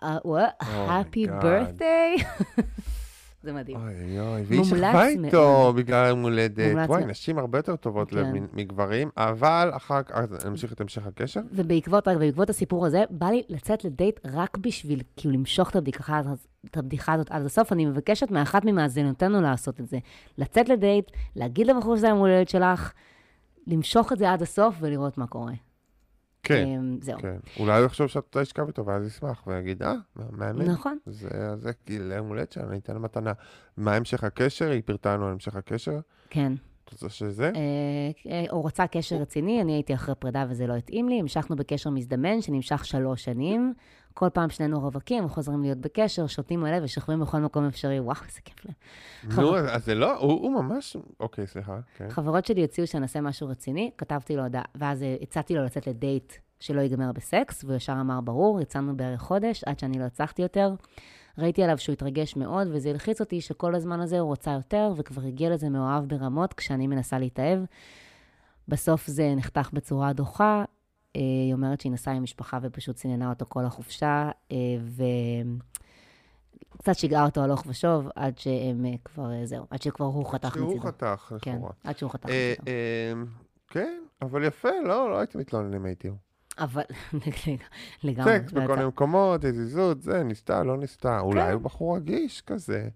uh, 0.02 0.06
what, 0.26 0.64
happy 0.66 1.28
God. 1.28 1.44
birthday? 1.44 2.26
זה 3.44 3.54
מדהים. 3.54 3.78
אוי 3.78 4.20
אוי, 4.20 4.42
והיא 4.42 4.64
שכבה 4.64 5.08
איתו. 5.08 5.74
בגלל 5.76 6.08
יום 6.08 6.22
הולדת. 6.22 6.90
וואי. 6.90 7.06
נשים 7.06 7.38
הרבה 7.38 7.58
יותר 7.58 7.76
טובות 7.76 8.10
כן. 8.12 8.34
מגברים, 8.54 9.10
אבל 9.18 9.72
אחר 9.74 10.04
כך, 10.04 10.18
נמשיך 10.46 10.74
את 10.74 10.82
המשך 10.82 11.08
הקשר? 11.08 11.42
ובעקבות, 11.52 12.50
הסיפור 12.50 12.86
הזה, 12.86 13.04
בא 13.10 13.28
לי 13.28 13.44
לצאת 13.50 13.84
לדייט 13.84 14.20
רק 14.26 14.58
בשביל 14.58 15.02
כאילו 15.18 15.34
למשוך 15.34 15.70
את 15.70 15.76
הבדיחה, 15.76 16.22
את 16.66 16.78
הבדיחה 16.78 17.14
הזאת 17.14 17.32
עד 17.32 17.46
הסוף. 17.46 17.74
אני 17.74 17.86
מבקשת 17.86 18.32
מאחת 18.32 18.66
ממאזינותינו 18.66 19.42
לעשות 19.42 19.80
את 19.80 19.88
זה. 19.88 19.98
לצאת 20.38 20.70
לדייט, 20.70 21.12
להגיד 21.36 21.68
לבחור 21.68 21.98
שזה 21.98 22.08
היום 22.08 22.20
הולדת 22.20 22.50
שלך, 22.50 22.94
למשוך 23.68 24.14
את 24.14 24.18
זה 24.18 24.32
עד 24.32 24.42
הסוף 24.42 24.76
ולראות 24.80 25.18
מה 25.18 25.28
קורה. 25.28 25.54
כן, 26.44 26.66
אמ, 26.68 26.98
זהו. 27.02 27.20
כן. 27.20 27.38
אולי 27.60 27.78
הוא 27.78 27.86
יחשוב 27.86 28.08
שאת 28.08 28.36
לשכב 28.36 28.68
איתו, 28.68 28.86
ואז 28.86 29.08
ישמח, 29.08 29.48
ויגיד, 29.48 29.84
אה, 29.84 29.94
מהמם. 30.16 30.62
נכון. 30.62 30.98
זה, 31.06 31.56
זה 31.58 31.74
כאילו 31.74 32.14
יום 32.14 32.28
הולדת 32.28 32.52
שלנו, 32.52 32.70
אני 32.70 32.80
אתן 32.80 32.94
לה 32.94 33.00
מתנה. 33.00 33.34
מה 33.78 33.96
המשך 33.96 34.24
הקשר? 34.24 34.70
היא 34.72 34.82
פירטה 34.86 35.14
לנו 35.14 35.26
על 35.26 35.32
המשך 35.32 35.56
הקשר? 35.56 36.00
כן. 36.30 36.54
את 36.86 36.92
רוצה 36.92 37.10
שזה? 37.10 37.52
אה, 37.56 38.32
אה, 38.32 38.46
הוא 38.52 38.68
רצה 38.68 38.88
קשר 38.88 39.16
רציני, 39.16 39.62
אני 39.62 39.74
הייתי 39.74 39.94
אחרי 39.94 40.16
פרידה 40.16 40.46
וזה 40.50 40.68
לא 40.68 40.74
התאים 40.74 41.10
לי. 41.10 41.20
המשכנו 41.20 41.56
בקשר 41.56 41.90
מזדמן 41.90 42.42
שנמשך 42.42 42.86
שלוש 42.86 43.24
שנים. 43.24 43.74
כל 44.14 44.30
פעם 44.34 44.50
שנינו 44.50 44.80
רווקים, 44.80 45.28
חוזרים 45.28 45.62
להיות 45.62 45.78
בקשר, 45.78 46.28
שותים 46.28 46.60
מלא 46.60 46.78
ושוכבים 46.84 47.20
בכל 47.20 47.38
מקום 47.38 47.66
אפשרי. 47.66 48.00
וואו, 48.00 48.18
איזה 48.28 48.40
כיף 48.46 48.66
להם. 48.66 48.76
נו, 49.42 49.58
אז 49.58 49.86
זה 49.86 49.96
לא, 49.96 50.18
הוא 50.18 50.32
הוא 50.32 50.64
ממש... 50.64 50.98
אוקיי, 51.20 51.48
סליחה, 51.48 51.80
כן. 51.98 52.10
חברות 52.10 52.46
שלי 52.46 52.64
הציעו 52.64 52.88
שנעשה 52.88 53.22
משהו 53.22 53.48
רציני, 53.48 53.92
כתבתי 53.98 54.36
לו 54.36 54.44
הודעה, 54.44 54.64
ואז 54.76 55.04
אה, 55.04 55.16
הצעתי 55.22 55.56
לו 55.56 55.64
לצאת 55.64 55.88
לדייט 55.88 56.34
שלא 56.60 56.82
ייגמר 56.82 57.12
בסקס, 57.12 57.64
והוא 57.64 57.76
ישר 57.76 57.98
אמר, 58.02 58.22
ברור, 58.22 58.62
יצאנו 58.62 58.98
בערך 58.98 59.22
חודש, 59.22 59.64
עד 59.64 59.80
שאני 59.80 60.00
לא 60.00 60.04
הצלחתי 60.04 60.42
יותר. 60.42 60.74
ראיתי 61.38 61.64
עליו 61.64 61.78
שהוא 61.78 61.94
התרגש 61.94 62.36
מאוד, 62.36 62.68
וזה 62.72 62.90
הלחיץ 62.90 63.22
אותי 63.22 63.42
שכל 63.42 63.76
הזמן 63.76 64.00
הזה 64.00 64.20
הוא 64.20 64.28
רוצה 64.28 64.52
יותר, 64.52 64.94
וכבר 64.98 65.22
הגיע 65.22 65.50
לזה 65.50 65.70
מאוהב 65.70 66.06
ברמות 66.06 66.54
כשאני 66.54 66.88
מנסה 66.88 67.20
להתאהב. 67.20 67.60
בסוף 68.68 69.08
זה 69.08 69.34
נחתך 69.36 69.70
בצורה 69.74 70.14
דוחה. 70.14 70.64
אה, 71.16 71.22
היא 71.22 71.54
אומרת 71.54 71.82
שהיא 71.82 71.92
נסעה 71.92 72.14
עם 72.14 72.24
משפחה 72.24 72.60
ופשוט 72.62 72.98
סיננה 72.98 73.30
אותו 73.30 73.46
כל 73.50 73.66
החופשה, 73.66 74.30
אה, 74.52 74.58
וקצת 76.76 76.96
שיגעה 76.96 77.26
אותו 77.26 77.42
הלוך 77.42 77.64
ושוב, 77.68 78.08
עד 78.16 78.38
שהם 78.38 78.86
אה, 78.86 78.92
כבר, 79.06 79.46
זהו, 79.46 79.66
עד 79.70 79.82
שכבר 79.82 80.06
הוא 80.06 80.26
חתך 80.32 80.54
שהוא 80.54 80.68
מצידו. 80.68 80.88
חתך, 80.88 81.34
כן, 81.42 81.52
לכאורה. 81.52 81.72
עד 81.84 81.98
שהוא 81.98 82.12
חתך 82.12 82.26
מצידו. 82.26 82.72
כן, 83.68 84.04
אבל 84.22 84.44
יפה, 84.44 84.70
לא, 84.86 85.10
לא 85.10 85.18
הייתי 85.20 85.38
מתלונן 85.38 85.74
אם 85.74 85.86
הייתי. 85.86 86.10
אבל 86.60 86.82
לגמרי. 88.04 88.40
סקס 88.40 88.52
בכל 88.52 88.76
מיני. 88.76 88.88
מקומות, 88.88 89.46
הזיזות, 89.46 90.02
זה, 90.02 90.24
ניסתה, 90.24 90.64
לא 90.64 90.78
ניסתה. 90.78 91.20
אולי 91.20 91.46
כן. 91.48 91.54
הוא 91.54 91.62
בחור 91.62 91.96
רגיש 91.96 92.42
כזה. 92.42 92.90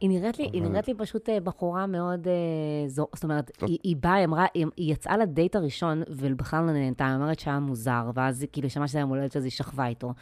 היא 0.00 0.10
נראית 0.10 0.38
לי, 0.38 0.50
היא 0.52 0.62
נראית 0.62 0.88
לי 0.88 0.94
פשוט 0.94 1.28
אה, 1.28 1.40
בחורה 1.40 1.86
מאוד, 1.86 2.28
אה, 2.28 2.88
זו, 2.88 3.06
זאת 3.14 3.24
אומרת. 3.24 3.50
היא, 3.66 3.78
היא 3.82 3.96
באה, 4.00 4.14
היא 4.14 4.24
אמרה, 4.24 4.46
היא, 4.54 4.66
היא 4.76 4.92
יצאה 4.92 5.16
לדייט 5.16 5.56
הראשון, 5.56 6.02
ובכלל 6.08 6.64
לא 6.64 6.72
נהנתה, 6.72 7.06
היא 7.06 7.14
אומרת 7.14 7.38
שהיה 7.38 7.58
מוזר, 7.58 8.10
ואז 8.14 8.40
היא 8.40 8.48
כאילו 8.52 8.70
שמעה 8.70 8.88
שזה 8.88 8.98
היה 8.98 9.06
מולדת 9.06 9.36
אז 9.36 9.44
היא 9.44 9.50
שכבה 9.50 9.86
איתו, 9.86 10.12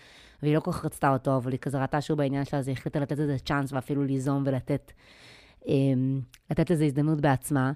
והיא 0.42 0.54
לא 0.54 0.60
כל 0.60 0.72
כך 0.72 0.84
רצתה 0.84 1.12
אותו, 1.12 1.36
אבל 1.36 1.52
היא 1.52 1.58
כזה 1.58 1.78
ראתה 1.78 2.00
שהוא 2.00 2.18
בעניין 2.18 2.44
שלה, 2.44 2.58
אז 2.58 2.68
היא 2.68 2.72
החליטה 2.72 3.00
לתת 3.00 3.18
לזה 3.18 3.36
צ'אנס, 3.38 3.72
ואפילו 3.72 4.04
ליזום 4.04 4.42
ולתת 4.46 4.92
אה, 5.68 5.72
לתת 6.50 6.70
לזה 6.70 6.84
הזדמנות 6.84 7.20
בעצמה, 7.20 7.72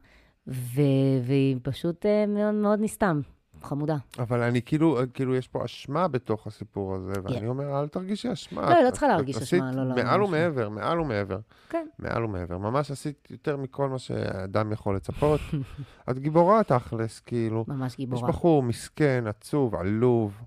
ו, 0.49 0.81
והיא 1.23 1.57
פשוט 1.63 2.07
אה, 2.07 2.27
מאוד 2.27 2.55
מאוד 2.55 2.81
נסתם, 2.81 3.21
חמודה. 3.67 3.97
אבל 4.19 4.43
אני 4.43 4.63
כאילו, 4.63 4.99
כאילו, 5.15 5.35
יש 5.35 5.49
פה 5.49 5.65
אשמה 5.65 6.09
בתוך 6.09 6.47
הסיפור 6.47 6.95
הזה, 6.95 7.13
ואני 7.25 7.41
כן. 7.41 7.47
אומר, 7.47 7.81
אל 7.81 7.89
תרגישי 7.89 8.33
אשמה. 8.33 8.63
לא, 8.63 8.83
לא 8.83 8.89
את- 8.89 8.93
צריכה 8.93 9.07
את 9.07 9.11
להרגיש 9.11 9.37
אשמה, 9.37 9.73
לא, 9.73 9.89
לא, 9.89 9.95
מעל 9.95 10.21
לא. 10.21 10.25
ומעבר, 10.25 10.69
מעל 10.69 11.01
ומעבר. 11.01 11.39
כן. 11.69 11.87
מעל 11.99 12.25
ומעבר. 12.25 12.59
ממש 12.59 12.91
עשית 12.91 13.29
יותר 13.31 13.57
מכל 13.57 13.89
מה 13.89 13.99
שאדם 13.99 14.73
יכול 14.73 14.97
לצפות. 14.97 15.41
את 16.11 16.19
גיבורה 16.19 16.63
תכלס, 16.63 17.21
כאילו. 17.21 17.65
ממש 17.69 17.93
יש 17.93 17.97
גיבורה. 17.97 18.29
בחור 18.29 18.63
מסכן, 18.63 19.25
עצוב, 19.27 19.75
עלוב, 19.75 20.43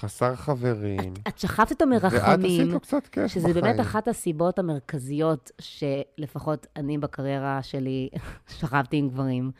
חסר 0.00 0.34
חברים. 0.36 1.14
את 1.28 1.38
שכבת 1.38 1.70
אותו 1.70 1.84
ואת 1.92 2.02
מרחמים. 2.02 2.60
עשית 2.60 2.72
לו 2.72 2.80
קצת 2.80 3.06
כיף 3.06 3.26
שזה 3.26 3.48
בחיים. 3.48 3.64
באמת 3.64 3.80
אחת 3.80 4.08
הסיבות 4.08 4.58
המרכזיות 4.58 5.50
שלפחות 5.60 6.66
אני 6.76 6.98
בקריירה 6.98 7.62
שלי 7.62 8.08
שכבתי 8.58 8.96
עם 8.96 9.08
גברים. 9.08 9.50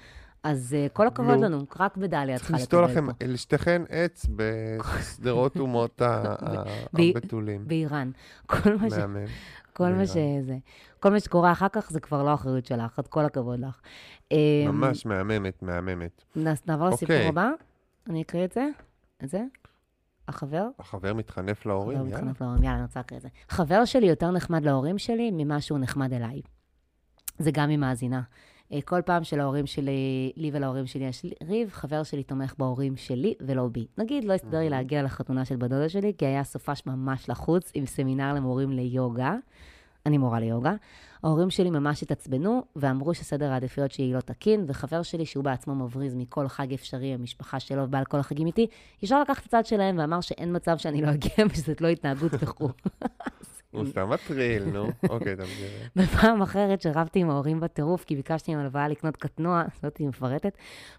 אז 0.44 0.76
uh, 0.76 0.92
כל 0.92 1.06
הכבוד 1.06 1.36
נו. 1.36 1.42
לנו, 1.42 1.64
רק 1.80 1.96
בדליה 1.96 2.38
צריכה 2.38 2.56
לשתול 2.56 2.84
לקבל 2.84 2.92
לכם, 2.92 3.12
פה. 3.12 3.26
לשתיכן 3.26 3.82
עץ 3.88 4.26
בשדרות 4.36 5.56
אומות 5.56 6.02
הבתולים. 6.94 7.68
באיראן. 7.68 8.10
כל 8.46 8.76
מה, 8.76 8.90
ש... 8.90 8.92
מהמם. 8.92 9.24
כל 9.72 9.92
מה. 9.92 10.06
שזה. 10.06 10.56
כל 11.00 11.10
מה 11.10 11.20
שקורה 11.20 11.52
אחר 11.52 11.68
כך 11.72 11.90
זה 11.90 12.00
כבר 12.00 12.22
לא 12.22 12.34
אחריות 12.34 12.66
שלך, 12.66 12.98
אז 12.98 13.06
כל 13.06 13.24
הכבוד 13.24 13.60
לך. 13.60 13.80
אמ, 14.32 14.38
ממש 14.66 15.06
מהממת, 15.06 15.62
מהממת. 15.62 16.24
נעבור 16.36 16.88
לסיפור 16.88 17.16
אוקיי. 17.16 17.28
הבא. 17.28 17.50
אני 18.08 18.22
אקריא 18.22 18.44
את 18.44 18.52
זה. 18.52 18.68
את 19.24 19.28
זה. 19.28 19.42
החבר. 20.28 20.68
החבר 20.78 21.14
מתחנף 21.14 21.66
להורים, 21.66 21.98
יאללה. 21.98 22.10
מתחנף 22.10 22.40
להורים, 22.40 22.62
יאללה, 22.62 22.76
אני 22.76 22.82
רוצה 22.82 23.00
להקריא 23.00 23.18
את 23.18 23.22
זה. 23.22 23.28
חבר 23.48 23.84
שלי 23.84 24.06
יותר 24.06 24.30
נחמד 24.30 24.64
להורים 24.64 24.98
שלי 24.98 25.30
ממה 25.32 25.60
שהוא 25.60 25.78
נחמד 25.78 26.12
אליי. 26.12 26.42
זה 27.38 27.50
גם 27.54 27.68
ממאזינה. 27.68 28.22
אה, 28.74 28.80
כל 28.84 29.02
פעם 29.04 29.24
שלהורים 29.24 29.66
שלי, 29.66 30.32
לי 30.36 30.50
ולהורים 30.52 30.86
שלי 30.86 31.04
יש 31.04 31.26
ריב, 31.48 31.70
חבר 31.72 32.02
שלי 32.02 32.22
תומך 32.22 32.54
בהורים 32.58 32.96
שלי 32.96 33.34
ולא 33.40 33.68
בי. 33.68 33.86
נגיד, 33.98 34.24
לא 34.24 34.32
הסתדר 34.32 34.58
לי 34.58 34.70
להגיע 34.70 35.02
לחתונה 35.02 35.44
של 35.44 35.56
בת 35.56 35.70
דודה 35.70 35.88
שלי, 35.88 36.12
כי 36.18 36.26
היה 36.26 36.44
סופש 36.44 36.82
ממש 36.86 37.28
לחוץ 37.28 37.70
עם 37.74 37.86
סמינר 37.86 38.34
למורים 38.34 38.72
ליוגה. 38.72 39.34
אני 40.06 40.18
מורה 40.18 40.40
ליוגה. 40.40 40.74
ההורים 41.22 41.50
שלי 41.50 41.70
ממש 41.70 42.02
התעצבנו 42.02 42.64
ואמרו 42.76 43.14
שסדר 43.14 43.52
העדיפויות 43.52 43.92
שלי 43.92 44.12
לא 44.12 44.20
תקין, 44.20 44.64
וחבר 44.68 45.02
שלי, 45.02 45.26
שהוא 45.26 45.44
בעצמו 45.44 45.74
מבריז 45.74 46.14
מכל 46.14 46.48
חג 46.48 46.72
אפשרי, 46.72 47.14
המשפחה 47.14 47.60
שלו 47.60 47.82
ובא 47.82 48.00
לכל 48.00 48.18
החגים 48.18 48.46
איתי, 48.46 48.66
ישר 49.02 49.20
לקח 49.20 49.40
את 49.40 49.44
הצד 49.46 49.66
שלהם 49.66 49.98
ואמר 49.98 50.20
שאין 50.20 50.56
מצב 50.56 50.76
שאני 50.78 51.02
לא 51.02 51.10
אגיע 51.10 51.46
ושזאת 51.50 51.80
לא 51.80 51.88
התנהגות 51.88 52.32
וכו'. 52.40 52.68
הוא 53.74 53.86
סתם 53.86 54.10
מטריל, 54.10 54.64
נו. 54.64 54.88
אוקיי, 55.08 55.36
תמשיכי. 55.36 55.88
בפעם 56.02 56.42
אחרת 56.42 56.82
שרבתי 56.82 57.18
עם 57.18 57.30
ההורים 57.30 57.60
בטירוף, 57.60 58.04
כי 58.04 58.16
ביקשתי 58.16 58.52
עם 58.52 58.58
הלוואה 58.58 58.88
לקנות 58.88 59.16
קטנוע, 59.16 59.62
זאתי 59.82 60.06
מפרטת, 60.06 60.56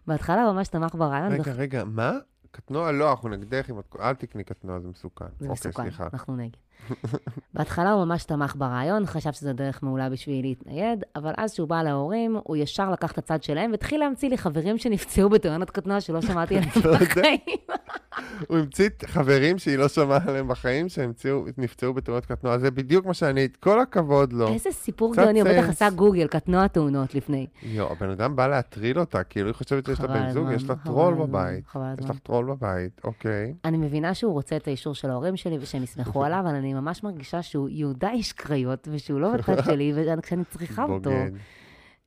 בהתחלה 0.08 0.54
ממש 0.54 0.68
תמך 0.68 0.96
ברעיון, 0.96 1.32
רגע, 1.32 1.52
רגע, 1.52 1.84
מה? 1.84 2.12
קטנוע 2.52 2.92
לא, 2.92 3.12
אנחנו 3.12 3.30
נגדך. 3.30 3.70
אל 4.00 4.16
תקני 4.16 4.44
קטנוע, 4.44 4.80
זה 4.80 4.88
מסוכן. 4.88 5.26
זה 5.40 5.50
אוקיי, 5.50 5.70
מסוכן. 5.70 6.04
אנחנו 6.14 6.36
נגד. 6.36 6.58
בהתחלה 7.54 7.92
הוא 7.92 8.06
ממש 8.06 8.24
תמך 8.24 8.56
ברעיון, 8.56 9.06
חשב 9.06 9.32
שזו 9.32 9.54
דרך 9.54 9.84
מעולה 9.84 10.10
בשביל 10.10 10.46
להתנייד, 10.46 11.04
אבל 11.16 11.34
אז 11.38 11.54
שהוא 11.54 11.68
בא 11.68 11.84
להורים, 11.84 12.38
הוא 12.44 12.56
ישר 12.56 12.92
לקח 12.92 13.12
את 13.12 13.18
הצד 13.18 13.44
שלהם 13.44 13.72
והתחיל 13.72 14.00
להמציא 14.00 14.30
לי 14.30 14.38
חברים 14.38 14.78
שנפצעו 14.78 15.30
בתאונת 15.30 15.70
קטנוע 15.70 16.02
שלא 16.02 16.22
שמעתי 16.22 16.58
עליהם 16.58 16.72
לא. 16.86 16.98
בחיים. 16.98 17.40
הוא 18.50 18.58
המציא 18.58 18.90
חברים 19.06 19.58
שהיא 19.58 19.78
לא 19.78 19.88
שמעה 19.88 20.20
עליהם 20.28 20.48
בחיים, 20.48 20.90
שנפצעו 20.90 21.94
בתאונות 21.94 22.26
קטנוע. 22.26 22.58
זה 22.58 22.72
בדיוק 22.72 23.06
מה 23.06 23.14
שאני, 23.14 23.48
כל 23.60 23.82
הכבוד 23.82 24.34
לו. 24.34 24.48
איזה 24.48 24.72
סיפור 24.72 25.16
גאוני, 25.16 25.42
הוא 25.42 25.50
בטח. 25.50 25.70
עשה 25.70 25.90
גוגל, 25.90 26.28
קטנוע 26.28 26.68
תאונות 26.68 27.16
לפני. 27.16 27.48
יואו, 27.64 27.92
הבן 27.92 28.10
אדם 28.10 28.36
בא 28.36 28.48
להטריל 28.48 29.00
אותה, 29.00 29.24
כאילו 29.24 29.48
היא 29.48 29.56
חושבת 29.56 29.86
שיש 29.86 30.00
לה 30.00 30.08
בן 30.08 30.32
זוג, 30.32 30.48
יש 30.52 30.70
לה 30.70 30.76
טרול 30.76 31.14
בבית. 31.14 31.64
יש. 32.00 32.10
לך 32.10 32.20
טרול 32.24 32.46
בבית, 32.46 33.02
אוקיי. 33.04 33.54
אני 33.66 33.78
מבינה 33.78 34.14
שהוא 34.14 34.34
רוצה 34.34 34.56
את 34.56 34.68
האישור 34.68 34.96
של 34.96 35.10
ההורים 35.10 35.38
שלי 35.38 35.58
ושהם 35.62 35.84
יסמכו 35.84 36.26
עליו, 36.26 36.40
אבל 36.40 36.56
אני 36.66 36.74
ממש 36.74 37.04
מרגישה 37.04 37.42
שהוא 37.42 37.70
יהודה 37.70 38.12
איש 38.12 38.34
קריות, 38.34 38.88
ושהוא 38.92 39.20
לא 39.20 39.34
בצד 39.38 39.64
שלי, 39.66 39.94
וכשאני 39.96 40.44
צריכה 40.46 40.84
אותו. 40.84 41.12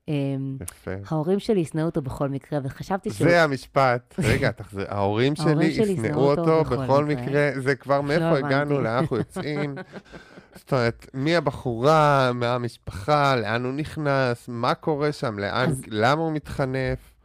אמ, 0.08 0.56
יפה. 0.62 0.90
ההורים 1.06 1.38
שלי 1.38 1.60
ישנאו 1.60 1.84
אותו 1.84 2.02
בכל 2.02 2.28
מקרה, 2.28 2.58
וחשבתי 2.64 3.10
שהוא... 3.10 3.28
זה 3.28 3.42
המשפט. 3.42 4.14
רגע, 4.18 4.50
תחזיר. 4.50 4.86
ההורים 4.88 5.36
שלי 5.36 5.66
ישנאו 5.66 6.30
אותו 6.30 6.64
בכל 6.64 7.04
מקרה. 7.04 7.50
זה 7.56 7.74
כבר 7.74 8.00
מאיפה 8.00 8.30
לא 8.30 8.36
הגענו, 8.36 8.74
הבנתי. 8.74 8.84
לאן 8.84 8.98
אנחנו 8.98 9.16
יוצאים. 9.16 9.74
זאת 10.58 10.72
אומרת, 10.72 11.06
מי 11.14 11.36
הבחורה, 11.36 12.30
מה 12.34 12.54
המשפחה, 12.54 13.36
לאן 13.36 13.64
הוא 13.64 13.72
נכנס, 13.72 14.48
מה 14.48 14.74
קורה 14.74 15.12
שם, 15.12 15.36
למה 15.86 16.22
הוא 16.22 16.32
מתחנף. 16.32 17.17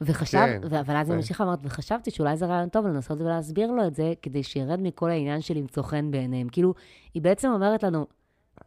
וחשב, 0.00 0.38
כן, 0.38 0.60
ו- 0.70 0.80
אבל 0.80 0.96
אז 0.96 1.06
יפה. 1.06 1.12
היא 1.12 1.16
ממשיכה 1.16 1.44
ואומרת, 1.44 1.58
וחשבתי 1.62 2.10
שאולי 2.10 2.36
זה 2.36 2.46
רעיון 2.46 2.68
טוב 2.68 2.86
לנסות 2.86 3.20
ולהסביר 3.20 3.70
לו 3.70 3.86
את 3.86 3.94
זה, 3.94 4.12
כדי 4.22 4.42
שירד 4.42 4.80
מכל 4.80 5.10
העניין 5.10 5.40
של 5.40 5.54
למצוא 5.54 5.82
חן 5.82 6.10
בעיניהם. 6.10 6.48
כאילו, 6.48 6.74
היא 7.14 7.22
בעצם 7.22 7.48
אומרת 7.48 7.82
לנו, 7.82 8.06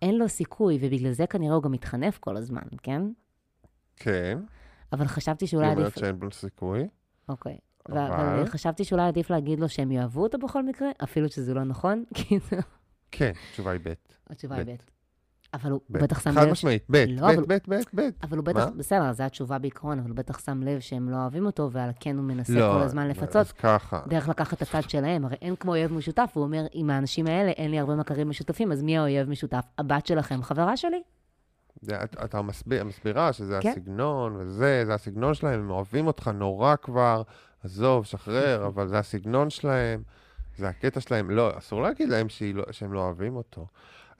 אין 0.01 0.17
לו 0.17 0.29
סיכוי, 0.29 0.77
ובגלל 0.81 1.11
זה 1.11 1.27
כנראה 1.27 1.55
הוא 1.55 1.63
גם 1.63 1.71
מתחנף 1.71 2.17
כל 2.17 2.37
הזמן, 2.37 2.61
כן? 2.83 3.01
כן, 3.95 4.39
אבל 4.93 5.05
חשבתי 5.07 5.45
היא 5.45 5.49
שאולי 5.49 5.67
אומרת 5.67 5.79
עדיף... 5.85 5.99
שאין 5.99 6.19
בו 6.19 6.31
סיכוי. 6.31 6.87
אוקיי. 7.29 7.57
אבל- 7.89 7.97
אבל 7.99 8.45
חשבתי 8.45 8.83
שאולי 8.83 9.07
עדיף 9.07 9.29
להגיד 9.29 9.59
לו 9.59 9.69
שהם 9.69 9.91
יאהבו 9.91 10.23
אותו 10.23 10.37
בכל 10.37 10.63
מקרה, 10.65 10.87
אפילו 11.03 11.29
שזה 11.29 11.53
לא 11.53 11.63
נכון, 11.63 12.03
כי 12.15 12.39
זו... 12.39 12.57
כן, 13.11 13.31
התשובה 13.49 13.71
היא 13.71 13.79
ב'. 13.83 13.93
התשובה 14.29 14.55
היא 14.55 14.65
ב'. 14.65 14.75
אבל 15.53 15.71
הוא. 15.71 15.81
בטח 15.89 16.19
שם 16.19 16.31
חד 16.31 16.43
לב... 16.43 16.51
משמעית, 16.51 16.83
ב', 16.89 16.95
לא, 17.07 17.21
ב', 17.27 17.31
אבל- 17.31 17.43
ב', 17.47 17.53
ב', 17.67 17.75
ב'. 17.95 18.01
אבל 18.23 18.37
הוא 18.37 18.45
בטח, 18.45 18.57
מה? 18.65 18.71
בסדר, 18.77 19.13
זו 19.13 19.23
התשובה 19.23 19.57
בעיקרון, 19.57 19.99
אבל 19.99 20.09
הוא 20.09 20.17
בטח 20.17 20.39
שם 20.45 20.61
לב 20.63 20.79
שהם 20.79 21.09
לא 21.09 21.15
אוהבים 21.15 21.45
אותו, 21.45 21.71
ועל 21.71 21.89
כן 21.99 22.17
הוא 22.17 22.25
מנסה 22.25 22.53
לא, 22.53 22.73
כל 22.77 22.81
הזמן 22.81 23.07
לפצות. 23.07 23.35
אז 23.35 23.51
ככה. 23.51 24.01
דרך 24.07 24.29
לקחת 24.29 24.53
את 24.53 24.61
הצד 24.61 24.89
שלהם, 24.89 25.25
הרי 25.25 25.35
אין 25.41 25.55
כמו 25.55 25.71
אויב 25.71 25.93
משותף, 25.93 26.31
הוא 26.33 26.43
אומר, 26.43 26.65
עם 26.71 26.89
האנשים 26.89 27.27
האלה 27.27 27.51
אין 27.51 27.71
לי 27.71 27.79
הרבה 27.79 27.95
מכרים 27.95 28.29
משותפים, 28.29 28.71
אז 28.71 28.83
מי 28.83 28.97
האויב 28.97 29.29
משותף? 29.29 29.65
הבת 29.77 30.05
שלכם 30.07 30.43
חברה 30.43 30.77
שלי? 30.77 31.01
את- 32.03 32.15
אתה 32.23 32.41
מסביר, 32.41 32.83
מסבירה 32.83 33.33
שזה 33.33 33.59
כן. 33.61 33.69
הסגנון, 33.69 34.35
וזה, 34.39 34.83
זה 34.85 34.93
הסגנון 34.93 35.33
שלהם, 35.33 35.59
הם 35.59 35.69
אוהבים 35.69 36.07
אותך 36.07 36.27
נורא 36.27 36.75
כבר, 36.81 37.21
עזוב, 37.63 38.05
שחרר, 38.05 38.65
אבל 38.67 38.87
זה 38.87 38.99
הסגנון 38.99 39.49
שלהם, 39.49 40.03
זה 40.57 40.69
הקטע 40.69 40.99
שלהם. 40.99 41.29
לא, 41.31 41.57
אסור 41.57 41.81
להגיד 41.81 42.09
להם 42.09 42.27
לא, 42.53 42.63
שהם 42.71 42.93
לא 42.93 42.99
אוהבים 42.99 43.35
אותו. 43.35 43.67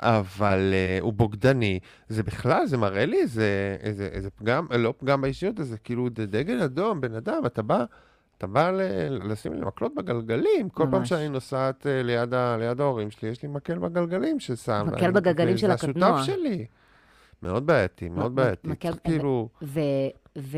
אבל 0.01 0.73
uh, 0.73 1.03
הוא 1.03 1.13
בוגדני, 1.13 1.79
זה 2.09 2.23
בכלל, 2.23 2.65
זה 2.65 2.77
מראה 2.77 3.05
לי 3.05 3.21
איזה, 3.21 3.77
איזה, 3.79 4.09
איזה 4.11 4.29
פגם, 4.29 4.67
לא 4.79 4.93
פגם 4.97 5.21
באישיות, 5.21 5.55
זה 5.61 5.77
כאילו 5.77 6.09
זה 6.17 6.25
דגל 6.25 6.61
אדום, 6.61 7.01
בן 7.01 7.15
אדם, 7.15 7.45
אתה 7.45 7.61
בא, 7.61 7.85
אתה 8.37 8.47
בא 8.47 8.71
ל, 8.71 8.81
לשים 9.31 9.53
לי 9.53 9.61
מקלות 9.61 9.95
בגלגלים, 9.95 10.69
כל 10.69 10.83
פעם 10.83 10.99
ממש. 10.99 11.09
שאני 11.09 11.29
נוסעת 11.29 11.85
uh, 11.85 12.03
ליד, 12.03 12.33
ה, 12.33 12.57
ליד 12.59 12.81
ההורים 12.81 13.11
שלי, 13.11 13.29
יש 13.29 13.43
לי 13.43 13.49
מקל 13.49 13.77
בגלגלים 13.77 14.39
ששם. 14.39 14.87
מקל 14.87 15.11
בגלגלים 15.11 15.57
של 15.57 15.71
הקטנוע. 15.71 16.09
השותף 16.09 16.25
שלי. 16.35 16.65
מאוד 17.43 17.65
בעייתי, 17.65 18.09
מאוד 18.09 18.35
בעייתי. 18.35 18.67
מקל- 18.67 18.93
כאילו... 19.03 19.49
ו... 19.61 19.79
ו... 20.37 20.57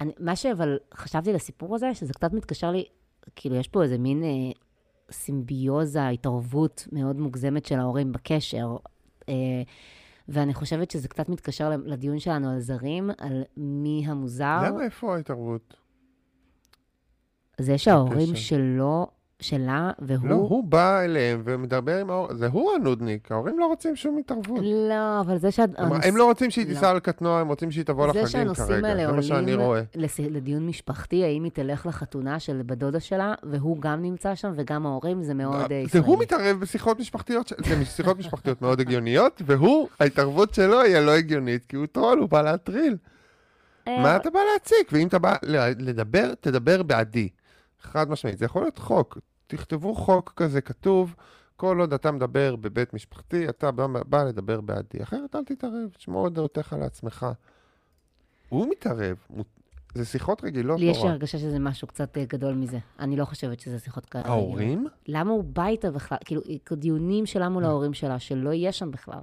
אני, 0.00 0.12
מה 0.18 0.36
שאבל 0.36 0.78
חשבתי 0.94 1.32
לסיפור 1.32 1.74
הזה, 1.74 1.94
שזה 1.94 2.12
קצת 2.12 2.32
מתקשר 2.32 2.70
לי, 2.70 2.84
כאילו, 3.36 3.56
יש 3.56 3.68
פה 3.68 3.82
איזה 3.82 3.98
מין 3.98 4.22
אה, 4.22 4.28
סימביוזה, 5.10 6.08
התערבות 6.08 6.88
מאוד 6.92 7.16
מוגזמת 7.16 7.66
של 7.66 7.78
ההורים 7.78 8.12
בקשר. 8.12 8.76
אה, 9.28 9.34
ואני 10.28 10.54
חושבת 10.54 10.90
שזה 10.90 11.08
קצת 11.08 11.28
מתקשר 11.28 11.70
לדיון 11.84 12.18
שלנו 12.18 12.50
על 12.50 12.60
זרים, 12.60 13.10
על 13.18 13.42
מי 13.56 14.02
המוזר. 14.06 14.58
למה 14.66 14.84
איפה 14.84 15.14
ההתערבות? 15.14 15.74
זה 17.60 17.78
שההורים. 17.78 18.36
שלו, 18.36 19.06
שלה, 19.40 19.90
והוא... 19.98 20.28
לא, 20.28 20.34
הוא 20.34 20.64
בא 20.64 21.00
אליהם 21.00 21.42
ומדבר 21.44 22.00
עם 22.00 22.10
ההורים, 22.10 22.36
זה 22.36 22.46
הוא 22.46 22.72
הנודניק, 22.74 23.32
ההורים 23.32 23.58
לא 23.58 23.66
רוצים 23.66 23.96
שום 23.96 24.18
התערבות. 24.18 24.60
לא, 24.88 25.20
אבל 25.20 25.38
זה 25.38 25.50
שה... 25.50 25.64
הם- 25.76 25.92
הם 26.04 26.16
לא 26.16 26.24
רוצים 26.24 26.50
שהיא 26.50 26.66
לא. 26.68 26.74
תיסע 26.74 26.90
על 26.90 26.98
קטנוע, 27.00 27.40
הם 27.40 27.48
רוצים 27.48 27.70
שהיא 27.70 27.84
תבוא 27.84 28.06
לחגים 28.06 28.24
כרגע, 28.54 28.54
זה 29.06 29.12
מה 29.12 29.22
שאני 29.22 29.54
רואה. 29.54 29.82
לס- 29.94 30.20
לדיון 30.20 30.66
משפחתי, 30.66 31.24
האם 31.24 31.44
היא 31.44 31.52
תלך 31.52 31.86
לחתונה 31.86 32.38
של 32.38 32.62
בת 32.66 32.78
דודה 32.78 33.00
שלה, 33.00 33.34
והוא 33.42 33.76
גם 33.80 34.02
נמצא 34.02 34.34
שם, 34.34 34.52
וגם 34.56 34.86
ההורים, 34.86 35.22
זה 35.22 35.34
מאוד 35.34 35.54
אה, 35.60 35.66
זה 35.68 35.74
ישראלי. 35.74 36.06
הוא 36.06 36.18
מתערב 36.18 36.60
בשיחות 36.60 37.00
משפחתיות, 37.00 37.52
זה 37.66 37.84
שיחות 37.84 38.18
משפחתיות 38.18 38.62
מאוד 38.62 38.80
הגיוניות, 38.80 39.42
והוא, 39.46 39.88
ההתערבות 40.00 40.54
שלו 40.54 40.80
היא 40.80 40.96
הלא 40.96 41.10
הגיונית, 41.10 41.64
כי 41.66 41.76
הוא 41.76 41.86
טרול, 41.86 42.18
הוא 42.18 42.28
בא 42.28 42.42
להטריל. 42.42 42.96
אה, 43.88 44.02
מה 44.02 44.16
אתה 44.16 44.30
בא 44.30 44.40
להציק? 44.52 44.88
ואם 44.92 45.06
אתה 45.08 45.18
בא 45.18 45.36
לדבר, 45.78 46.32
תדבר 46.40 46.82
בעדי. 46.82 47.28
חד 47.84 48.10
משמעית. 48.10 48.38
זה 48.38 48.44
יכול 48.44 48.62
להיות 48.62 48.78
חוק. 48.78 49.18
תכתבו 49.46 49.94
חוק 49.94 50.32
כזה 50.36 50.60
כתוב, 50.60 51.14
כל 51.56 51.80
עוד 51.80 51.92
אתה 51.92 52.12
מדבר 52.12 52.56
בבית 52.56 52.94
משפחתי, 52.94 53.48
אתה 53.48 53.70
בא, 53.70 53.86
בא 53.86 54.24
לדבר 54.24 54.60
בעדי. 54.60 55.02
אחרת 55.02 55.36
אל 55.36 55.44
תתערב, 55.44 55.88
שמור 55.98 56.26
את 56.26 56.32
דעותיך 56.32 56.72
לעצמך. 56.72 57.26
הוא 58.48 58.68
מתערב. 58.70 59.16
זה 59.94 60.04
שיחות 60.04 60.44
רגילות 60.44 60.80
לי 60.80 60.86
יש. 60.86 60.98
הרגשה 60.98 61.38
שזה 61.38 61.58
משהו 61.58 61.88
קצת 61.88 62.18
אה, 62.18 62.24
גדול 62.24 62.54
מזה. 62.54 62.78
אני 62.98 63.16
לא 63.16 63.24
חושבת 63.24 63.60
שזה 63.60 63.78
שיחות 63.78 64.06
כאלה. 64.06 64.24
ההורים? 64.24 64.86
למה 65.06 65.30
הוא 65.30 65.44
בא 65.44 65.66
איתה 65.66 65.90
בכלל? 65.90 66.18
כאילו, 66.24 66.42
דיונים 66.72 67.26
שלה 67.26 67.48
מול 67.48 67.64
ההורים 67.64 67.94
שלה, 67.94 68.18
שלא 68.18 68.52
יהיה 68.52 68.72
שם 68.72 68.90
בכלל. 68.90 69.20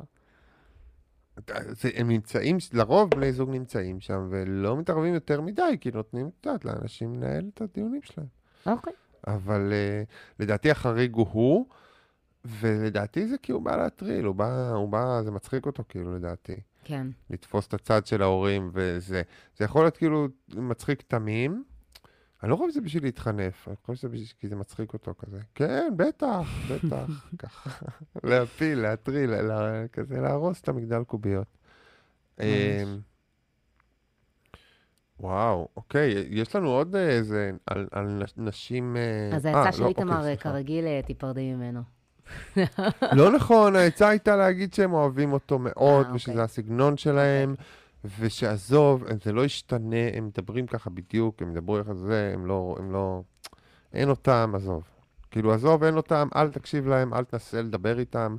זה, 1.70 1.90
הם 1.96 2.08
נמצאים, 2.08 2.58
לרוב 2.74 3.10
בני 3.10 3.32
זוג 3.32 3.50
נמצאים 3.50 4.00
שם, 4.00 4.28
ולא 4.30 4.78
מתערבים 4.78 5.14
יותר 5.14 5.42
מדי, 5.42 5.78
כי 5.82 5.92
נותנים 5.94 6.30
קצת 6.42 6.66
לאנשים 6.66 7.16
לנהל 7.16 7.50
את 7.54 7.62
הדיונים 7.62 8.02
שלהם. 8.02 8.41
אוקיי. 8.66 8.94
אבל 9.28 9.72
uh, 9.72 10.12
לדעתי 10.40 10.72
החריג 10.72 11.16
הוא 11.16 11.28
הוא, 11.32 11.66
ולדעתי 12.46 13.28
זה 13.28 13.38
כי 13.38 13.52
הוא 13.52 13.62
בא 13.62 13.76
להטריל, 13.76 14.26
הוא 14.26 14.36
בא, 14.36 14.70
הוא 14.70 14.90
בא, 14.90 15.22
זה 15.24 15.32
מצחיק 15.32 15.66
אותו 15.66 15.84
כאילו 15.90 16.16
לדעתי, 16.16 16.56
כן. 16.84 17.08
לתפוס 17.30 17.68
את 17.68 17.74
הצד 17.74 18.06
של 18.06 18.22
ההורים, 18.22 18.70
וזה 18.74 19.22
זה 19.58 19.66
יכול 19.66 19.84
להיות 19.84 19.98
כאילו 19.98 20.28
מצחיק 20.56 21.02
תמים. 21.02 21.64
אני 22.44 22.52
לא 22.52 22.56
חושב 22.56 22.72
שזה 22.72 22.82
בשביל 22.82 23.04
להתחנף, 23.04 23.68
אני 23.68 23.76
חושב 23.86 24.00
שזה 24.00 24.10
בשביל, 24.10 24.28
כי 24.40 24.48
זה 24.48 24.56
מצחיק 24.56 24.94
אותו 24.94 25.14
כזה. 25.18 25.40
כן, 25.56 25.94
בטח, 25.96 26.48
בטח, 26.72 27.26
ככה. 27.40 27.70
להפיל, 28.24 28.80
להטריל, 28.80 29.30
לה, 29.30 29.88
כזה 29.88 30.22
להרוס 30.22 30.62
את 30.62 30.70
המגדל 30.70 31.04
קוביות. 31.04 31.58
וואו, 35.22 35.68
אוקיי, 35.78 36.26
יש 36.30 36.56
לנו 36.56 36.70
עוד 36.70 36.96
איזה, 36.96 37.52
על, 37.68 37.88
על 37.92 38.06
נש- 38.08 38.34
נשים... 38.38 38.98
אה, 38.98 39.36
אז 39.36 39.46
אה, 39.46 39.58
העצה 39.58 39.66
לא, 39.66 39.72
של 39.72 39.84
אוקיי, 39.84 40.04
איתמר, 40.04 40.24
סליחה. 40.24 40.44
כרגיל, 40.44 40.86
אה, 40.86 41.02
תיפרדי 41.06 41.54
ממנו. 41.54 41.82
לא 43.18 43.32
נכון, 43.32 43.76
העצה 43.76 44.10
הייתה 44.10 44.36
להגיד 44.36 44.74
שהם 44.74 44.94
אוהבים 44.94 45.34
אותו 45.34 45.60
מאוד, 45.60 46.06
אה, 46.06 46.16
ושזה 46.16 46.32
אוקיי. 46.32 46.44
הסגנון 46.44 46.98
שלהם, 46.98 47.56
ושעזוב, 48.20 49.04
זה 49.24 49.32
לא 49.32 49.46
ישתנה, 49.46 49.96
הם 50.14 50.26
מדברים 50.28 50.68
ככה 50.68 50.90
בדיוק, 50.90 51.42
הם 51.42 51.52
ידברו 51.52 51.78
איך 51.78 51.92
זה, 51.94 52.32
הם 52.34 52.46
לא, 52.46 52.76
הם 52.80 52.92
לא, 52.92 53.22
אין 53.94 54.10
אותם, 54.10 54.52
עזוב. 54.56 54.84
כאילו, 55.32 55.54
עזוב, 55.54 55.84
אין 55.84 55.98
אותם, 55.98 56.28
אל 56.36 56.50
תקשיב 56.50 56.88
להם, 56.88 57.14
אל 57.14 57.24
תנסה 57.24 57.62
לדבר 57.62 58.00
איתם, 58.00 58.36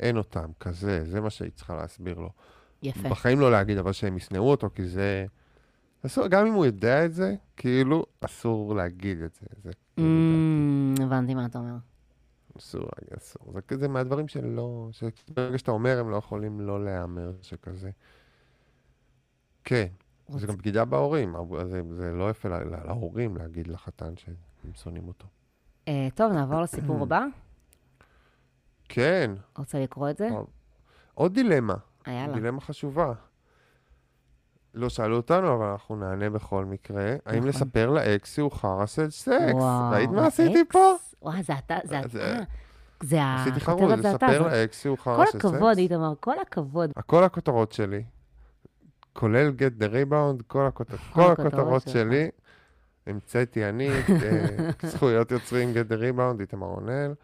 אין 0.00 0.16
אותם, 0.16 0.50
כזה, 0.60 1.04
זה 1.04 1.20
מה 1.20 1.30
שהיא 1.30 1.50
צריכה 1.54 1.76
להסביר 1.76 2.18
לו. 2.18 2.30
יפה. 2.82 3.08
בחיים 3.08 3.40
לא 3.40 3.50
להגיד, 3.50 3.78
אבל 3.78 3.92
שהם 3.92 4.16
ישנאו 4.16 4.50
אותו, 4.50 4.70
כי 4.74 4.84
זה... 4.86 5.26
אסור, 6.06 6.26
גם 6.26 6.46
אם 6.46 6.52
הוא 6.52 6.66
יודע 6.66 7.04
את 7.04 7.14
זה, 7.14 7.34
כאילו, 7.56 8.06
אסור 8.20 8.74
להגיד 8.74 9.22
את 9.22 9.34
זה. 9.34 9.46
זה 9.62 9.70
Mm, 9.98 11.02
הבנתי 11.02 11.34
מה 11.34 11.46
אתה 11.46 11.58
אומר. 11.58 11.76
אסור 12.58 12.88
אסור. 13.16 13.52
זה 13.52 13.60
כזה 13.60 13.88
מהדברים 13.88 14.28
שלא... 14.28 14.88
שברגע 14.92 15.58
שאתה 15.58 15.70
אומר, 15.70 15.98
הם 15.98 16.10
לא 16.10 16.16
יכולים 16.16 16.60
לא 16.60 16.84
להיאמר, 16.84 17.32
שכזה. 17.42 17.90
כן, 19.64 19.86
זה 20.28 20.46
גם 20.46 20.56
בגידה 20.56 20.84
בהורים. 20.84 21.34
זה, 21.66 21.82
זה 21.96 22.12
לא 22.12 22.30
יפה 22.30 22.48
לה, 22.48 22.64
לה, 22.64 22.84
להורים 22.84 23.36
להגיד 23.36 23.66
לחתן 23.66 24.16
שהם 24.16 24.34
שונאים 24.74 25.08
אותו. 25.08 25.26
אה, 25.88 26.08
טוב, 26.14 26.32
נעבור 26.32 26.60
לסיפור 26.60 27.02
הבא. 27.02 27.24
כן, 28.88 29.30
רוצה 29.58 29.80
לקרוא 29.80 30.10
את 30.10 30.16
זה? 30.16 30.28
עוד 31.14 31.34
דילמה. 31.34 31.76
יאללה. 32.06 32.34
דילמה 32.34 32.60
חשובה. 32.60 33.12
לא 34.76 34.88
שאלו 34.88 35.16
אותנו, 35.16 35.54
אבל 35.54 35.66
אנחנו 35.66 35.96
נענה 35.96 36.30
בכל 36.30 36.64
מקרה. 36.64 37.14
האם 37.26 37.36
נכון. 37.38 37.48
לספר 37.48 37.90
לאקס 37.90 38.34
שהוא 38.34 38.52
חרא 38.52 38.86
של 38.86 39.10
סקס? 39.10 39.52
וואו, 39.52 39.90
ראית 39.92 40.10
מה? 40.10 40.26
עשיתי 40.26 40.64
פה? 40.72 40.94
וואי, 41.22 41.42
זה 41.42 41.52
אתה, 41.58 41.76
זה 41.84 42.00
זה- 42.08 42.32
אתה. 42.34 42.42
זה 43.02 43.22
ה... 43.22 43.42
עשיתי 43.42 43.60
אתה. 44.00 44.08
לספר 44.08 44.42
לאקס 44.48 44.82
שהוא 44.82 44.98
חרא 44.98 45.16
כל 45.16 45.26
של 45.32 45.38
סקס. 45.38 45.44
הכבוד, 45.44 45.78
איתמר, 45.78 46.12
כל 46.20 46.38
הכבוד. 46.42 46.90
כל 47.06 47.24
הכותרות 47.24 47.72
שלי, 47.72 48.04
כולל 49.12 49.52
get 49.58 49.82
the 49.82 49.92
rebound, 49.92 50.42
כל 50.46 50.68
כל 51.12 51.32
הכותרות. 51.32 51.88
שלי, 51.88 52.28
המצאתי 53.06 53.64
אני, 53.68 53.88
אה, 53.90 54.46
זכויות 54.90 55.30
יוצרים 55.30 55.72
get 55.74 55.92
the 55.92 56.16
rebound, 56.16 56.40
איתמר 56.40 56.66
רונל. 56.66 57.14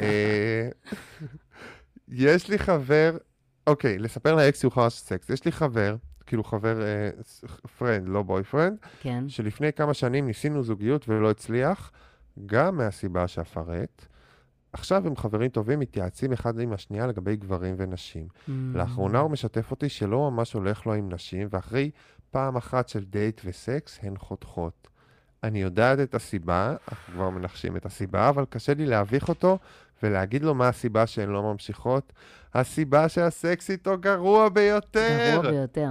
אה, 0.00 0.68
יש 2.08 2.48
לי 2.48 2.58
חבר, 2.58 3.16
אוקיי, 3.66 3.98
לספר 3.98 4.34
לאקס 4.34 4.60
שהוא 4.60 4.72
חרא 4.72 4.88
של 4.88 4.96
סקס. 5.04 5.30
יש 5.30 5.44
לי 5.44 5.52
חבר, 5.52 5.96
כאילו 6.30 6.44
חבר, 6.44 6.78
friend, 7.78 8.08
לא 8.08 8.22
boyfriend, 8.22 8.76
כן. 9.00 9.28
שלפני 9.28 9.72
כמה 9.72 9.94
שנים 9.94 10.26
ניסינו 10.26 10.62
זוגיות 10.62 11.08
ולא 11.08 11.30
הצליח, 11.30 11.92
גם 12.46 12.76
מהסיבה 12.76 13.28
שאפרט. 13.28 14.06
עכשיו 14.72 15.06
הם 15.06 15.16
חברים 15.16 15.50
טובים, 15.50 15.78
מתייעצים 15.78 16.32
אחד 16.32 16.60
עם 16.60 16.72
השנייה 16.72 17.06
לגבי 17.06 17.36
גברים 17.36 17.74
ונשים. 17.78 18.26
Mm. 18.30 18.50
לאחרונה 18.74 19.18
הוא 19.18 19.30
משתף 19.30 19.70
אותי 19.70 19.88
שלא 19.88 20.30
ממש 20.30 20.52
הולך 20.52 20.86
לו 20.86 20.94
עם 20.94 21.12
נשים, 21.12 21.48
ואחרי 21.50 21.90
פעם 22.30 22.56
אחת 22.56 22.88
של 22.88 23.04
דייט 23.04 23.40
וסקס, 23.44 23.98
הן 24.02 24.14
חותכות. 24.18 24.88
אני 25.42 25.62
יודעת 25.62 26.00
את 26.00 26.14
הסיבה, 26.14 26.76
אנחנו 26.88 27.14
כבר 27.14 27.30
מנחשים 27.30 27.76
את 27.76 27.86
הסיבה, 27.86 28.28
אבל 28.28 28.44
קשה 28.50 28.74
לי 28.74 28.86
להביך 28.86 29.28
אותו 29.28 29.58
ולהגיד 30.02 30.42
לו 30.42 30.54
מה 30.54 30.68
הסיבה 30.68 31.06
שהן 31.06 31.28
לא 31.28 31.42
ממשיכות. 31.42 32.12
הסיבה 32.54 33.08
שהסקס 33.08 33.70
איתו 33.70 33.98
גרוע 33.98 34.48
ביותר. 34.48 35.30
גרוע 35.32 35.50
ביותר. 35.50 35.90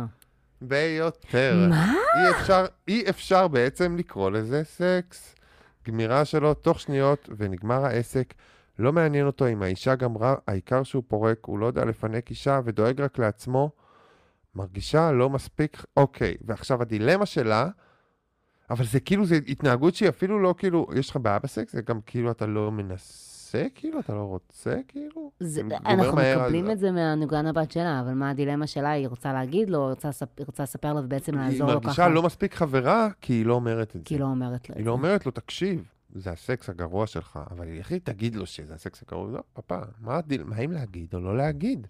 ביותר. 0.62 1.68
מה? 1.70 1.94
אי 1.94 2.32
אפשר, 2.32 2.66
אי 2.88 3.10
אפשר 3.10 3.48
בעצם 3.48 3.96
לקרוא 3.98 4.32
לזה 4.32 4.64
סקס. 4.64 5.36
גמירה 5.88 6.26
שלו 6.26 6.54
תוך 6.54 6.80
שניות 6.80 7.30
ונגמר 7.38 7.86
העסק. 7.86 8.34
לא 8.80 8.94
מעניין 8.94 9.26
אותו 9.26 9.48
אם 9.48 9.62
האישה 9.62 9.96
גמרה, 9.96 10.36
העיקר 10.48 10.84
שהוא 10.84 11.04
פורק, 11.08 11.46
הוא 11.46 11.60
לא 11.60 11.66
יודע 11.66 11.86
לפנק 11.86 12.30
אישה 12.30 12.60
ודואג 12.66 13.02
רק 13.02 13.20
לעצמו. 13.20 13.72
מרגישה 14.56 15.12
לא 15.12 15.30
מספיק, 15.30 15.86
אוקיי, 15.98 16.36
ועכשיו 16.42 16.82
הדילמה 16.82 17.26
שלה, 17.26 17.70
אבל 18.70 18.86
זה 18.86 19.00
כאילו, 19.00 19.26
זה 19.26 19.40
התנהגות 19.48 19.96
שהיא 19.96 20.10
אפילו 20.10 20.40
לא 20.40 20.56
כאילו, 20.58 20.88
יש 20.96 21.10
לך 21.10 21.18
בעיה 21.22 21.40
בסקס, 21.40 21.74
זה 21.74 21.82
גם 21.82 22.00
כאילו 22.06 22.32
אתה 22.32 22.46
לא 22.46 22.72
מנסה, 22.72 23.29
כאילו, 23.76 24.00
אתה 24.00 24.14
לא 24.14 24.22
רוצה, 24.22 24.76
כאילו? 24.88 25.32
זה, 25.40 25.62
אנחנו 25.86 26.18
מקבלים 26.18 26.66
אז- 26.66 26.72
את 26.72 26.80
זה 26.80 26.92
מהנוגן 26.92 27.46
הבת 27.46 27.72
שלה, 27.72 28.00
אבל 28.00 28.14
מה 28.14 28.30
הדילמה 28.30 28.68
שלה? 28.68 28.90
היא 28.90 29.08
רוצה 29.08 29.34
להגיד 29.34 29.70
לו, 29.70 29.80
היא 29.86 29.90
רוצה. 29.90 30.10
היא 30.38 30.46
רוצה 30.48 30.64
לספר 30.64 30.94
לו 30.94 31.00
ובעצם 31.04 31.38
היא 31.38 31.50
לעזור 31.50 31.68
לו 31.72 31.80
ככה. 31.82 31.88
מרגישה 31.88 32.08
לא 32.08 32.24
מספיק 32.24 32.54
חברה, 32.56 33.08
כי 33.22 33.34
היא 33.34 33.46
לא 33.46 33.54
אומרת 33.54 33.88
את 33.96 34.02
זה. 34.02 34.06
כי 34.06 34.14
היא 34.16 34.20
לא 34.22 34.26
אומרת 34.26 34.70
לו 34.70 34.76
היא. 34.76 34.86
לא 34.86 34.92
אומרת 34.92 35.26
לו, 35.26 35.32
תקשיב, 35.32 35.84
זה 36.16 36.32
הסקס 36.32 36.70
הגרוע 36.70 37.08
שלך, 37.08 37.40
אבל 37.52 37.68
היא 37.68 37.80
הכי 37.80 38.00
תגיד 38.00 38.36
לו 38.36 38.46
שזה 38.46 38.74
הסקס 38.74 39.04
הגרוע, 39.08 39.32
לא, 39.32 39.40
פאפה, 39.54 39.80
מה 40.02 40.18
הדיל, 40.18 40.44
מה 40.44 40.58
אם 40.58 40.72
להגיד 40.72 41.14
או 41.14 41.20
לא 41.20 41.38
להגיד? 41.38 41.88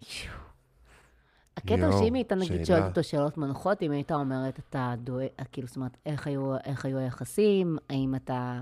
הקטע 1.58 1.92
שאם 2.00 2.14
היית 2.14 2.34
נגיד. 2.34 2.66
שואלת 2.66 2.86
אותו 2.90 3.04
שאלות 3.04 3.38
מנחות, 3.38 3.82
אם 3.82 3.92
היית 3.92 4.12
אומרת, 4.12 4.60
אתה 4.70 4.94
דואג, 5.04 5.28
כאילו, 5.52 5.68
זאת 5.68 5.76
אומרת, 5.76 5.98
איך 6.06 6.28
היו 6.86 6.98
היחסים, 6.98 7.78
האם 7.90 8.16
אתה, 8.16 8.62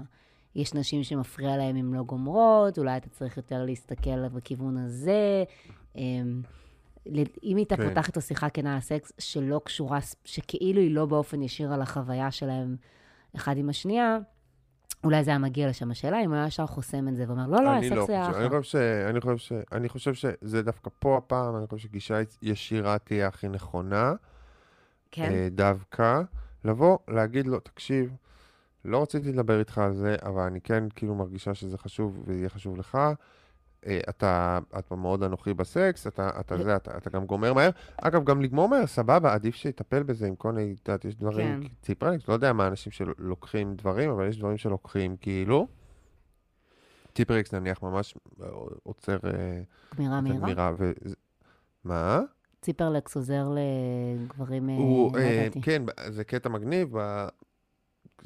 יש 0.58 0.74
נשים 0.74 1.04
שמפריע 1.04 1.58
להם 1.58 1.76
אם 1.76 1.94
לא 1.94 2.04
גומרות, 2.04 2.80
אולי 2.80 2.98
אתה 2.98 3.10
צריך 3.10 3.38
יותר 3.38 3.66
להסתכל 3.66 4.28
בכיוון 4.28 4.78
הזה. 4.78 5.44
אמ, 5.96 6.42
אם 7.44 7.58
היית 7.58 7.74
כן. 7.74 7.90
פותחת 7.90 8.16
לו 8.16 8.22
שיחה 8.22 8.50
כנה 8.50 8.74
על 8.74 8.80
סקס 8.80 9.12
שלא 9.20 9.62
קשורה, 9.64 10.00
שכאילו 10.26 10.82
היא 10.82 10.96
לא 10.96 11.06
באופן 11.06 11.42
ישיר 11.42 11.74
על 11.74 11.82
החוויה 11.82 12.32
שלהם 12.32 12.76
אחד 13.36 13.58
עם 13.58 13.70
השנייה, 13.70 14.18
אולי 15.04 15.24
זה 15.24 15.32
היה 15.32 15.38
מגיע 15.38 15.70
לשם. 15.70 15.92
השאלה 15.92 16.24
אם 16.24 16.30
הוא 16.30 16.36
היה 16.36 16.48
ישר 16.48 16.66
חוסם 16.66 17.08
את 17.08 17.16
זה 17.16 17.24
ואומר, 17.28 17.48
לא, 17.48 17.64
לא, 17.64 17.70
הסקס 17.70 18.10
היה 18.10 18.32
חושב, 18.32 18.36
אני 18.36 18.64
ש, 18.64 18.76
אני, 19.10 19.22
חושב 19.22 19.38
ש, 19.38 19.52
אני 19.72 19.90
חושב 19.90 20.14
שזה 20.14 20.62
דווקא 20.62 20.90
פה 21.00 21.18
הפעם, 21.18 21.56
אני 21.56 21.68
חושב 21.68 21.88
שגישה 21.88 22.20
ישירה 22.42 22.98
תהיה 22.98 23.28
הכי 23.28 23.48
נכונה, 23.48 24.14
כן, 25.12 25.32
אה, 25.32 25.48
דווקא, 25.52 26.22
לבוא, 26.66 26.98
להגיד 27.08 27.48
לו, 27.48 27.60
תקשיב, 27.60 28.16
לא 28.88 29.02
רציתי 29.02 29.32
לדבר 29.32 29.60
איתך 29.60 29.78
על 29.78 29.94
זה, 29.94 30.16
אבל 30.24 30.42
אני 30.42 30.62
כן 30.62 30.84
כאילו 30.96 31.16
מרגישה 31.16 31.54
שזה 31.54 31.78
חשוב 31.78 32.24
ויהיה 32.26 32.50
חשוב 32.50 32.78
לך. 32.78 32.98
אה, 33.86 34.00
אתה, 34.10 34.60
אתה 34.80 34.96
מאוד 34.96 35.24
אנוכי 35.24 35.54
בסקס, 35.54 36.08
אתה, 36.08 36.30
אתה 36.40 36.64
זה, 36.64 36.76
אתה, 36.76 36.98
אתה 36.98 37.10
גם 37.10 37.26
גומר 37.26 37.54
מהר. 37.54 37.70
אגב, 38.02 38.24
גם 38.24 38.42
לגמור 38.42 38.70
מהר, 38.70 38.88
סבבה, 38.88 39.34
עדיף 39.34 39.56
שיטפל 39.56 40.04
בזה 40.04 40.28
עם 40.28 40.36
כל 40.36 40.52
מיני, 40.52 40.74
את 40.74 40.88
יודעת, 40.88 41.06
יש 41.06 41.16
דברים, 41.16 41.64
כן. 41.64 41.68
ציפרלקס, 41.82 42.28
לא 42.28 42.34
יודע 42.34 42.54
מה 42.54 42.68
אנשים 42.68 42.92
שלוקחים 42.92 43.76
דברים, 43.76 44.10
אבל 44.10 44.28
יש 44.28 44.38
דברים 44.38 44.58
שלוקחים 44.58 45.18
כאילו. 45.18 45.68
ציפרלקס 47.14 47.54
נניח 47.54 47.84
ממש 47.84 48.16
אה, 48.42 48.48
עוצר 48.84 49.18
אה, 49.26 49.62
גמירה 49.96 50.22
מהירה. 50.22 50.38
הגמירה. 50.38 50.72
ו... 50.78 50.92
מה? 51.84 52.22
ציפרלקס 52.62 53.16
עוזר 53.16 53.48
לגברים, 53.50 54.70
הוא, 54.70 55.18
לא 55.18 55.22
אה. 55.22 55.48
כן, 55.62 55.84
זה 56.10 56.24
קטע 56.24 56.50
מגניב, 56.50 56.96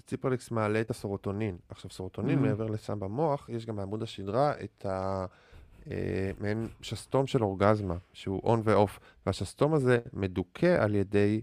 ציפרליקס 0.07 0.51
מעלה 0.51 0.81
את 0.81 0.89
הסרוטונין. 0.89 1.57
עכשיו, 1.69 1.91
סרוטונין, 1.91 2.39
Mhm. 2.39 2.41
מעבר 2.41 2.65
לסם 2.65 2.99
במוח, 2.99 3.49
יש 3.49 3.65
גם 3.65 3.75
בעמוד 3.75 4.03
השדרה 4.03 4.53
את 4.63 4.85
ה... 4.85 5.25
אה, 5.91 6.31
מעין 6.39 6.67
שסתום 6.81 7.27
של 7.27 7.43
אורגזמה, 7.43 7.95
שהוא 8.13 8.41
און 8.43 8.61
ואוף, 8.63 8.99
והשסתום 9.25 9.73
הזה 9.73 9.99
מדוכא 10.13 10.83
על 10.83 10.95
ידי... 10.95 11.41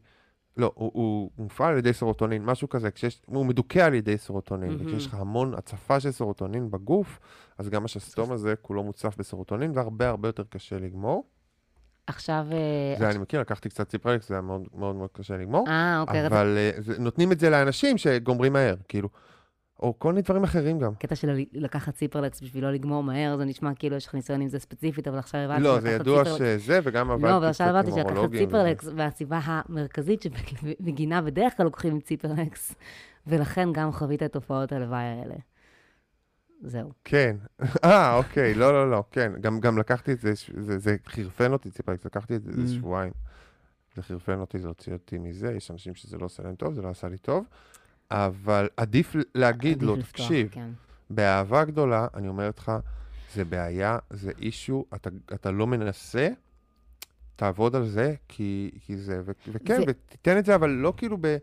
לא, 0.57 0.73
הוא, 0.75 0.91
הוא 0.95 1.31
מופעל 1.39 1.73
על 1.73 1.79
ידי 1.79 1.93
סרוטונין, 1.93 2.45
משהו 2.45 2.69
כזה, 2.69 2.91
כשיש, 2.91 3.23
הוא 3.27 3.47
מדוכא 3.47 3.79
על 3.79 3.95
ידי 3.95 4.19
סרוטונין, 4.19 4.71
מהמם. 4.71 4.87
וכשיש 4.87 5.07
לך 5.07 5.15
המון 5.15 5.55
הצפה 5.55 6.01
של 6.01 6.11
סרוטונין 6.11 6.71
בגוף, 6.71 7.21
אז 7.59 7.69
גם 7.69 7.85
השסתום 7.85 8.33
הזה 8.33 8.55
כולו 8.63 8.83
מוצף 8.83 9.17
בסרוטונין, 9.19 9.71
והרבה 9.75 10.09
הרבה 10.09 10.29
יותר 10.29 10.45
קשה 10.51 10.79
לגמור. 10.79 11.25
עכשיו... 12.09 12.47
אה, 12.53 12.99
זה 12.99 13.11
אני 13.11 13.19
מכיר, 13.19 13.41
לקחתי 13.41 13.69
קצת 13.69 13.89
ציפרליקס, 13.89 14.29
זה 14.29 14.35
היה 14.35 14.43
מאוד 14.43 14.63
מאוד 14.75 14.97
מאוד 14.97 15.11
קשה 15.13 15.37
לגמור. 15.37 15.69
אה, 15.69 16.01
אוקיי, 16.01 16.27
אבל 16.27 16.55
אה, 16.59 16.71
זה- 16.79 16.99
נותנים 16.99 17.33
את 17.33 17.41
זה 17.41 17.51
לאנשים 17.51 17.99
שגומרים 17.99 18.53
מהר, 18.53 18.75
כאילו. 18.89 19.09
או 19.83 19.99
כל 19.99 20.13
מיני 20.13 20.23
דברים 20.23 20.45
אחרים 20.45 20.79
גם. 20.79 20.95
קטע 20.95 21.15
של 21.15 21.31
לקחת 21.53 21.95
ציפרלקס 21.95 22.41
בשביל 22.41 22.65
לא 22.65 22.71
לגמור 22.73 23.03
מהר, 23.03 23.37
זה 23.37 23.45
נשמע 23.45 23.75
כאילו 23.75 23.97
יש 23.97 24.07
לך 24.07 24.15
ניסיון 24.15 24.41
עם 24.41 24.49
זה 24.49 24.59
ספציפית, 24.59 25.09
אבל 25.09 25.19
עכשיו 25.19 25.41
הבנתי 25.41 25.63
לא, 25.63 25.81
זה 25.81 25.91
ידוע 25.91 26.25
ציפרלקס- 26.25 26.39
שזה, 26.39 26.81
וגם 26.83 27.11
עבדתי 27.11 27.29
לא, 27.31 27.37
אבל 27.37 27.47
עכשיו 27.47 27.67
הבנתי 27.69 27.91
שלקחת 27.91 28.17
וזה. 28.19 28.39
ציפרלקס, 28.39 28.89
והסיבה 28.97 29.41
המרכזית 29.45 30.23
שבגינה 30.23 31.23
בדרך 31.23 31.57
כלל 31.57 31.65
לוקחים 31.67 32.01
ציפרלקס, 32.01 32.75
ולכן 33.27 33.69
גם 33.73 33.93
חווית 33.93 34.23
את 34.23 34.33
תופעות 34.33 34.73
הלוואי 34.73 35.03
האלה. 35.05 35.35
זהו. 36.63 36.93
כן. 37.05 37.37
אה, 37.85 38.15
אוקיי, 38.17 38.55
לא, 38.55 38.73
לא, 38.73 38.91
לא, 38.91 39.05
כן. 39.11 39.33
גם, 39.41 39.61
גם 39.61 39.79
לקחתי 39.79 40.13
את 40.13 40.21
זה, 40.21 40.37
ש- 40.37 40.51
זה, 40.59 40.79
זה 40.79 40.97
חירפן 41.07 41.53
אותי 41.53 41.71
ציפרליקס, 41.71 42.05
לקחתי 42.07 42.37
את 42.37 42.43
זה 42.43 42.51
איזה 42.51 42.63
Mm. 42.63 42.77
שבועיים. 42.77 43.13
זה 43.97 44.03
חירפן 44.03 44.39
אותי, 44.41 44.59
זה 44.59 44.69
הוציא 44.69 44.93
אותי 44.93 45.19
מזה, 45.19 45.53
יש 45.53 45.71
אנשים 45.71 45.95
שזה 45.95 46.19
לא 46.19 46.25
עושה 46.25 46.43
להם 46.43 46.55
טוב, 46.55 46.75
זה 46.75 46.83
לא 46.83 46.89
עשה 46.89 47.09
לי 47.09 47.19
טוב. 47.19 47.45
אבל 48.11 48.69
עדיף 48.77 49.17
להגיד 49.35 49.83
לו, 49.83 49.97
תקשיב, 50.03 50.49
כן. 50.51 50.71
באהבה 51.11 51.65
גדולה, 51.65 52.07
אני 52.15 52.29
אומר 52.29 52.51
לך, 52.59 52.73
זה 53.35 53.45
בעיה, 53.45 53.99
זה 54.11 54.33
אישו, 54.39 54.85
אתה, 54.95 55.11
אתה 55.35 55.51
לא 55.51 55.67
מנסה, 55.67 56.29
תעבוד 57.37 57.77
על 57.77 57.87
זה, 57.87 58.15
כי, 58.29 58.71
כי 58.87 58.97
זה, 58.97 59.21
ו, 59.25 59.33
וכן, 59.53 59.77
זה- 59.77 59.85
ותיתן 59.87 60.39
את 60.39 60.45
זה, 60.45 60.55
אבל 60.55 60.71
לא 60.71 60.95
כאילו 60.97 61.17
ב... 61.21 61.37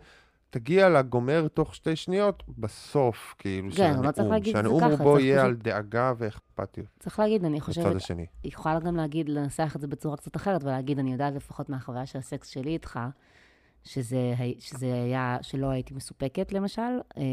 תגיע 0.55 0.89
לגומר 0.89 1.47
תוך 1.47 1.75
שתי 1.75 1.95
שניות, 1.95 2.43
בסוף, 2.57 3.35
כאילו, 3.37 3.71
של 3.71 3.77
כן, 3.77 3.83
הנאום. 3.89 4.05
לא 4.05 4.11
צריך 4.11 4.27
להגיד 4.29 4.57
את 4.57 4.63
זה 4.63 4.69
שהנאום 4.69 4.93
ככה, 4.93 5.03
בו 5.03 5.11
צריך 5.13 5.25
יהיה 5.25 5.37
פשוט- 5.37 5.45
על 5.49 5.55
דאגה 5.55 6.13
ואכפתיות 6.17 6.87
צריך 6.99 7.19
להגיד, 7.19 7.45
אני 7.45 7.57
בצד 7.57 7.65
חושבת, 7.65 7.95
השני. 7.95 8.25
היא 8.43 8.51
יכולה 8.51 8.79
גם 8.79 8.95
להגיד, 8.95 9.29
לנסח 9.29 9.73
את 9.75 9.81
זה 9.81 9.87
בצורה 9.87 10.17
קצת 10.17 10.35
אחרת, 10.35 10.63
ולהגיד, 10.63 10.99
אני 10.99 11.11
יודעת 11.11 11.33
לפחות 11.33 11.69
מהחוויה 11.69 12.05
של 12.05 12.19
הסקס 12.19 12.47
שלי 12.47 12.71
איתך, 12.71 12.99
שזה, 13.83 14.17
שזה 14.59 14.85
היה, 14.85 15.37
שלא 15.41 15.67
הייתי 15.69 15.93
מסופקת, 15.93 16.53
למשל, 16.53 16.81
אה, 17.17 17.23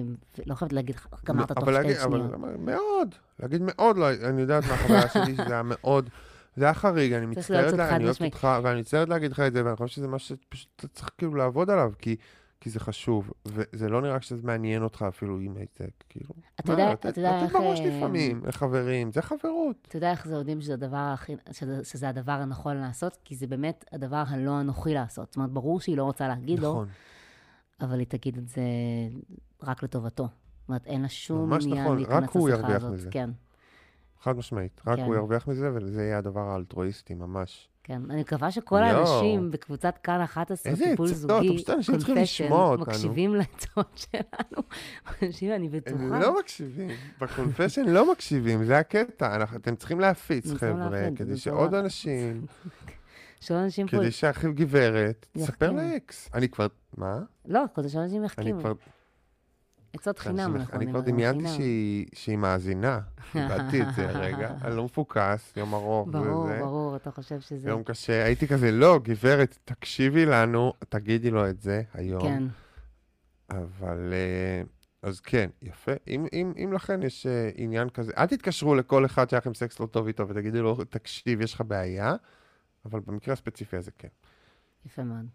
לא 0.47 0.55
חייבת 0.55 0.73
להגיד, 0.73 0.97
גמרת 1.25 1.51
לא, 1.51 1.55
תוך 1.55 1.65
אבל 1.69 1.83
שתי 1.83 2.05
אבל 2.05 2.19
שניות. 2.19 2.35
אבל 2.35 2.57
מאוד, 2.59 3.15
להגיד 3.41 3.63
מאוד, 3.65 3.97
לא, 3.97 4.11
אני 4.15 4.41
יודעת 4.41 4.65
מהחוויה 4.71 5.09
שלי 5.15 5.33
שזה 5.35 5.53
היה 5.53 5.63
מאוד, 5.65 6.11
זה 6.57 6.65
היה 6.65 6.75
חריג, 6.75 7.13
אני 7.13 7.27
מצטערת, 7.27 7.73
לה- 7.73 7.97
אני 7.97 8.05
אוהבת. 8.05 8.23
אותך, 8.23 8.49
ואני 8.63 8.81
מצטערת 8.81 9.09
להגיד 9.09 9.33
לך 9.33 9.41
את 9.41 9.53
זה, 9.53 9.65
ואני 9.65 9.77
חושב 9.77 9.95
שזה 9.95 10.09
משהו 10.09 10.37
שפשוט 10.37 10.85
צריך 10.95 11.11
כאילו 11.19 11.35
לעבוד 11.35 11.71
עליו, 11.71 11.93
כי... 11.99 12.17
כי 12.63 12.71
זה 12.71 12.81
חשוב, 12.81 13.33
וזה 13.47 13.89
לא 13.89 14.03
נראה 14.03 14.21
שזה 14.21 14.43
מעניין 14.43 14.83
אותך 14.83 15.05
אפילו 15.09 15.39
עם 15.41 15.57
הייטק, 15.57 15.91
כאילו. 16.09 16.31
אתה 16.61 16.73
יודע- 16.73 16.93
לתת- 16.93 17.07
אתה 17.07 17.21
יודע 17.21 17.37
לתת 17.37 17.43
איך, 17.45 17.53
בראש 17.53 17.81
אה, 17.81 17.87
לפעמים, 17.99 18.43
לחברים, 18.47 19.13
זה 19.13 19.23
חברות. 19.23 19.77
אתה 19.89 19.97
יודע 19.97 20.11
איך 20.11 20.27
זה 20.29 20.35
יודעים 20.35 20.61
שזה 20.61 20.73
הדבר, 20.75 20.97
הכי, 21.15 21.37
שזה, 21.53 21.85
שזה 21.85 22.09
הדבר 22.09 22.33
הנכון 22.33 22.77
לעשות? 22.77 23.19
כי 23.25 23.37
זה 23.37 23.47
באמת 23.47 23.85
הדבר 23.93 24.25
הלא 24.29 24.61
אנוכי 24.61 24.95
לעשות. 24.95 25.29
זאת 25.29 25.37
אומרת, 25.37 25.51
ברור 25.51 25.81
שהיא 25.81 25.97
לא 25.97 26.05
רוצה 26.05 26.29
להגיד 26.29 26.59
לו, 26.59 26.71
נכון, 26.73 26.89
אבל 27.81 27.99
היא 27.99 28.07
תגיד 28.07 28.37
את 28.39 28.49
זה 28.49 28.63
רק 29.63 29.83
לטובתו. 29.83 30.25
זאת 30.61 30.69
אומרת, 30.69 30.87
אין 30.87 31.03
לה 31.03 31.09
שום 31.09 31.51
ממש 31.51 31.65
עניין 31.67 31.85
נכון, 31.85 31.97
להיכנס 31.97 32.29
רק 32.29 32.37
הוא 32.37 32.49
לשיחה 32.49 32.63
ירוויח 32.63 32.83
הזאת. 32.85 32.93
מזה. 32.95 33.11
כן. 33.11 33.31
חד 34.21 34.37
משמעית. 34.37 34.81
רק 34.87 34.97
כן. 34.97 35.05
הוא 35.05 35.15
ירוויח 35.15 35.49
מזה, 35.49 35.71
וזה 35.75 36.03
יהיה 36.03 36.19
הדבר 36.19 36.49
האלטרואיסטי, 36.51 37.15
ממש. 37.15 37.69
כן, 37.85 38.03
אני 38.11 38.21
מקווה 38.21 38.51
שכל. 38.51 38.79
האנשים 38.79 39.51
בקבוצת 39.51 39.99
כאן 40.03 40.21
11, 40.21 40.73
איזה 40.73 40.85
טיפול 40.85 41.07
זוגי, 41.07 41.65
אנשים 42.09 42.53
אותנו. 42.53 42.83
מקשיבים 42.87 43.35
לעצות 43.35 43.91
שלנו. 44.13 44.63
מקשיבים, 45.23 45.55
אני 45.57 45.69
בטוחה. 45.69 46.03
הם 46.03 46.13
לא 46.13 46.39
מקשיבים, 46.41 46.91
בקונפשן 47.21 47.85
לא 47.89 48.13
מקשיבים, 48.13 48.65
זה 48.65 48.79
הקטע, 48.79 49.37
אנחנו- 49.37 49.57
אתם 49.57 49.77
צריכים 49.77 50.01
להפיץ, 50.01 50.53
חבר'ה, 50.53 51.09
כדי 51.17 51.35
זה 51.35 51.41
שעוד. 51.41 51.75
אנשים, 51.75 52.47
שעוד 53.41 53.61
אנשים 53.61 53.87
פה... 53.89 53.97
כדי 53.97 54.11
שאחיו 54.11 54.55
גברת, 54.55 55.27
תספר. 55.33 55.73
לאקס. 55.73 56.31
אני 56.35 56.49
כבר, 56.49 56.67
מה? 56.97 57.19
לא, 57.47 57.61
כדי 57.75 57.89
שאנשים 57.89 58.17
אני 58.19 58.27
יחכימו. 58.27 58.61
עצות 59.93 60.19
חינם, 60.19 60.57
אנחנו 60.57 60.77
אני 60.77 60.87
כבר 60.87 61.01
דמיינתי. 61.01 61.49
שהיא- 62.13 62.37
מאזינה, 62.39 63.01
איבדתי 63.35 63.83
את 63.83 63.87
זה 63.97 64.07
רגע, 64.11 64.51
אני 64.65 64.77
לא 64.77 64.85
מפוקס, 64.85 65.53
יום 65.57 65.75
ארוך 65.75 66.09
ברור, 66.13 66.45
וזה. 66.45 66.59
ברור, 66.61 66.97
אתה 66.97 67.11
חושב 67.11 67.41
שזה... 67.41 67.69
יום 67.69 67.83
קשה, 67.83 68.25
הייתי 68.25 68.49
כזה, 68.49 68.71
לא, 68.71 68.99
גברת, 69.03 69.59
תקשיבי 69.65 70.27
לנו, 70.27 70.73
תגידי 70.89 71.31
לו 71.31 71.51
את 71.51 71.61
זה 71.61 71.83
היום. 71.95 72.23
כן. 72.23 72.43
אבל, 73.51 74.13
אה, 74.13 74.63
אז 75.03 75.21
כן, 75.21 75.51
יפה. 75.63 75.93
אם, 76.09 76.27
אם, 76.33 76.53
אם 76.65 76.73
לכן 76.73 77.03
יש 77.03 77.27
אה, 77.27 77.51
עניין 77.55 77.89
כזה, 77.89 78.13
אל 78.19 78.27
תתקשרו 78.27 78.75
לכל 78.75 79.07
אחד 79.07 79.31
שהיה 79.31 79.39
לכם 79.39 79.55
סקס 79.55 79.81
לא 79.81 79.87
טוב 79.87 80.07
איתו 80.07 80.29
ותגידו 80.29 80.63
לו, 80.63 80.85
תקשיב, 80.85 81.41
יש 81.41 81.55
לך 81.55 81.61
בעיה, 81.67 82.15
אבל 82.85 83.01
במקרה 83.01 83.33
הספציפי 83.33 83.77
הזה 83.77 83.91
כן. 83.99 84.09
יפה 84.87 85.03
מאוד. 85.05 85.27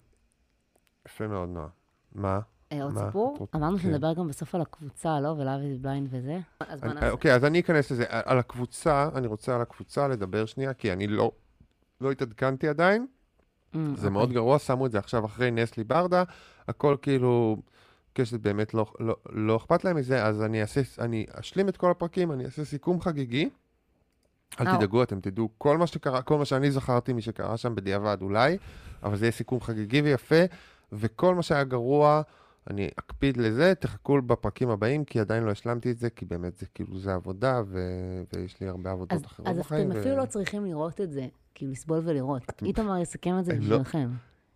יפה 1.08 1.28
מאוד, 1.28 1.50
נועה. 1.50 1.68
מה? 2.16 2.40
אה, 2.72 2.84
עוד? 2.84 2.98
סיפור? 2.98 3.48
אמרנו 3.56 3.78
כן. 3.78 3.84
שנדבר 3.84 4.14
גם 4.14 4.28
בסוף 4.28 4.56
על 4.56 4.62
הקבוצה, 4.62 5.20
לא? 5.20 5.28
ולאו 5.28 5.60
איז 5.62 5.78
בליינד 5.78 6.08
וזה. 6.12 6.40
אז 6.60 6.84
אני- 6.84 6.94
נעשה? 6.94 7.10
אוקיי, 7.12 7.34
אז 7.36 7.46
אני 7.46 7.60
אכנס 7.60 7.92
לזה. 7.92 8.06
על 8.10 8.40
הקבוצה, 8.40 9.10
אני 9.16 9.28
רוצה 9.28 9.56
על 9.56 9.62
הקבוצה 9.62 10.08
לדבר 10.08 10.46
שנייה, 10.46 10.74
כי 10.74 10.94
אני 10.94 11.08
לא, 11.08 11.32
לא 12.02 12.12
התעדכנתי 12.12 12.68
עדיין. 12.68 13.08
Mm, 13.74 13.78
זה 13.78 13.92
אוקיי. 13.96 14.10
מאוד 14.10 14.32
גרוע, 14.32 14.60
שמו 14.60 14.86
את 14.86 14.92
זה 14.92 15.00
עכשיו 15.00 15.26
אחרי 15.26 15.52
נסלי 15.52 15.84
ברדה, 15.84 16.24
הכל 16.68 16.96
כאילו, 17.02 17.58
קשת 18.14 18.40
באמת 18.40 18.74
לא, 18.74 18.86
לא, 19.00 19.16
לא 19.30 19.58
אכפת 19.58 19.84
להם 19.84 19.96
מזה, 19.96 20.26
אז 20.26 20.42
אני 21.00 21.26
אשלים 21.32 21.70
את 21.70 21.78
כל 21.78 21.92
הפרקים, 21.92 22.32
אני 22.32 22.46
אעשה 22.46 22.66
סיכום 22.66 23.02
חגיגי. 23.02 23.50
אל 24.60 24.68
אה. 24.68 24.78
תדאגו, 24.78 25.04
אתם 25.04 25.20
תדעו 25.20 25.50
כל 25.58 25.78
מה 25.78 25.88
שקרה, 25.88 26.22
כל 26.22 26.38
מה 26.38 26.46
שאני 26.46 26.72
זכרתי 26.72 27.14
משקרה 27.14 27.58
שם 27.58 27.76
בדיעבד 27.76 28.18
אולי, 28.22 28.58
אבל 29.04 29.16
זה 29.16 29.26
יהיה 29.26 29.32
סיכום 29.32 29.62
חגיגי 29.62 30.02
ויפה, 30.02 30.42
וכל 30.92 31.36
מה 31.36 31.42
שהיה 31.44 31.64
גרוע, 31.64 32.22
אני 32.70 32.90
אקפיד 33.00 33.38
לזה, 33.38 33.74
תחכו 33.76 34.22
בפרקים 34.22 34.70
הבאים, 34.70 35.06
כי 35.06 35.20
עדיין 35.20 35.44
לא 35.44 35.52
השלמתי 35.52 35.92
את 35.92 35.98
זה, 35.98 36.10
כי 36.10 36.26
באמת 36.26 36.58
זה 36.58 36.66
כאילו, 36.74 37.00
זה 37.00 37.14
עבודה, 37.14 37.62
ו... 37.68 37.80
ויש 38.36 38.62
לי 38.62 38.68
הרבה 38.68 38.92
עבודות 38.92 39.14
אז, 39.14 39.26
אחרות 39.26 39.48
אז 39.48 39.60
בחיים. 39.60 39.92
אתם 39.92 39.98
ו- 39.98 40.02
אפילו 40.02 40.18
לא 40.18 40.26
צריכים 40.26 40.66
לראות 40.66 41.02
את 41.02 41.12
זה, 41.12 41.28
כאילו 41.56 41.72
לסבול 41.72 42.02
ולראות. 42.06 42.44
איתמר 42.62 42.98
יסכם 42.98 43.40
את 43.40 43.46
זה 43.46 43.54
לא. 43.54 43.60
בשבילכם. 43.60 44.10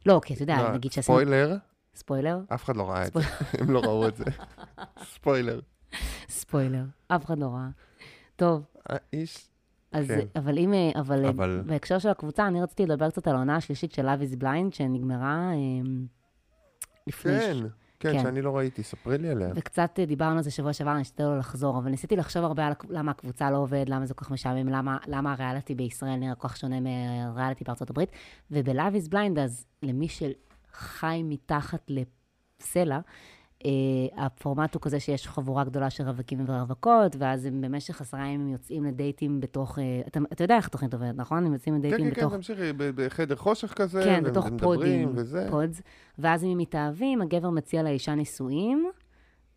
לא, 0.05 0.21
כי 0.25 0.33
אתה 0.33 0.43
יודע, 0.43 0.71
נגיד 0.73 0.91
שעשינו... 0.91 1.17
ספוילר, 1.17 1.57
ספוילר? 1.95 2.39
אף 2.53 2.63
אחד 2.63 2.77
לא 2.77 2.89
ראה 2.89 3.07
את 3.07 3.13
זה, 3.13 3.19
הם 3.59 3.71
לא 3.71 3.79
ראו 3.79 4.07
את 4.07 4.15
זה. 4.15 4.23
ספוילר. 5.03 5.59
ספוילר. 6.29 6.83
אף 7.07 7.25
אחד 7.25 7.39
לא 7.39 7.45
ראה. 7.47 7.67
טוב, 8.35 8.63
האיש, 8.85 9.49
אז, 9.91 10.07
כן. 10.07 10.19
אבל 10.35 10.57
אם, 10.57 10.73
אה, 10.73 10.91
אבל, 10.99 11.25
אבל- 11.25 11.27
אבל... 11.29 11.63
בהקשר 11.65 11.99
של 11.99 12.09
הקבוצה, 12.09 12.47
אני 12.47 12.61
רציתי 12.61 12.85
לדבר 12.85 13.09
קצת 13.09 13.27
על 13.27 13.35
העונה 13.35 13.55
השלישית 13.55 13.91
של 13.91 14.07
Love 14.09 14.21
is 14.21 14.41
Blind, 14.43 14.75
שנגמרה 14.75 15.51
אה, 15.51 15.55
לפני... 17.07 17.39
כן, 17.39 17.53
ש- 17.53 17.80
כן, 18.01 18.13
כן. 18.13 18.23
שאני 18.23 18.41
לא 18.41 18.57
ראיתי, 18.57 18.83
ספרי 18.83 19.17
לי 19.17 19.29
עליה. 19.29 19.49
וקצת 19.55 19.99
אה, 19.99 20.05
דיברנו 20.05 20.37
על 20.37 20.43
זה 20.43 20.51
שבוע 20.51 20.73
שעבר, 20.73 20.91
אני 20.91 21.01
אשתדל 21.01 21.25
לא 21.25 21.37
לחזור, 21.37 21.77
אבל 21.77 21.91
ניסיתי 21.91 22.15
לחשוב 22.15 22.43
הרבה 22.43 22.67
על 22.67 22.73
למה 22.89 23.11
הקבוצה 23.11 23.51
לא 23.51 23.57
עובד, 23.57 23.85
למה 23.87 24.05
זה 24.05 24.13
כל 24.13 24.25
כך 24.25 24.31
משעמם, 24.31 24.69
למה, 24.69 24.97
למה 25.07 25.31
הריאליטי 25.33 25.75
בישראל 25.75 26.15
נראה 26.15 26.35
כל 26.35 26.47
כך 26.47 26.57
שונה 26.57 26.79
מהריאליטי 26.79 27.63
בארצות 27.63 27.89
הברית. 27.89 28.09
וב-Love 28.51 28.95
is 29.05 29.13
Blind, 29.13 29.39
אז 29.39 29.65
למי 29.83 30.07
שחי 30.07 31.21
מתחת 31.23 31.91
לסלע, 32.61 32.99
הפורמט 34.17 34.73
הוא 34.73 34.81
כזה 34.81 34.99
שיש 34.99 35.27
חבורה 35.27 35.63
גדולה 35.63 35.89
של 35.89 36.03
רווקים 36.03 36.43
ורווקות, 36.47 37.15
ואז 37.19 37.45
הם 37.45 37.61
במשך 37.61 38.01
עשרה 38.01 38.27
ימים 38.27 38.49
יוצאים 38.49 38.85
לדייטים 38.85 39.39
בתוך... 39.39 39.79
אה, 39.79 40.01
אתה, 40.07 40.19
אתה 40.33 40.43
יודע 40.43 40.55
איך 40.55 40.67
התוכנית 40.67 40.93
עובדת, 40.93 41.15
נכון? 41.15 41.45
הם 41.45 41.53
יוצאים 41.53 41.75
כן, 41.75 41.79
לדייטים 41.79 42.09
כן, 42.09 42.15
כן, 42.15 42.21
בתוך... 42.21 42.33
תמשיכי, 42.33 42.73
בחדר 42.77 43.35
חושך 43.35 43.73
כזה, 43.73 44.01
כן, 44.03 44.09
והם 44.09 44.23
בתוך 44.23 44.47
פודים, 44.59 45.11
וזה. 45.15 45.47
pods, 45.51 45.81
ואז 46.19 46.43
אם 46.43 46.49
הם 46.49 46.57
מתאהבים, 46.57 47.21
הגבר 47.21 47.49
מציע 47.49 47.83
לאישה 47.83 48.15
נישואים, 48.15 48.91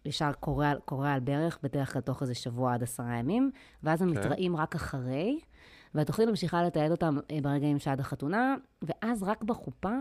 ישר 0.05 0.33
קורע, 0.41 0.73
קורע 0.85 1.13
על 1.13 1.21
ברך, 1.21 1.59
בדרך 1.63 1.93
כלל 1.93 2.03
תוך 2.03 2.23
איזה 2.23 2.35
שבוע 2.35 2.75
עד 2.75 2.83
עשרה 2.83 3.17
ימים, 3.17 3.51
ואז 3.83 4.03
הם 4.03 4.15
כן. 4.15 4.21
מתראים 4.21 4.57
רק 4.57 4.75
אחרי, 4.75 5.41
והתוכנית 5.95 6.29
ממשיכה 6.29 6.63
לתעד 6.63 6.91
אותם 6.91 7.19
אה, 7.31 7.39
ברגעים 7.43 7.79
שעד 7.79 8.01
החתונה, 8.01 8.55
ואז 8.83 9.23
רק 9.23 9.43
בחופה, 9.43 9.95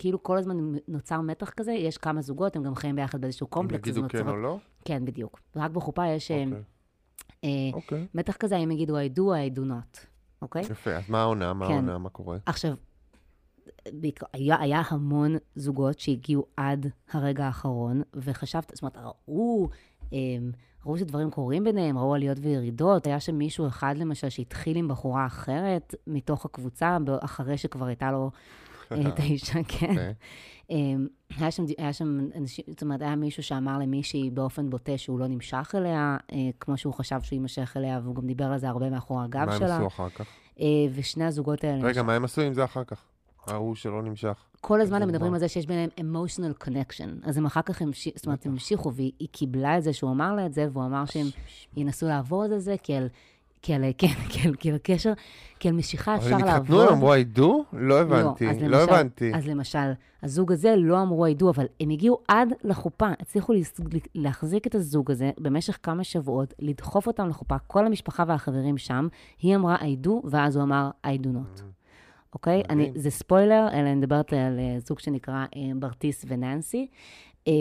כאילו 0.00 0.22
כל 0.22 0.38
הזמן 0.38 0.56
נוצר 0.88 1.20
מתח 1.20 1.50
כזה, 1.50 1.72
יש 1.72 1.98
כמה 1.98 2.22
זוגות, 2.22 2.56
הם 2.56 2.62
גם 2.62 2.74
חיים 2.74 2.96
ביחד 2.96 3.20
באיזשהו 3.20 3.44
הם 3.44 3.50
קומפלקס, 3.50 3.88
אז 3.88 3.96
יגידו 3.96 4.08
כן 4.08 4.28
או 4.28 4.36
לא? 4.36 4.58
כן, 4.84 5.04
בדיוק. 5.04 5.40
רק 5.56 5.70
בחופה 5.70 6.06
יש 6.06 6.30
אה, 6.30 6.44
אוקיי, 6.44 6.62
אה, 7.44 7.50
אוקיי. 7.72 8.06
מתח 8.14 8.36
כזה, 8.36 8.56
הם 8.56 8.70
יגידו 8.70 8.98
I 8.98 9.18
do, 9.18 9.20
I 9.20 9.56
do 9.58 9.60
not, 9.60 9.98
אוקיי? 10.42 10.62
יפה, 10.62 10.90
אז 10.90 11.10
מה 11.10 11.20
העונה? 11.20 11.52
מה 11.52 11.66
כן. 11.66 11.72
העונה? 11.72 11.98
מה 11.98 12.08
קורה? 12.08 12.38
עכשיו, 12.46 12.74
היה, 14.32 14.60
היה 14.60 14.82
המון 14.88 15.36
זוגות 15.56 15.98
שהגיעו 15.98 16.46
עד 16.56 16.86
הרגע 17.12 17.46
האחרון, 17.46 18.02
וחשבת, 18.14 18.72
זאת 18.74 18.82
אומרת, 18.82 18.96
ראו, 18.96 19.68
הם, 20.12 20.52
ראו 20.86 20.98
שדברים 20.98 21.30
קורים 21.30 21.64
ביניהם, 21.64 21.98
ראו 21.98 22.14
עליות 22.14 22.38
וירידות. 22.40 23.06
היה 23.06 23.20
שם 23.20 23.34
מישהו 23.34 23.66
אחד, 23.66 23.94
למשל, 23.98 24.28
שהתחיל 24.28 24.76
עם 24.76 24.88
בחורה 24.88 25.26
אחרת 25.26 25.94
מתוך 26.06 26.44
הקבוצה, 26.44 26.98
אחרי 27.20 27.58
שכבר 27.58 27.86
הייתה 27.86 28.12
לו 28.12 28.30
את 28.92 29.18
האישה, 29.20 29.58
כן. 29.68 29.90
אוקיי. 29.90 30.14
אמ, 30.70 31.06
היה 31.38 31.50
שם, 31.50 31.64
היה 31.78 31.92
שם 31.92 32.18
אנשים, 32.36 32.64
זאת 32.68 32.82
אומרת, 32.82 33.02
היה 33.02 33.16
מישהו 33.16 33.42
שאמר 33.42 33.78
למישהי 33.78 34.30
באופן 34.30 34.70
בוטה 34.70 34.98
שהוא 34.98 35.18
לא 35.18 35.26
נמשך 35.26 35.72
אליה, 35.74 36.16
אה, 36.32 36.38
כמו 36.60 36.76
שהוא 36.76 36.94
חשב 36.94 37.20
שהוא 37.22 37.36
יימשך 37.36 37.74
אליה, 37.76 38.00
והוא 38.02 38.14
גם 38.14 38.26
דיבר 38.26 38.44
על 38.44 38.58
זה 38.58 38.68
הרבה 38.68 38.90
מאחורי 38.90 39.24
הגב 39.24 39.44
מה 39.46 39.52
הם 39.52 39.58
שלה. 39.58 39.76
עשו 39.76 39.86
אחר 39.86 40.08
כך? 40.08 40.26
אה, 40.60 40.66
ושני 40.94 41.24
הזוגות 41.24 41.64
האלה, 41.64 41.88
רגע, 41.88 42.02
מה 42.02 42.14
הם 42.14 42.24
עשו 42.24 42.40
עם 42.40 42.54
זה 42.54 42.64
אחר 42.64 42.84
כך? 42.84 43.04
ההוא 43.46 43.74
שלא 43.74 44.02
נמשך. 44.02 44.44
כל 44.60 44.80
הזמן 44.80 45.02
הם 45.02 45.08
מדברים. 45.08 45.34
על 45.34 45.40
זה 45.40 45.48
שיש 45.48 45.66
ביניהם 45.66 45.90
emotional 45.98 46.64
connection. 46.66 47.28
אז 47.28 47.36
הם 47.36 47.46
אחר 47.46 47.62
כך 47.62 47.82
המשיכו, 47.82 48.18
זאת 48.18 48.26
אומרת, 48.26 48.46
הם 48.46 48.52
המשיכו, 48.52 48.92
והיא 48.94 49.12
היא 49.18 49.28
קיבלה 49.32 49.78
את 49.78 49.82
זה 49.82 49.92
שהוא 49.92 50.10
אמר 50.10 50.34
לה 50.34 50.46
את 50.46 50.54
זה, 50.54 50.68
והוא 50.72 50.84
אמר 50.84 51.04
שהם 51.04 51.26
ינסו 51.76 52.06
לעבוד 52.06 52.52
על 52.52 52.58
זה, 52.58 52.74
כי 52.82 52.94
על, 52.94 53.08
כי 53.62 53.74
על, 53.74 53.84
כן, 53.98 54.06
כי 54.28 54.48
על, 54.48 54.54
כי 54.54 54.70
על 54.70 54.78
קשר, 54.82 55.12
כי 55.58 55.68
על 55.68 55.74
משיכה 55.74 56.14
אבל 56.14 56.24
אפשר 56.24 56.34
הם 56.36 56.44
לעבוד. 56.44 56.80
התחתנו, 56.80 56.96
הם 56.96 56.96
אמרו 56.96 57.14
I 57.14 57.38
do? 57.38 57.42
לא 57.72 58.00
הבנתי, 58.00 58.50
אז 58.50 58.62
לא 58.62 58.68
למשל- 58.80 58.92
הבנתי. 58.92 59.34
אז 59.34 59.46
למשל, 59.48 59.92
הזוג 60.22 60.52
הזה 60.52 60.74
לא 60.76 61.02
אמרו 61.02 61.24
הידו, 61.24 61.50
אבל 61.50 61.66
הם 61.80 61.90
הגיעו 61.90 62.18
עד 62.28 62.48
לחופה, 62.64 63.08
הצליחו 63.20 63.52
להחזיק 64.14 64.66
את 64.66 64.74
הזוג 64.74 65.10
הזה 65.10 65.30
במשך 65.38 65.78
כמה 65.82 66.04
שבועות, 66.04 66.54
לדחוף 66.58 67.06
אותם 67.06 67.28
לחופה, 67.28 67.56
כל 67.66 67.86
המשפחה 67.86 68.24
והחברים 68.26 68.78
שם, 68.78 69.08
היא 69.40 69.56
אמרה 69.56 69.76
I 69.76 70.06
do, 70.06 70.10
ואז 70.24 70.56
הוא 70.56 70.62
אמר 70.64 70.90
I 71.06 71.24
do 71.24 71.28
not. 71.28 71.62
אוקיי? 72.34 72.62
מדהים. 72.70 72.80
אני, 72.90 73.00
זה 73.00 73.10
ספוילר, 73.10 73.66
אלא 73.72 73.80
אני 73.80 73.94
מדברת 73.94 74.32
על 74.32 74.58
אה, 74.58 74.76
זוג 74.78 74.98
שנקרא 74.98 75.34
אה, 75.56 75.60
ברטיס 75.76 76.24
וננסי. 76.28 76.86
אה, 77.50 77.54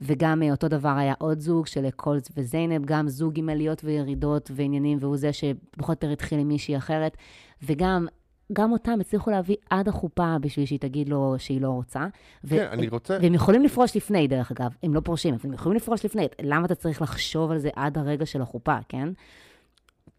וגם 0.00 0.42
אה, 0.42 0.50
אותו 0.50 0.68
דבר 0.68 0.94
היה 0.96 1.14
עוד 1.18 1.40
זוג 1.40 1.66
של 1.66 1.90
קולס 1.96 2.28
וזיינב, 2.36 2.84
גם 2.84 3.08
זוג 3.08 3.38
עם 3.38 3.48
עליות 3.48 3.84
וירידות 3.84 4.50
ועניינים, 4.54 4.98
והוא 5.00 5.16
זה 5.16 5.32
שפחות 5.32 5.88
או 5.88 5.92
יותר 5.92 6.12
התחיל 6.12 6.38
עם 6.38 6.48
מישהי 6.48 6.76
אחרת. 6.76 7.16
וגם, 7.62 8.06
גם 8.52 8.72
אותם 8.72 8.98
הצליחו 9.00 9.30
להביא 9.30 9.56
עד 9.70 9.88
החופה 9.88 10.36
בשביל 10.40 10.66
שהיא 10.66 10.78
תגיד 10.78 11.08
לו 11.08 11.34
שהיא 11.38 11.60
לא 11.60 11.68
רוצה. 11.68 12.06
ו- 12.44 12.48
כן, 12.48 12.68
אני 12.72 12.88
רוצה... 12.88 13.18
והם 13.22 13.34
יכולים 13.34 13.62
לפרוש 13.62 13.96
לפני, 13.96 14.28
דרך 14.28 14.50
אגב. 14.50 14.70
הם 14.82 14.94
לא 14.94 15.00
פורשים, 15.00 15.34
אבל 15.34 15.42
הם 15.44 15.52
יכולים 15.52 15.76
לפרוש 15.76 16.04
לפני. 16.04 16.26
למה 16.42 16.66
אתה 16.66 16.74
צריך 16.74 17.02
לחשוב 17.02 17.50
על 17.50 17.58
זה 17.58 17.70
עד 17.76 17.98
הרגע 17.98 18.26
של 18.26 18.42
החופה, 18.42 18.76
כן? 18.88 19.08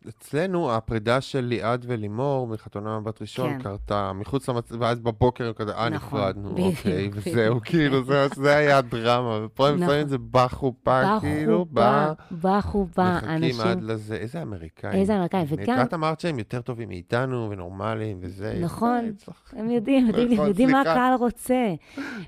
אצלנו 0.10 0.72
הפרידה 0.72 1.22
של 1.22 1.39
ליעד 1.39 1.86
ולימור 1.88 2.47
מחתונה 2.47 2.99
בת 2.99 3.22
ראשון 3.22 3.49
כן. 3.54 3.62
קרתה 3.64 4.12
מחוץ 4.16 4.49
למצ... 4.49 4.72
ואז 4.80 4.99
בבוקר 4.99 5.47
הם 5.47 5.54
כזה, 5.54 5.72
אה, 5.76 5.89
נכון, 5.89 6.20
נפרדנו, 6.20 6.49
אוקיי. 6.58 7.10
וזהו, 7.14 7.60
כאילו, 7.64 8.04
זה- 8.04 8.28
זה 8.36 8.56
היה 8.56 8.78
הדרמה, 8.78 9.39
ופה 9.45 9.68
הם 9.68 9.76
נכון. 9.76 9.88
שמים 9.89 10.02
את 10.02 10.10
זה 10.10 10.18
בחופה, 10.32 11.20
כאילו, 11.22 11.66
בחופה. 11.74 12.12
בחופה, 12.41 13.14
מחכים 13.16 13.30
אנשים... 13.30 13.62
עד 13.68 13.82
לזה, 13.84 14.16
איזה 14.16 14.41
אמריקאים. 14.41 14.93
איזה 14.99 15.16
אמריקאים. 15.18 15.45
וגם- 15.49 15.82
את 15.82 15.93
אמרת 15.93 16.20
שהם 16.20 16.39
יותר 16.39 16.62
טובים 16.62 16.89
מאיתנו 16.89 17.47
ונורמליים 17.52 18.18
וזה. 18.22 18.60
נכון. 18.62 19.12
הם 19.54 19.72
יודעים, 19.72 20.08
יודעים, 20.08 20.70
נכון, 20.70 20.72
מה. 20.72 20.82
הקהל 20.82 21.14
רוצה. 21.14 21.74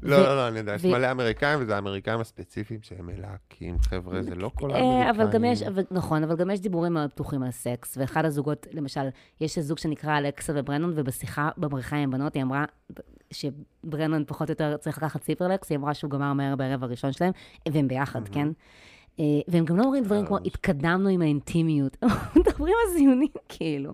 לא, 0.03 0.17
לא, 0.17 0.35
לא, 0.35 0.47
אני 0.47 0.57
יודע, 0.59 0.73
יש 0.75 0.85
מלא 0.85 1.11
אמריקאים, 1.11 1.59
וזה 1.61 1.75
האמריקאים 1.75 2.19
הספציפיים 2.19 2.79
שהם 2.83 3.05
מלהקים, 3.05 3.77
חבר'ה, 3.79 4.21
זה 4.21 4.35
לא 4.35 4.51
כל 4.55 4.71
אה, 4.71 4.77
האמריקאים. 4.79 5.09
אבל 5.21 5.31
גם 5.33 5.45
יש, 5.45 5.61
אבל, 5.63 5.83
נכון, 5.91 6.23
אבל 6.23 6.35
גם 6.35 6.49
יש 6.49 6.59
דיבורים 6.59 6.93
מאוד 6.93 7.09
פתוחים 7.11 7.43
על 7.43 7.51
סקס, 7.63 7.97
ואחד 7.97 8.25
הזוגות, 8.25 8.67
למשל, 8.71 9.07
יש 9.41 9.59
זוג 9.59 9.77
שנקרא 9.77 10.17
אלכסה 10.17 10.53
וברנון, 10.55 10.93
ובשיחה 10.95 11.49
בבריכה 11.57 11.95
עם 11.95 12.11
בנות, 12.11 12.33
היא 12.33 12.43
אמרה 12.43 12.65
שברנון 13.31 14.23
פחות 14.27 14.49
או 14.49 14.51
יותר 14.51 14.77
צריך 14.77 14.97
לקחת 14.97 15.21
ציפרלקס, 15.21 15.69
היא 15.69 15.77
אמרה 15.77 15.93
שהוא 15.93 16.11
גמר 16.11 16.33
מהר 16.33 16.55
בערב 16.55 16.83
הראשון 16.83 17.11
שלהם, 17.11 17.31
והם 17.71 17.87
ביחד, 17.87 18.27
כן? 18.29 18.47
אה, 19.19 19.25
והם 19.47 19.65
גם 19.65 19.77
לא 19.77 19.83
אומרים 19.83 20.03
דברים 20.03 20.25
כמו, 20.25 20.37
התקדמנו 20.45 21.09
עם 21.09 21.21
האינטימיות, 21.21 21.97
מדברים 22.37 22.75
על 22.85 22.97
זיונים, 22.97 23.31
כאילו. 23.49 23.93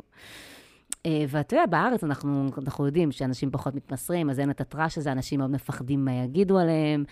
אה, 1.06 1.26
ואתה 1.28 1.56
יודע, 1.56 1.66
בארץ 1.66 2.04
אנחנו, 2.04 2.50
אנחנו 2.58 2.86
יודעים 2.86 3.12
שאנשים 3.12 3.52
פחות 3.52 3.76
מתמסרים, 3.76 4.30
אז 4.30 4.40
אין 4.40 4.52
את 4.52 4.62
הטראש 4.62 4.98
הזה, 4.98 5.12
אנשים 5.12 5.40
מאוד 5.40 5.52
מפחדים 5.52 6.06
מה 6.06 6.12
יגידו 6.12 6.60
עליהם. 6.60 7.04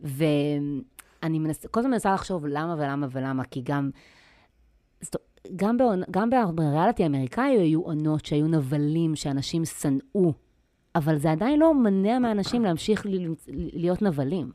ואני 0.00 1.38
מנס, 1.38 1.66
כל 1.66 1.80
הזמן 1.80 1.92
מנסה 1.92 2.14
לחשוב 2.14 2.46
למה 2.46 2.74
ולמה 2.78 3.06
ולמה, 3.10 3.44
כי 3.44 3.62
גם... 3.64 3.90
גם, 5.56 5.76
בעונ... 5.76 6.02
גם 6.10 6.30
בריאליטי 6.54 7.02
האמריקאי 7.02 7.44
היו 7.58 7.80
עונות 7.82 8.24
שהיו 8.26 8.46
נבלים 8.48 9.16
שאנשים 9.16 9.64
שנאו, 9.64 10.32
אבל 10.94 11.18
זה 11.18 11.32
עדיין 11.32 11.60
לא 11.60 11.74
מונע 11.74 12.18
מאנשים 12.18 12.62
להמשיך 12.64 13.06
להיות 13.72 14.02
נבלים. 14.02 14.50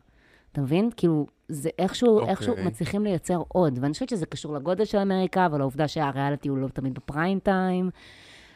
אתה 0.51 0.61
מבין? 0.61 0.89
כאילו, 0.97 1.25
זה 1.49 1.69
איכשהו, 1.79 2.15
אוקיי. 2.15 2.29
איכשהו 2.29 2.55
מצליחים 2.65 3.03
לייצר 3.03 3.41
עוד. 3.47 3.79
ואני 3.81 3.93
חושבת 3.93 4.09
שזה 4.09 4.25
קשור 4.25 4.53
לגודל 4.53 4.85
של 4.85 4.97
אמריקה, 4.97 5.47
ולעובדה 5.51 5.88
שהריאליטי 5.88 6.49
הוא 6.49 6.57
לא 6.57 6.67
תמיד 6.67 6.93
בפריים 6.93 7.39
טיים, 7.39 7.89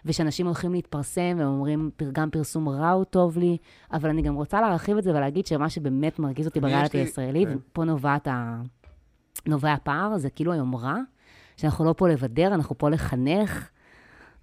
ושאנשים 0.06 0.46
הולכים 0.46 0.72
להתפרסם, 0.74 1.36
והם 1.38 1.48
אומרים, 1.48 1.90
"פר- 1.98 2.10
גם 2.12 2.30
פרסום 2.30 2.70
רע 2.70 2.90
הוא 2.92 3.04
טוב 3.04 3.38
לי, 3.38 3.58
אבל 3.94 4.10
אני 4.10 4.22
גם 4.22 4.36
רוצה 4.36 4.62
להרחיב 4.62 4.98
את 4.98 5.04
זה 5.04 5.12
ולהגיד 5.12 5.46
שמה 5.46 5.70
שבאמת 5.70 6.20
מרגיז 6.20 6.46
אותי 6.48 6.60
בריאליטי 6.60 6.98
לי- 6.98 7.04
הישראלי, 7.04 7.46
כן. 7.46 7.56
ופה 7.72 7.84
נובעת 7.84 8.28
ה... 8.28 8.62
נובע 9.48 9.74
הפער, 9.74 10.18
זה 10.18 10.30
כאילו 10.30 10.52
היומרה, 10.54 10.98
שאנחנו 11.62 11.86
לא 11.86 11.94
פה 11.98 12.10
לבדר, 12.10 12.48
אנחנו 12.48 12.78
פה 12.78 12.90
לחנך. 12.90 13.70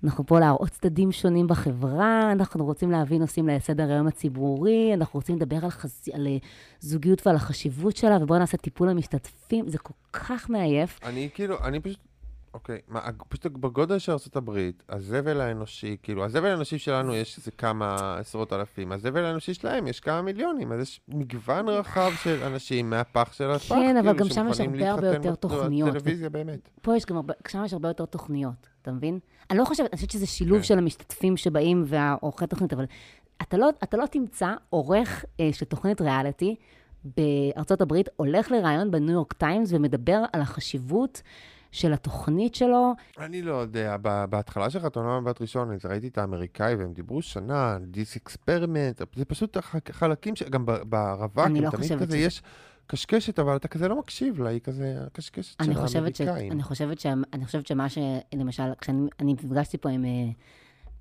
אנחנו 0.04 0.26
פה 0.26 0.40
להראות 0.40 0.68
צדדים 0.68 1.12
שונים 1.12 1.46
בחברה, 1.46 2.32
אנחנו 2.32 2.64
רוצים 2.64 2.90
להביא 2.90 3.18
נושאים 3.18 3.48
לסדר 3.48 3.90
היום 3.90 4.06
הציבורי, 4.06 4.94
אנחנו 4.94 5.18
רוצים 5.18 5.36
לדבר 5.36 5.64
על, 5.64 5.70
חז... 5.70 6.08
על 6.12 6.26
אה, 6.26 6.36
זוגיות 6.80 7.26
ועל 7.26 7.36
החשיבות 7.36 7.96
שלה, 7.96 8.16
ובואו 8.20 8.38
נעשה 8.38 8.56
טיפול 8.56 8.90
למשתתפים, 8.90 9.68
זה 9.68 9.78
כל 9.78 9.94
כך 10.12 10.50
מעייף. 10.50 10.98
אני 11.02 11.28
כאילו, 11.34 11.56
אני 11.64 11.80
פשוט, 11.80 11.98
אוקיי, 12.58 12.78
מה, 12.88 13.00
פשוט 13.28 13.46
בגודל 13.46 13.98
של 13.98 14.12
ארה"ב, 14.12 14.70
הזבל 14.88 15.40
האנושי, 15.40 15.96
כאילו, 16.02 16.24
הזבל 16.24 16.46
האנושי 16.46 16.78
שלנו 16.78 17.14
יש 17.14 17.38
איזה 17.38 17.50
כמה 17.50 18.16
עשרות 18.18 18.52
אלפים, 18.52 18.92
הזבל 18.92 19.24
האנושי 19.24 19.54
שלהם 19.54 19.86
יש 19.86 20.00
כמה 20.00 20.22
מיליונים, 20.22 20.72
אז 20.72 20.80
יש 20.80 21.00
מגוון 21.08 21.68
רחב 21.68 22.10
של 22.22 22.42
אנשים 22.42 22.90
מהפח 22.90 23.32
של 23.32 23.50
הפח, 23.50 23.68
כן, 23.68 23.96
אבל 23.96 24.12
כאילו, 24.12 24.24
גם 24.24 24.34
שם 24.34 24.48
יש 24.50 24.60
הרבה 24.60 24.90
הרבה 24.90 25.14
יותר 25.14 25.34
תוכניות. 25.34 25.92
טלוויזיה 25.92 26.30
באמת. 26.30 26.68
פה 26.82 26.96
יש 26.96 27.06
גם 27.06 27.16
הרבה, 27.16 27.34
שם 27.48 27.64
יש 27.64 27.72
הרבה 27.72 27.88
יותר 27.88 28.04
תוכניות, 28.04 28.68
אתה 28.82 28.92
מבין? 28.92 29.18
אני 29.50 29.58
לא 29.58 29.64
חושבת, 29.64 29.88
אני 29.90 29.96
חושבת 29.96 30.10
שזה 30.10 30.26
שילוב 30.26 30.58
כן. 30.58 30.64
של 30.64 30.78
המשתתפים 30.78 31.36
שבאים 31.36 31.84
והעורכי 31.86 32.46
תוכנית, 32.46 32.72
אבל 32.72 32.84
אתה 33.42 33.56
לא, 33.56 33.68
אתה 33.82 33.96
לא 33.96 34.06
תמצא 34.06 34.52
עורך 34.70 35.24
אה, 35.40 35.48
של 35.52 35.64
תוכנית 35.64 36.00
ריאליטי 36.00 36.54
בארצות 37.04 37.80
הברית, 37.80 38.08
הולך 38.16 38.50
לראיון 38.50 38.90
בניו 38.90 39.12
יורק 39.14 39.32
טיימס 39.32 39.72
ומדבר 39.72 40.24
על 40.32 40.40
החשיבות 40.40 41.22
של 41.72 41.92
התוכנית 41.92 42.54
שלו. 42.54 42.92
אני 43.18 43.42
לא 43.42 43.52
יודע, 43.54 43.96
בהתחלה 44.30 44.70
של 44.70 44.80
חתונה 44.80 45.20
מבט 45.20 45.40
ראשון, 45.40 45.72
אז 45.72 45.86
ראיתי 45.86 46.08
את 46.08 46.18
האמריקאי 46.18 46.74
והם 46.74 46.92
דיברו 46.92 47.22
שנה, 47.22 47.78
this 47.86 48.16
experiment, 48.16 49.02
זה 49.16 49.24
פשוט 49.24 49.56
חלקים, 49.90 50.34
גם 50.50 50.66
ב- 50.66 50.72
בערבה, 50.72 51.44
אני 51.46 51.58
הם 51.58 51.64
לא 51.64 51.70
חושבת 51.70 51.98
כזה, 51.98 52.06
שזה- 52.06 52.18
יש 52.18 52.42
קשקשת, 52.86 53.38
אבל 53.38 53.56
אתה 53.56 53.68
כזה 53.68 53.88
לא 53.88 53.98
מקשיב 53.98 54.40
לה, 54.42 54.50
היא 54.50 54.60
כזה 54.60 54.98
הקשקשת 55.06 55.62
של 55.62 55.70
אני 55.70 55.74
חושבת, 55.74 56.16
ש, 56.16 56.20
האמריקאים. 56.20 56.52
אני, 56.52 56.62
חושבת 56.62 57.00
ש, 57.00 57.06
אני 57.32 57.44
חושבת 57.44 57.66
שמה 57.66 57.88
ש... 57.88 57.98
למשל, 58.34 58.62
כשאני 58.80 59.08
אני 59.20 59.32
נפגשתי 59.32 59.78
פה 59.78 59.88
עם 59.88 60.04
אה, 60.04 60.10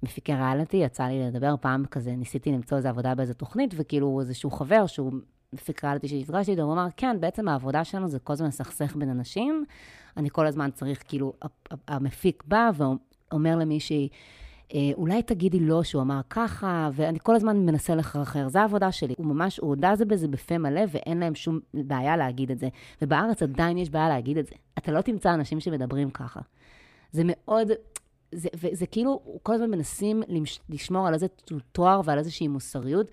מפיקי 0.03 0.34
ריאליטי, 0.34 0.78
יצא 0.78 1.03
לי 1.03 1.28
לדבר 1.28 1.55
פעם 1.61 1.86
כזה, 1.86 2.11
ניסיתי 2.15 2.51
למצוא 2.51 2.78
איזו 2.78 2.89
עבודה 2.89 3.15
באיזו 3.15 3.34
תוכנית, 3.34 3.74
וכאילו 3.78 4.20
איזשהו 4.20 4.51
חבר 4.51 4.88
שהוא 4.88 5.13
מפיק 5.54 5.84
ריאליטי 5.84 6.08
שנפגשתי 6.08 6.52
איתו, 6.52 6.62
הוא 6.62 6.74
אמר, 6.74 6.88
כן, 6.98 7.18
בעצם 7.20 7.48
העבודה 7.48 7.84
שלנו 7.84 8.08
זה 8.08 8.20
כל 8.20 8.34
הזמן 8.34 8.48
לסכסך 8.48 8.95
בין 8.95 9.10
אנשים. 9.10 9.66
אני 10.18 10.30
כל 10.30 10.48
הזמן 10.48 10.70
צריך, 10.74 11.04
כאילו, 11.08 11.34
המפיק 11.88 12.43
בא 12.48 12.72
ואומר 12.76 13.56
למישהי, 13.56 14.10
אה, 14.74 14.80
אולי 14.93 15.22
תגידי 15.22 15.60
לו 15.60 15.84
שהוא 15.84 16.02
אמר 16.02 16.22
ככה, 16.30 16.89
ואני 16.93 17.20
כל 17.24 17.36
הזמן 17.36 17.58
מנסה 17.58 17.95
לחרחר, 17.95 18.50
זו 18.50 18.60
העבודה 18.60 18.91
שלי. 18.91 19.14
הוא 19.18 19.26
ממש, 19.26 19.58
הוא 19.58 19.70
הודה 19.70 19.95
זה 19.95 20.06
בזה 20.06 20.28
בפה 20.28 20.58
מלא, 20.58 20.82
ואין 20.91 21.18
להם 21.20 21.36
שום 21.36 21.60
בעיה 21.74 22.18
להגיד 22.18 22.52
את 22.52 22.60
זה. 22.60 22.70
ובארץ 23.02 23.43
עדיין 23.43 23.78
יש 23.78 23.89
בעיה 23.89 24.10
להגיד 24.10 24.38
את 24.38 24.45
זה. 24.48 24.56
אתה 24.78 24.91
לא 24.91 25.02
תמצא 25.02 25.34
אנשים 25.34 25.60
שמדברים 25.60 26.10
ככה. 26.10 26.39
זה 27.12 27.22
מאוד, 27.26 27.72
זה, 28.32 28.50
וזה 28.56 28.86
כאילו, 28.86 29.39
כל 29.43 29.54
הזמן 29.54 29.72
מנסים 29.72 30.24
לשמור 30.70 31.08
על 31.08 31.14
איזה 31.14 31.28
תואר 31.72 32.02
ועל 32.06 32.18
איזושהי 32.18 32.48
מוסריות. 32.48 33.12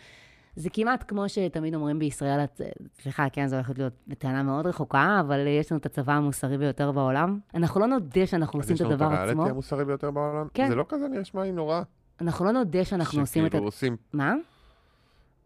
זה 0.57 0.71
כמעט 0.71 1.05
כמו 1.09 1.29
שתמיד 1.29 1.75
אומרים 1.75 1.99
בישראל, 1.99 2.45
את- 2.45 2.61
סליחה, 3.03 3.27
כן, 3.33 3.47
זו 3.47 3.57
הולכת 3.57 3.79
להיות 3.79 3.93
בטענה 4.09 4.43
מאוד 4.43 4.67
רחוקה, 4.67 5.17
אבל 5.21 5.47
יש 5.47 5.73
לנו 5.73 5.79
את 5.81 5.87
הצבא 5.87 6.13
המוסרי 6.13 6.59
ביותר 6.59 6.93
בעולם. 6.93 7.39
אנחנו 7.55 7.81
לא 7.81 7.87
נודה 7.87 8.27
שאנחנו 8.27 8.59
עושים 8.61 8.75
יש 8.75 8.81
את 8.81 8.85
לנו 8.87 8.95
הדבר 8.95 9.05
הריאליטי 9.05 9.33
עצמו. 9.33 9.47
המוסרי 9.51 9.85
ביותר 9.85 10.11
בעולם? 10.11 10.47
כן. 10.55 10.69
זה 10.69 10.75
לא 10.75 10.85
כזה 10.89 11.09
נשמע 11.09 11.43
לי 11.43 11.53
נורא. 11.53 11.83
אנחנו 12.21 12.45
לא 12.45 12.53
נודה 12.53 12.85
שאנחנו 12.85 13.21
עושים 13.21 13.45
את. 13.47 13.51
שכאילו 13.51 13.67
עושים, 13.67 13.97
מה? 14.13 14.35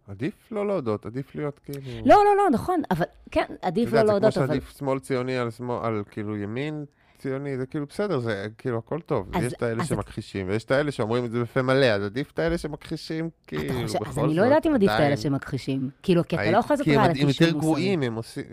עדיף 0.09 0.53
לא 0.53 0.67
להודות, 0.67 1.07
עדיף 1.07 1.35
להיות 1.35 1.59
כאילו... 1.59 1.81
לא, 2.07 2.15
לא, 2.25 2.37
לא, 2.37 2.51
נכון, 2.53 2.83
אבל 2.91 3.05
כן, 3.31 3.45
עדיף 3.63 3.93
לא 3.93 4.03
להודות, 4.03 4.33
זה 4.33 4.41
כמו 4.41 4.45
אבל... 4.45 4.55
שעדיף 4.55 4.79
שמאל 4.79 4.99
ציוני 4.99 5.39
על 5.39 5.51
שמאל, 5.51 5.85
על 5.87 6.03
כאילו 6.11 6.37
ימין 6.37 6.85
ציוני, 7.19 7.57
זה 7.59 7.67
כאילו 7.67 7.87
בסדר, 7.87 8.19
זה 8.19 8.47
כאילו 8.59 8.79
הכל 8.79 9.01
טוב. 9.01 9.29
אז- 9.37 9.45
יש 9.45 9.53
את 9.53 9.63
האלה 9.63 9.83
אז- 9.83 9.89
שמכחישים, 9.89 10.49
ויש 10.49 10.65
את 10.65 10.71
האלה 10.71 10.91
שאומרים 10.93 11.25
את 11.25 11.31
זה 11.31 11.41
בפה 11.41 11.63
מלא, 11.63 11.87
אז 11.87 12.03
עדיף 12.03 12.31
את 12.33 12.39
האלה 12.39 12.59
שמכחישים, 12.59 13.31
כאילו, 13.47 13.75
בכל 13.75 14.05
אז 14.09 14.15
זאת. 14.15 14.25
אני 14.25 14.35
לא 14.35 14.43
יודעת 14.43 14.67
אם 14.67 14.75
עדיף 14.75 14.91
את 14.95 15.01
האלה. 15.01 15.17
שמכחישים. 15.17 15.91
כאילו, 16.03 16.23
כי 16.29 16.37
אתה 16.37 16.51
לא 16.51 16.57
יכול 16.59 16.75
לעשות 16.75 16.85
כי 16.85 16.97
הם- 16.97 17.29
יותר. 17.29 17.51
גרועים, 17.59 18.03
הם 18.03 18.15
עושים... 18.15 18.45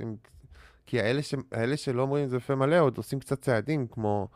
כי 0.86 1.02
האלה 1.02 1.22
ש- 1.22 1.36
האלה 1.52 1.78
שלא 1.78 2.02
אומרים 2.02 2.26
את 2.26 2.30
זה 2.30 2.38
בפה 2.38 2.56
מלא, 2.56 2.80
עוד 2.80 2.98
עושים 2.98 3.20
קצת 3.20 3.42
צעדים, 3.42 3.88
כמו... 3.92 4.28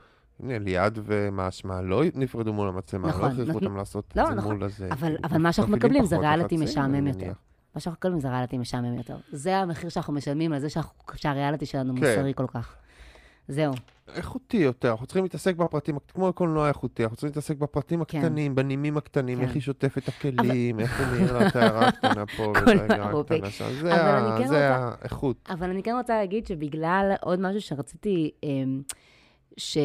הנה, 0.43 0.59
ליעד 0.59 0.99
ומשמע 1.05 1.81
לא 1.81 2.03
נפרדו 2.15 2.53
מול 2.53 2.67
המצלמה, 2.69 3.07
נכון, 3.07 3.21
לא 3.21 3.27
הכריחו 3.27 3.51
אותם 3.59 3.75
לעשות 3.77 4.13
לא, 4.15 4.21
את 4.23 4.27
זה 4.27 4.33
נכון, 4.35 4.53
מול 4.55 4.63
הזה. 4.63 4.87
אבל- 4.91 5.15
אבל 5.23 5.37
מה 5.37 5.53
שאנחנו 5.53 5.73
מקבלים 5.77 6.05
זה 6.05 6.17
ריאליטי 6.17 6.57
משעמם 6.57 7.07
יותר. 7.07 7.31
מה 7.75 7.81
שאנחנו 7.81 7.97
מקבלים 7.99 8.19
זה 8.19 8.29
ריאליטי 8.29 8.57
משעמם 8.57 8.97
יותר. 8.97 9.17
זה 9.31 9.57
המחיר 9.57 9.89
שאנחנו 9.89 10.13
משלמים 10.13 10.53
על 10.53 10.59
זה 10.59 10.67
שהריאליטי 11.15 11.65
שלנו 11.65 11.93
כן. 11.93 11.99
מוסרי 11.99 12.33
כל 12.35 12.45
כך. 12.47 12.75
זהו. 13.49 13.73
איכותי 14.15 14.57
יותר, 14.57 14.91
אנחנו 14.91 15.05
צריכים 15.05 15.23
להתעסק 15.23 15.55
בפרטים, 15.55 15.97
כמו 16.13 16.33
קולנוע 16.33 16.67
איכותי, 16.67 17.03
אנחנו 17.03 17.15
צריכים 17.17 17.27
להתעסק 17.29 17.57
בפרטים 17.57 18.03
כן. 18.05 18.17
הקטנים, 18.17 18.55
בנימים 18.55 18.97
הקטנים, 18.97 19.37
כן. 19.37 19.43
איך 19.43 19.53
היא 19.53 19.61
שוטפת 19.69 20.07
הכלים, 20.07 20.79
איך 20.79 21.01
מעיר 21.11 21.37
לה 21.37 21.47
את 21.47 21.55
ההערה 21.55 21.87
הקטנה 21.87 22.25
פה, 22.37 22.43
ואת 22.43 22.89
ההערה. 22.91 23.19
הקטנה 23.19 23.49
שם, 23.49 23.65
זה 23.81 23.93
ה- 23.95 24.35
כן 24.37 24.47
זה 24.47 24.53
רוצה- 24.73 24.95
האיכות. 25.01 25.49
אבל 25.49 25.69
אני 25.69 25.83
כן 25.83 25.95
רוצה 25.97 26.13
להגיד 26.19 26.47
שבגלל 26.47 27.11
עוד 27.21 27.39
משהו 27.39 27.61
שרציתי, 27.61 28.31
אמ, 28.43 28.81
ש... 29.57 29.77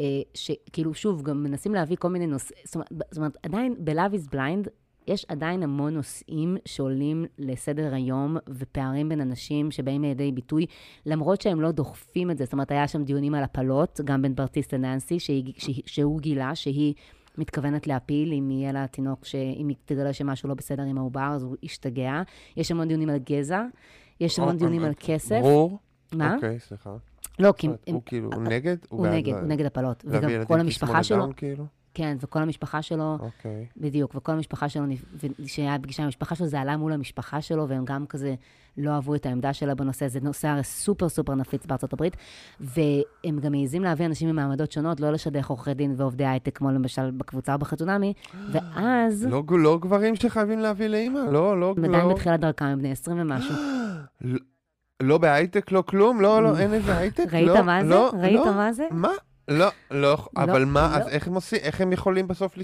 אה, 0.00 0.04
שכאילו, 0.34 0.94
שוב, 0.94 1.22
גם 1.22 1.42
מנסים 1.42 1.74
להביא 1.74 1.96
כל 1.96 2.08
מיני 2.08 2.26
נושאים, 2.26 2.58
זאת 2.64 3.16
אומרת, 3.16 3.36
עדיין 3.42 3.74
ב-Love 3.78 4.14
is 4.14 4.34
Blind, 4.34 4.68
יש 5.06 5.26
עדיין 5.28 5.62
המון 5.62 5.94
נושאים 5.94 6.56
שעולים 6.64 7.24
לסדר 7.38 7.94
היום, 7.94 8.36
ופערים 8.48 9.08
בין 9.08 9.20
אנשים 9.20 9.70
שבאים 9.70 10.02
לידי 10.02 10.32
ביטוי, 10.32 10.66
למרות 11.06 11.40
שהם 11.40 11.60
לא 11.60 11.70
דוחפים 11.70 12.30
את 12.30 12.38
זה. 12.38 12.44
זאת 12.44 12.52
אומרת, 12.52 12.70
היה 12.70 12.88
שם 12.88 13.04
דיונים 13.04 13.34
על 13.34 13.44
הפלות, 13.44 14.00
גם 14.04 14.22
בין 14.22 14.34
ברטיס 14.34 14.72
לננסי, 14.72 15.18
שהוא 15.86 16.20
גילה 16.20 16.54
שהיא 16.54 16.94
מתכוונת 17.38 17.86
להפיל, 17.86 18.32
אם 18.32 18.50
יהיה 18.50 18.72
לה 18.72 18.86
תינוק, 18.86 19.24
ש... 19.24 19.34
אם 19.34 19.68
היא 19.68 19.76
תגלה 19.84 20.12
שמשהו 20.12 20.48
לא 20.48 20.54
בסדר 20.54 20.82
עם 20.82 20.98
העובר, 20.98 21.30
אז 21.34 21.42
הוא 21.42 21.56
ישתגע. 21.62 22.22
יש 22.56 22.70
המון 22.70 22.88
דיונים 22.88 23.08
על 23.08 23.18
גזע, 23.30 23.62
יש 24.20 24.38
המון 24.38 24.54
או- 24.54 24.58
דיונים 24.58 24.82
או- 24.82 24.86
על 24.86 24.92
כסף. 25.00 25.40
ברור. 25.40 25.78
מה? 26.12 26.34
אוקיי, 26.34 26.58
סליחה. 26.58 26.96
לא, 27.38 27.52
כי... 27.56 27.68
הוא 27.86 28.02
כאילו, 28.06 28.30
הוא 28.32 28.42
אה, 28.42 28.48
נגד? 28.48 28.76
הוא 28.88 29.06
נגד, 29.06 29.32
הוא 29.32 29.42
נגד 29.42 29.66
הפלות. 29.66 30.04
וגם 30.08 30.30
כל 30.46 30.60
המשפחה 30.60 31.02
שלו, 31.02 31.26
כאילו? 31.36 31.64
כן, 31.94 32.16
וכל 32.20 32.42
המשפחה 32.42 32.82
שלו, 32.82 33.16
אוקיי. 33.20 33.66
בדיוק, 33.76 34.14
וכל 34.14 34.32
המשפחה 34.32 34.68
שלו, 34.68 34.84
כשהיה 35.44 35.76
פגישה 35.82 36.02
עם 36.02 36.06
המשפחה 36.06 36.34
שלו, 36.34 36.46
זה 36.46 36.60
עלה 36.60 36.76
מול 36.76 36.92
המשפחה 36.92 37.40
שלו, 37.40 37.68
והם 37.68 37.84
גם 37.84 38.06
כזה 38.06 38.34
לא 38.76 38.90
אהבו 38.90 39.14
את 39.14 39.26
העמדה 39.26 39.52
שלה 39.52 39.74
בנושא. 39.74 40.08
זה 40.08 40.20
נושא 40.22 40.48
הרי 40.48 40.64
סופר 40.64 41.08
סופר 41.08 41.34
נפיץ 41.34 41.66
בארצות 41.66 41.92
הברית, 41.92 42.16
והם 42.60 43.38
גם 43.40 43.52
מעיזים 43.52 43.82
להביא 43.82 44.06
אנשים 44.06 44.28
ממעמדות 44.28 44.72
שונות, 44.72 45.00
לא 45.00 45.10
לשדך 45.10 45.46
עורכי 45.46 45.74
דין 45.74 45.94
ועובדי 45.96 46.26
הייטק, 46.26 46.58
כמו 46.58 46.70
למשל 46.70 47.10
בקבוצה 47.10 47.54
או 47.54 47.58
בחתונמי, 47.58 48.12
ואז 48.52 49.26
לא, 49.30 49.42
לא 49.50 49.78
גברים 49.78 50.16
שחייבים 50.16 50.58
להביא 50.58 50.86
לאימא, 50.86 51.18
לא, 51.18 51.60
לא, 51.60 51.74
הם 51.76 51.84
עדיין 51.84 52.08
לא, 52.08 52.14
בתחילת 52.14 52.40
דרכם, 52.40 52.64
הם 52.64 52.78
בני 52.78 52.90
20 52.90 53.20
ומשהו. 53.20 53.54
לא, 54.20 54.38
לא 55.02 55.18
בהייטק, 55.18 55.72
לא 55.72 55.82
כלום, 55.86 56.20
לא, 56.20 56.42
לא, 56.42 56.56
אין 56.60 56.74
איזה 56.74 56.96
הייטק, 56.96 57.34
ראית 57.34 57.48
לא, 57.48 57.62
מה 57.62 57.84
זה? 57.84 57.90
לא, 57.90 58.12
ראית 58.20 58.34
לא. 58.34 58.54
מה 58.54 58.72
זה? 58.72 58.86
מה? 58.90 59.12
לא, 59.50 59.68
לא, 59.90 60.26
אבל 60.36 60.64
מה, 60.64 60.80
לא. 60.98 61.02
אז 61.02 61.08
איך 61.08 61.26
הם 61.26 61.34
עושים, 61.34 61.58
איך 61.62 61.80
הם 61.80 61.92
יכולים 61.92 62.28
בסוף 62.28 62.58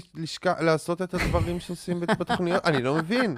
לעשות 0.59 1.01
את 1.01 1.13
הדברים 1.13 1.59
שעושים 1.59 1.99
בת- 1.99 2.17
בתוכניות? 2.19 2.65
אני 2.65 2.81
לא 2.83 2.95
מבין. 2.95 3.35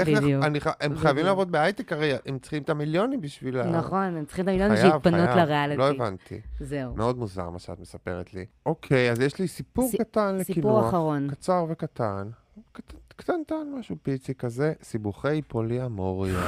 בדיוק. 0.00 0.44
הם 0.80 0.96
חייבים. 0.96 1.24
לעבוד 1.26 1.52
בהייטק, 1.52 1.92
הרי 1.92 2.12
הם 2.26 2.38
צריכים 2.38 2.62
את 2.62 2.70
המיליונים 2.70 3.20
בשביל 3.20 3.60
ה... 3.60 3.66
נכון, 3.66 4.02
הם 4.16 4.24
צריכים 4.24 4.44
את 4.44 4.48
המיליון 4.48 4.76
חייב, 4.76 4.92
שהתפנות 4.92 5.20
חייב. 5.28 5.36
לריאליטי. 5.38 5.78
לא 5.78 5.90
הבנתי. 5.90 6.40
זהו. 6.60 6.94
מאוד 6.96 7.18
מוזר 7.18 7.50
מה 7.50 7.58
שאת 7.58 7.80
מספרת 7.80 8.34
לי. 8.34 8.46
אוקיי, 8.66 9.10
אז 9.12 9.20
יש 9.20 9.38
לי 9.38 9.48
סיפור 9.48 9.88
סי- 9.90 9.98
קטן 9.98 10.36
לקינוח. 10.36 10.54
סיפור 10.56 10.88
אחרון. 10.88 11.28
קצר 11.30 11.64
וקטן. 11.68 12.28
קט- 12.72 12.92
קטנטן, 13.16 13.54
משהו 13.78 13.96
פיצי 14.02 14.34
כזה, 14.34 14.72
סיבוכי 14.82 15.42
פוליאמוריה. 15.42 16.40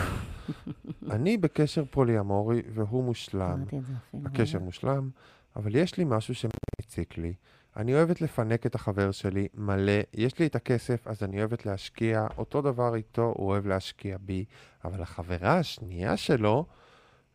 אני 1.10 1.36
בקשר 1.36 1.84
פוליאמורי 1.90 2.62
והוא 2.74 3.04
מושלם. 3.04 3.40
אמרתי 3.40 3.78
את 3.78 3.84
זה 3.86 3.92
אפילו. 4.08 4.22
הקשר 4.26 4.58
מושלם, 4.58 5.10
אבל 5.56 5.76
יש 5.76 5.96
לי 5.96 6.04
משהו 6.06 6.34
מציק 6.80 7.18
לי. 7.18 7.34
אני 7.76 7.94
אוהבת 7.94 8.20
לפנק 8.20 8.66
את 8.66 8.74
החבר 8.74 9.10
שלי 9.10 9.48
מלא, 9.54 9.92
יש 10.14 10.38
לי 10.38 10.46
את 10.46 10.56
הכסף, 10.56 11.06
אז 11.08 11.22
אני 11.22 11.38
אוהבת 11.38 11.66
להשקיע. 11.66 12.26
אותו 12.38 12.62
דבר 12.62 12.94
איתו, 12.94 13.32
הוא 13.36 13.48
אוהב 13.48 13.66
להשקיע 13.66 14.16
בי. 14.20 14.44
אבל 14.84 15.02
החברה 15.02 15.58
השנייה 15.58 16.16
שלו, 16.16 16.66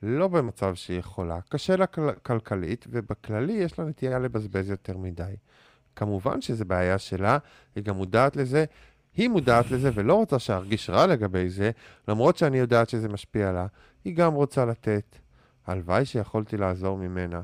לא 0.04 0.28
במצב 0.28 0.76
שהיא 0.76 1.00
יכולה. 1.00 1.40
קשה 1.50 1.76
לה 1.76 1.86
כל- 1.88 2.14
כלכלית, 2.24 2.86
ובכללי 2.90 3.54
יש 3.54 3.80
לה 3.80 3.86
נטייה 3.86 4.20
לבזבז 4.20 4.70
יותר 4.70 4.98
מדי. 4.98 5.36
כמובן 5.96 6.42
שזו 6.42 6.66
בעיה 6.66 6.98
שלה, 6.98 7.38
היא 7.76 7.84
גם 7.84 7.96
מודעת 7.96 8.36
לזה. 8.36 8.66
היא 9.16 9.30
מודעת 9.30 9.72
לזה 9.72 9.90
ולא 9.94 10.14
רוצה 10.14 10.40
שארגיש 10.40 10.90
רע 10.90 11.08
לגבי 11.08 11.50
זה, 11.50 11.72
למרות 12.08 12.38
שאני 12.38 12.58
יודעת 12.58 12.90
שזה 12.90 13.10
משפיע 13.10 13.50
עלה. 13.50 13.68
היא 14.06 14.16
גם 14.16 14.34
רוצה 14.34 14.66
לתת. 14.66 15.16
הלוואי 15.68 16.06
שיכולתי 16.06 16.58
לעזור 16.58 16.98
ממנה, 16.98 17.42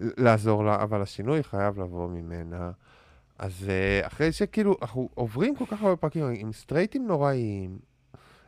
לעזור 0.00 0.64
לה, 0.64 0.82
אבל 0.82 1.02
השינוי 1.02 1.42
חייב 1.42 1.80
לבוא 1.80 2.08
ממנה. 2.08 2.70
אז 3.38 3.66
אה, 3.68 4.06
אחרי 4.06 4.32
שכאילו, 4.32 4.76
אנחנו 4.82 5.08
עוברים 5.14 5.56
כל 5.56 5.64
כך 5.66 5.82
הרבה 5.82 5.96
פרקים 5.96 6.24
עם 6.34 6.52
סטרייטים 6.52 7.06
נוראיים, 7.06 7.78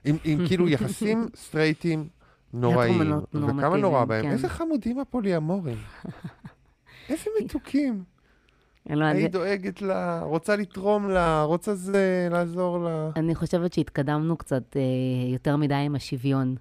עם, 0.04 0.16
עם 0.24 0.38
כאילו 0.46 0.68
יחסים 0.68 1.28
סטרייטים 1.36 2.08
נוראיים, 2.52 3.12
וכמה 3.34 3.76
נורא 3.76 4.04
בהם. 4.04 4.24
כן. 4.24 4.30
איזה 4.30 4.48
חמודים 4.48 4.98
הפוליאמורים. 4.98 5.78
איזה 7.08 7.30
מתוקים. 7.40 8.04
היית 8.86 9.32
דואגת 9.32 9.82
לה, 9.82 10.20
רוצה 10.22 10.56
לתרום 10.56 11.10
לה, 11.10 11.42
רוצה 11.42 11.74
זה, 11.74 12.28
לעזור 12.30 12.78
לה. 12.78 13.10
אני 13.16 13.34
חושבת 13.34 13.72
שהתקדמנו 13.72 14.36
קצת 14.36 14.76
אה, 14.76 14.82
יותר 15.32 15.56
מדי 15.56 15.74
עם 15.74 15.94
השוויון. 15.94 16.56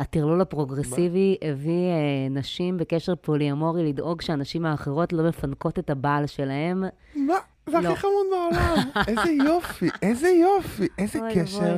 הטרלול 0.00 0.40
הפרוגרסיבי 0.40 1.36
הביא 1.42 1.72
אה, 1.72 2.28
נשים 2.30 2.76
בקשר 2.76 3.14
פוליאמורי 3.14 3.88
לדאוג 3.88 4.22
שהנשים 4.22 4.66
האחרות 4.66 5.12
לא 5.12 5.28
מפנקות 5.28 5.78
את 5.78 5.90
הבעל 5.90 6.26
שלהם. 6.26 6.84
מה? 7.14 7.34
זה 7.66 7.80
לא. 7.80 7.88
הכי 7.88 8.00
חמוד 8.00 8.26
בעולם. 8.30 8.88
איזה 9.08 9.30
יופי, 9.30 9.88
איזה 10.02 10.28
יופי, 10.28 10.86
איזה 10.98 11.18
קשר. 11.34 11.76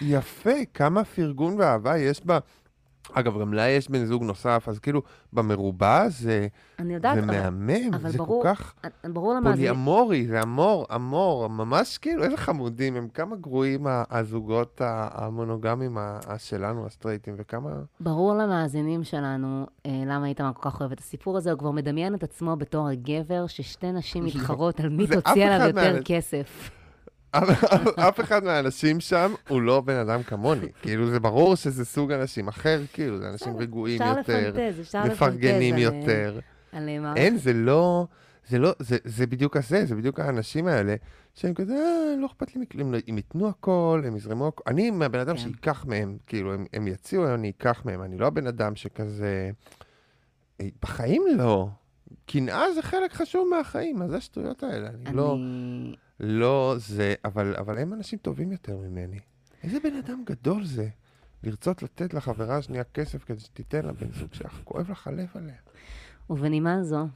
יפה, 0.00 0.64
כמה 0.74 1.04
פרגון 1.04 1.54
ואהבה 1.58 1.98
יש 1.98 2.26
בה. 2.26 2.38
אגב, 3.12 3.40
גם 3.40 3.54
לה 3.54 3.68
יש 3.68 3.90
בן 3.90 4.04
זוג 4.04 4.22
נוסף, 4.22 4.64
אז 4.68 4.78
כאילו, 4.78 5.02
במרובע 5.32 6.08
זה, 6.08 6.46
אני 6.78 6.94
יודעת, 6.94 7.14
זה 7.14 7.22
אבל- 7.24 7.34
מהמם, 7.50 7.94
אבל 7.94 8.10
זה 8.10 8.18
ברור, 8.18 8.42
כל 8.42 8.48
כך 8.54 8.74
ברור 9.04 9.34
למאזינים, 9.34 9.56
פוליאמורי, 9.56 10.26
זה 10.26 10.42
אמור, 10.42 10.86
אמור, 10.94 11.46
ממש 11.48 11.98
כאילו, 11.98 12.24
איזה 12.24 12.36
חמודים, 12.36 12.96
הם 12.96 13.08
כמה 13.14 13.36
גרועים 13.36 13.86
הזוגות 14.10 14.80
המונוגמים 14.84 15.98
שלנו, 16.38 16.86
הסטרייטים, 16.86 17.34
וכמה... 17.38 17.70
ברור 18.00 18.34
למאזינים 18.34 19.04
שלנו 19.04 19.66
אה, 19.86 20.02
למה 20.06 20.26
איתמר 20.26 20.50
כל 20.54 20.70
כך 20.70 20.80
אוהב 20.80 20.92
את 20.92 20.98
הסיפור 21.00 21.36
הזה, 21.36 21.50
הוא 21.50 21.58
כבר 21.58 21.70
מדמיין 21.70 22.14
את 22.14 22.22
עצמו 22.22 22.56
בתור 22.56 22.88
הגבר 22.88 23.46
ששתי 23.46 23.92
נשים 23.92 24.24
מתחרות 24.24 24.80
על 24.80 24.88
מי 24.88 25.06
זה 25.06 25.20
תוציא 25.20 25.46
עליו 25.46 25.66
יותר 25.66 26.02
כסף. 26.04 26.70
אף- 27.32 28.20
אחד 28.20 28.44
מהאנשים 28.44 29.00
שם 29.00 29.34
הוא 29.48 29.62
לא 29.62 29.80
בן 29.80 29.96
אדם 29.96 30.22
כמוני. 30.22 30.66
כאילו, 30.82 31.10
זה 31.10 31.20
ברור 31.20 31.56
שזה 31.56 31.84
סוג 31.84 32.12
אנשים 32.12 32.48
אחר, 32.48 32.80
כאילו, 32.92 33.18
זה 33.18 33.28
אנשים 33.28 33.56
רגועים 33.56 34.02
יותר, 34.02 34.52
מפרגנים 35.04 35.78
יותר. 35.78 36.40
אין, 37.16 37.36
זה 37.38 37.52
לא... 37.52 38.06
זה 38.48 38.58
לא, 38.58 38.74
זה, 38.78 38.96
זה 39.04 39.26
בדיוק 39.26 39.56
הזה, 39.56 39.86
זה 39.86 39.94
בדיוק 39.94 40.20
האנשים 40.20 40.66
האלה, 40.66 40.94
שהם 41.34 41.54
כזה, 41.54 41.74
אה, 41.74 42.16
לא 42.20 42.26
אכפת 42.26 42.54
לי 42.54 42.60
מכלום, 42.60 42.94
הם 43.08 43.16
ייתנו 43.16 43.48
הכל, 43.48 44.02
הם 44.06 44.16
יזרמו 44.16 44.48
הכל. 44.48 44.62
אני 44.66 44.90
מהבן 44.90 45.18
אדם 45.18 45.36
כן. 45.36 45.42
שייקח 45.42 45.84
מהם, 45.84 46.16
כאילו, 46.26 46.54
הם, 46.54 46.66
הם 46.72 46.88
יציעו, 46.88 47.34
אני 47.34 47.50
אקח 47.50 47.82
מהם. 47.84 48.02
אני 48.02 48.18
לא 48.18 48.26
הבן 48.26 48.46
אדם 48.46 48.76
שכזה... 48.76 49.50
אה, 50.60 50.66
בחיים 50.82 51.22
לא. 51.36 51.68
קנאה 52.26 52.72
זה 52.74 52.82
חלק 52.82 53.12
חשוב 53.12 53.48
מהחיים, 53.56 53.98
מה 53.98 54.08
זה 54.08 54.16
השטויות 54.16 54.62
האלה? 54.62 54.88
אני, 54.88 54.96
אני... 55.06 55.16
לא... 55.16 55.36
לא 56.20 56.74
זה, 56.78 57.14
אבל, 57.24 57.56
אבל 57.56 57.78
הם 57.78 57.92
אנשים 57.92 58.18
טובים 58.18 58.52
יותר 58.52 58.76
ממני. 58.76 59.18
איזה 59.62 59.78
בן 59.80 59.96
אדם 59.96 60.22
גדול 60.26 60.64
זה, 60.64 60.88
לרצות 61.42 61.82
לתת 61.82 62.14
לחברה 62.14 62.56
השנייה 62.56 62.84
כסף 62.84 63.24
כדי 63.24 63.40
שתיתן 63.40 63.86
לה 63.86 63.92
בן 63.92 64.12
זוג 64.12 64.34
שלך, 64.34 64.60
כואב 64.64 64.90
לך 64.90 65.06
הלב 65.06 65.28
עליה. 65.34 65.56
ובנימה 66.30 66.82
זו, 66.82 67.06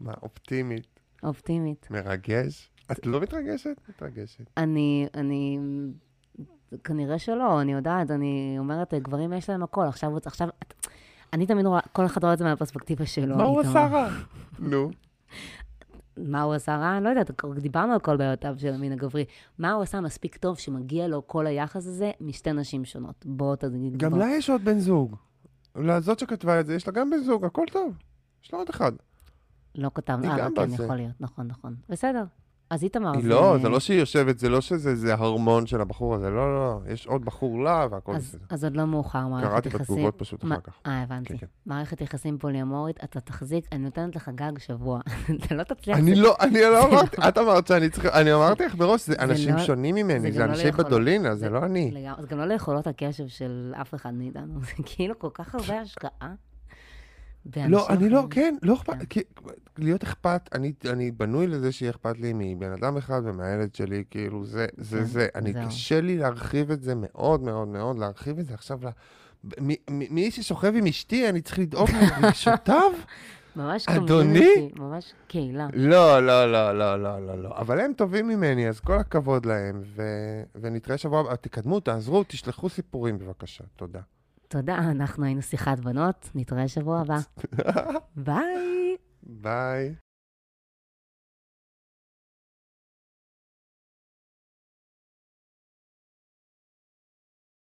מה, 0.00 0.14
אופטימית, 0.22 1.00
אופטימית, 1.22 1.88
מרגש? 1.90 2.70
את 2.92 3.06
לא 3.06 3.20
מתרגשת? 3.20 3.80
מתרגשת. 3.88 4.44
אני, 4.56 5.06
אני, 5.14 5.58
כנראה 6.84 7.18
שלא, 7.18 7.60
אני 7.60 7.72
יודעת, 7.72 8.10
אני 8.10 8.56
אומרת, 8.58 8.94
גברים 8.94 9.32
יש 9.32 9.50
להם 9.50 9.62
הכל, 9.62 9.84
עכשיו, 9.84 10.12
עכשיו, 10.24 10.48
אני 11.32 11.46
תמיד 11.46 11.66
רואה, 11.66 11.80
כל 11.92 12.06
אחד 12.06 12.22
רואה 12.22 12.32
את 12.32 12.38
זה 12.38 12.44
מהפרספקטיבה 12.44 13.06
שלו. 13.06 13.36
מה 13.36 13.44
הוא. 13.44 13.60
עשה 13.60 13.86
רע? 13.86 14.08
נו. 14.58 14.90
מה 16.16 16.42
הוא 16.42 16.54
עשה 16.54 16.76
רע? 16.76 16.96
אני 16.96 17.04
לא 17.04 17.08
יודעת, 17.08 17.30
דיברנו 17.56 17.92
על 17.92 18.00
כל 18.00 18.16
בעיותיו 18.16 18.54
של 18.58 18.74
המין 18.74 18.92
הגברי. 18.92 19.24
מה 19.58 19.72
הוא 19.72 19.82
עשה 19.82 20.00
מספיק 20.00 20.36
טוב 20.36 20.58
שמגיע 20.58 21.08
לו 21.08 21.26
כל 21.26 21.46
היחס 21.46 21.86
הזה 21.86 22.10
משתי 22.20 22.52
נשים 22.52 22.84
שונות? 22.84 23.26
בוא 23.26 23.56
תגיד. 23.56 23.96
גם 23.96 24.10
בוא. 24.10 24.18
לה 24.18 24.26
יש 24.26 24.50
עוד 24.50 24.64
בן 24.64 24.78
זוג. 24.78 25.16
לזאת 25.76 26.18
שכתבה 26.18 26.60
את 26.60 26.66
זה, 26.66 26.74
יש 26.74 26.86
לה 26.86 26.92
גם 26.92 27.10
בן 27.10 27.18
זוג, 27.18 27.44
הכל 27.44 27.64
טוב. 27.72 27.92
יש 28.44 28.52
לה 28.52 28.58
עוד 28.58 28.68
אחד. 28.68 28.92
לא 29.74 29.90
כתבנו, 29.94 30.30
אה, 30.30 30.36
כן, 30.36 30.54
בזה. 30.54 30.84
יכול 30.84 30.96
להיות, 30.96 31.20
נכון, 31.20 31.46
נכון. 31.46 31.74
בסדר. 31.88 32.24
אז 32.74 32.82
איתמר, 32.82 33.12
היא 33.16 33.24
לא, 33.24 33.56
זה 33.62 33.68
לא 33.68 33.80
שהיא 33.80 33.98
יושבת, 33.98 34.38
זה 34.38 34.48
לא 34.48 34.60
שזה 34.60 34.94
זה 34.96 35.14
ההרמון 35.14 35.66
של 35.66 35.80
הבחור 35.80 36.14
הזה, 36.14 36.30
לא, 36.30 36.36
לא, 36.36 36.80
לא. 36.86 36.92
יש 36.92 37.06
עוד 37.06 37.24
בחור 37.24 37.64
לה 37.64 37.86
והכל 37.90 38.14
בסדר. 38.14 38.44
אז 38.50 38.64
עוד 38.64 38.76
לא 38.76 38.84
מאוחר, 38.86 39.26
מערכת 39.26 39.48
קראתי 39.50 39.68
יחסים. 39.68 39.82
בתגובות 39.82 40.14
פשוט 40.18 40.44
אחר 40.44 40.60
כך. 40.60 40.72
אה, 40.86 41.02
הבנתי. 41.02 41.28
כן, 41.28 41.36
כן. 41.38 41.46
מערכת 41.66 42.00
יחסים 42.00 42.38
פוליאמורית, 42.38 43.04
אתה 43.04 43.20
תחזיק, 43.20 43.64
אני 43.72 43.82
נותנת 43.84 44.16
לך 44.16 44.30
גג 44.34 44.58
שבוע. 44.58 45.00
אתה 45.44 45.54
לא 45.54 45.62
תצליח. 45.62 45.98
אני 45.98 46.14
לא, 46.14 46.34
אני 46.40 46.60
לא 46.60 46.84
אמרתי, 46.88 47.16
את 47.28 47.38
אמרת 47.38 47.66
שאני 47.66 47.90
צריך, 47.90 48.06
אני 48.06 48.34
אמרתי 48.34 48.64
לך 48.66 48.74
מראש, 48.74 49.06
זה 49.06 49.14
אנשים 49.18 49.54
לא- 49.54 49.60
שונים 49.62 49.94
ממני, 49.94 50.32
זה 50.32 50.38
לא 50.38 50.44
אנשי 50.44 50.70
בדולינה, 50.70 51.34
זה 51.34 51.50
לא 51.50 51.64
אני. 51.64 52.04
זה 52.20 52.26
גם 52.26 52.38
לא 52.38 52.44
ליכולות 52.44 52.86
הקשב 52.86 53.28
של 53.28 53.72
אף 53.80 53.94
אחד 53.94 54.14
מאיתנו. 54.14 54.60
זה 54.66 54.82
כאילו 54.86 55.18
כל 55.18 55.30
כך 55.34 55.54
הרבה 55.54 55.80
השקעה. 55.80 56.34
לא, 57.68 57.88
אני 57.88 58.08
לא. 58.08 58.26
כן, 58.30 58.54
לא 58.62 58.74
אכפת, 58.74 58.94
כן. 59.10 59.20
להיות 59.78 60.02
אכפת, 60.02 60.48
אני, 60.54 60.72
אני 60.90 61.10
בנוי 61.10 61.46
לזה 61.46 61.72
שיהיה 61.72 61.90
אכפת 61.90 62.18
לי 62.18 62.32
מבן 62.34 62.72
אדם 62.72 62.96
אחד 62.96 63.20
ומהילד 63.24 63.74
שלי, 63.74 64.04
כאילו, 64.10 64.44
זה, 64.44 64.66
זה, 64.76 64.98
כן, 64.98 65.04
זה, 65.04 65.26
אני. 65.34 65.54
קשה 65.66 66.00
לי 66.00 66.18
להרחיב 66.18 66.70
את 66.70 66.82
זה 66.82 66.94
מאוד 66.96 67.42
מאוד 67.42 67.68
מאוד, 67.68 67.98
להרחיב 67.98 68.38
את 68.38 68.46
זה 68.46 68.54
עכשיו 68.54 68.78
ל... 68.82 68.88
מי 69.88 70.30
ששוכב 70.30 70.72
עם 70.76 70.86
אשתי, 70.86 71.28
אני 71.28 71.40
צריך 71.40 71.58
לדאוג 71.58 71.88
לרגשותיו? 71.90 72.92
ממש 73.56 73.88
אדוני? 73.88 74.70
ממש 74.76 75.12
קהילה. 75.28 75.68
לא, 75.72 76.26
לא, 76.26 76.52
לא, 76.52 76.78
לא, 76.78 77.02
לא, 77.02 77.26
לא, 77.26 77.42
לא. 77.42 77.58
אבל 77.58 77.80
הם 77.80 77.92
טובים 77.92 78.28
ממני, 78.28 78.68
אז 78.68 78.80
כל 78.80 78.98
הכבוד 78.98 79.46
להם, 79.46 79.82
ו... 79.84 80.02
ונתראה 80.54 80.98
שבוע 80.98 81.20
הבא. 81.20 81.36
תקדמו, 81.36 81.80
תעזרו, 81.80 82.24
תשלחו 82.28 82.68
סיפורים 82.68 83.18
בבקשה. 83.18 83.64
תודה. 83.76 84.00
תודה, 84.48 84.78
אנחנו 84.78 85.24
היינו 85.24 85.42
שיחת 85.42 85.78
בנות, 85.78 86.30
נתראה 86.34 86.68
שבוע 86.68 87.00
הבא. 87.00 87.18
ביי. 88.26 88.96
ביי. 89.22 89.94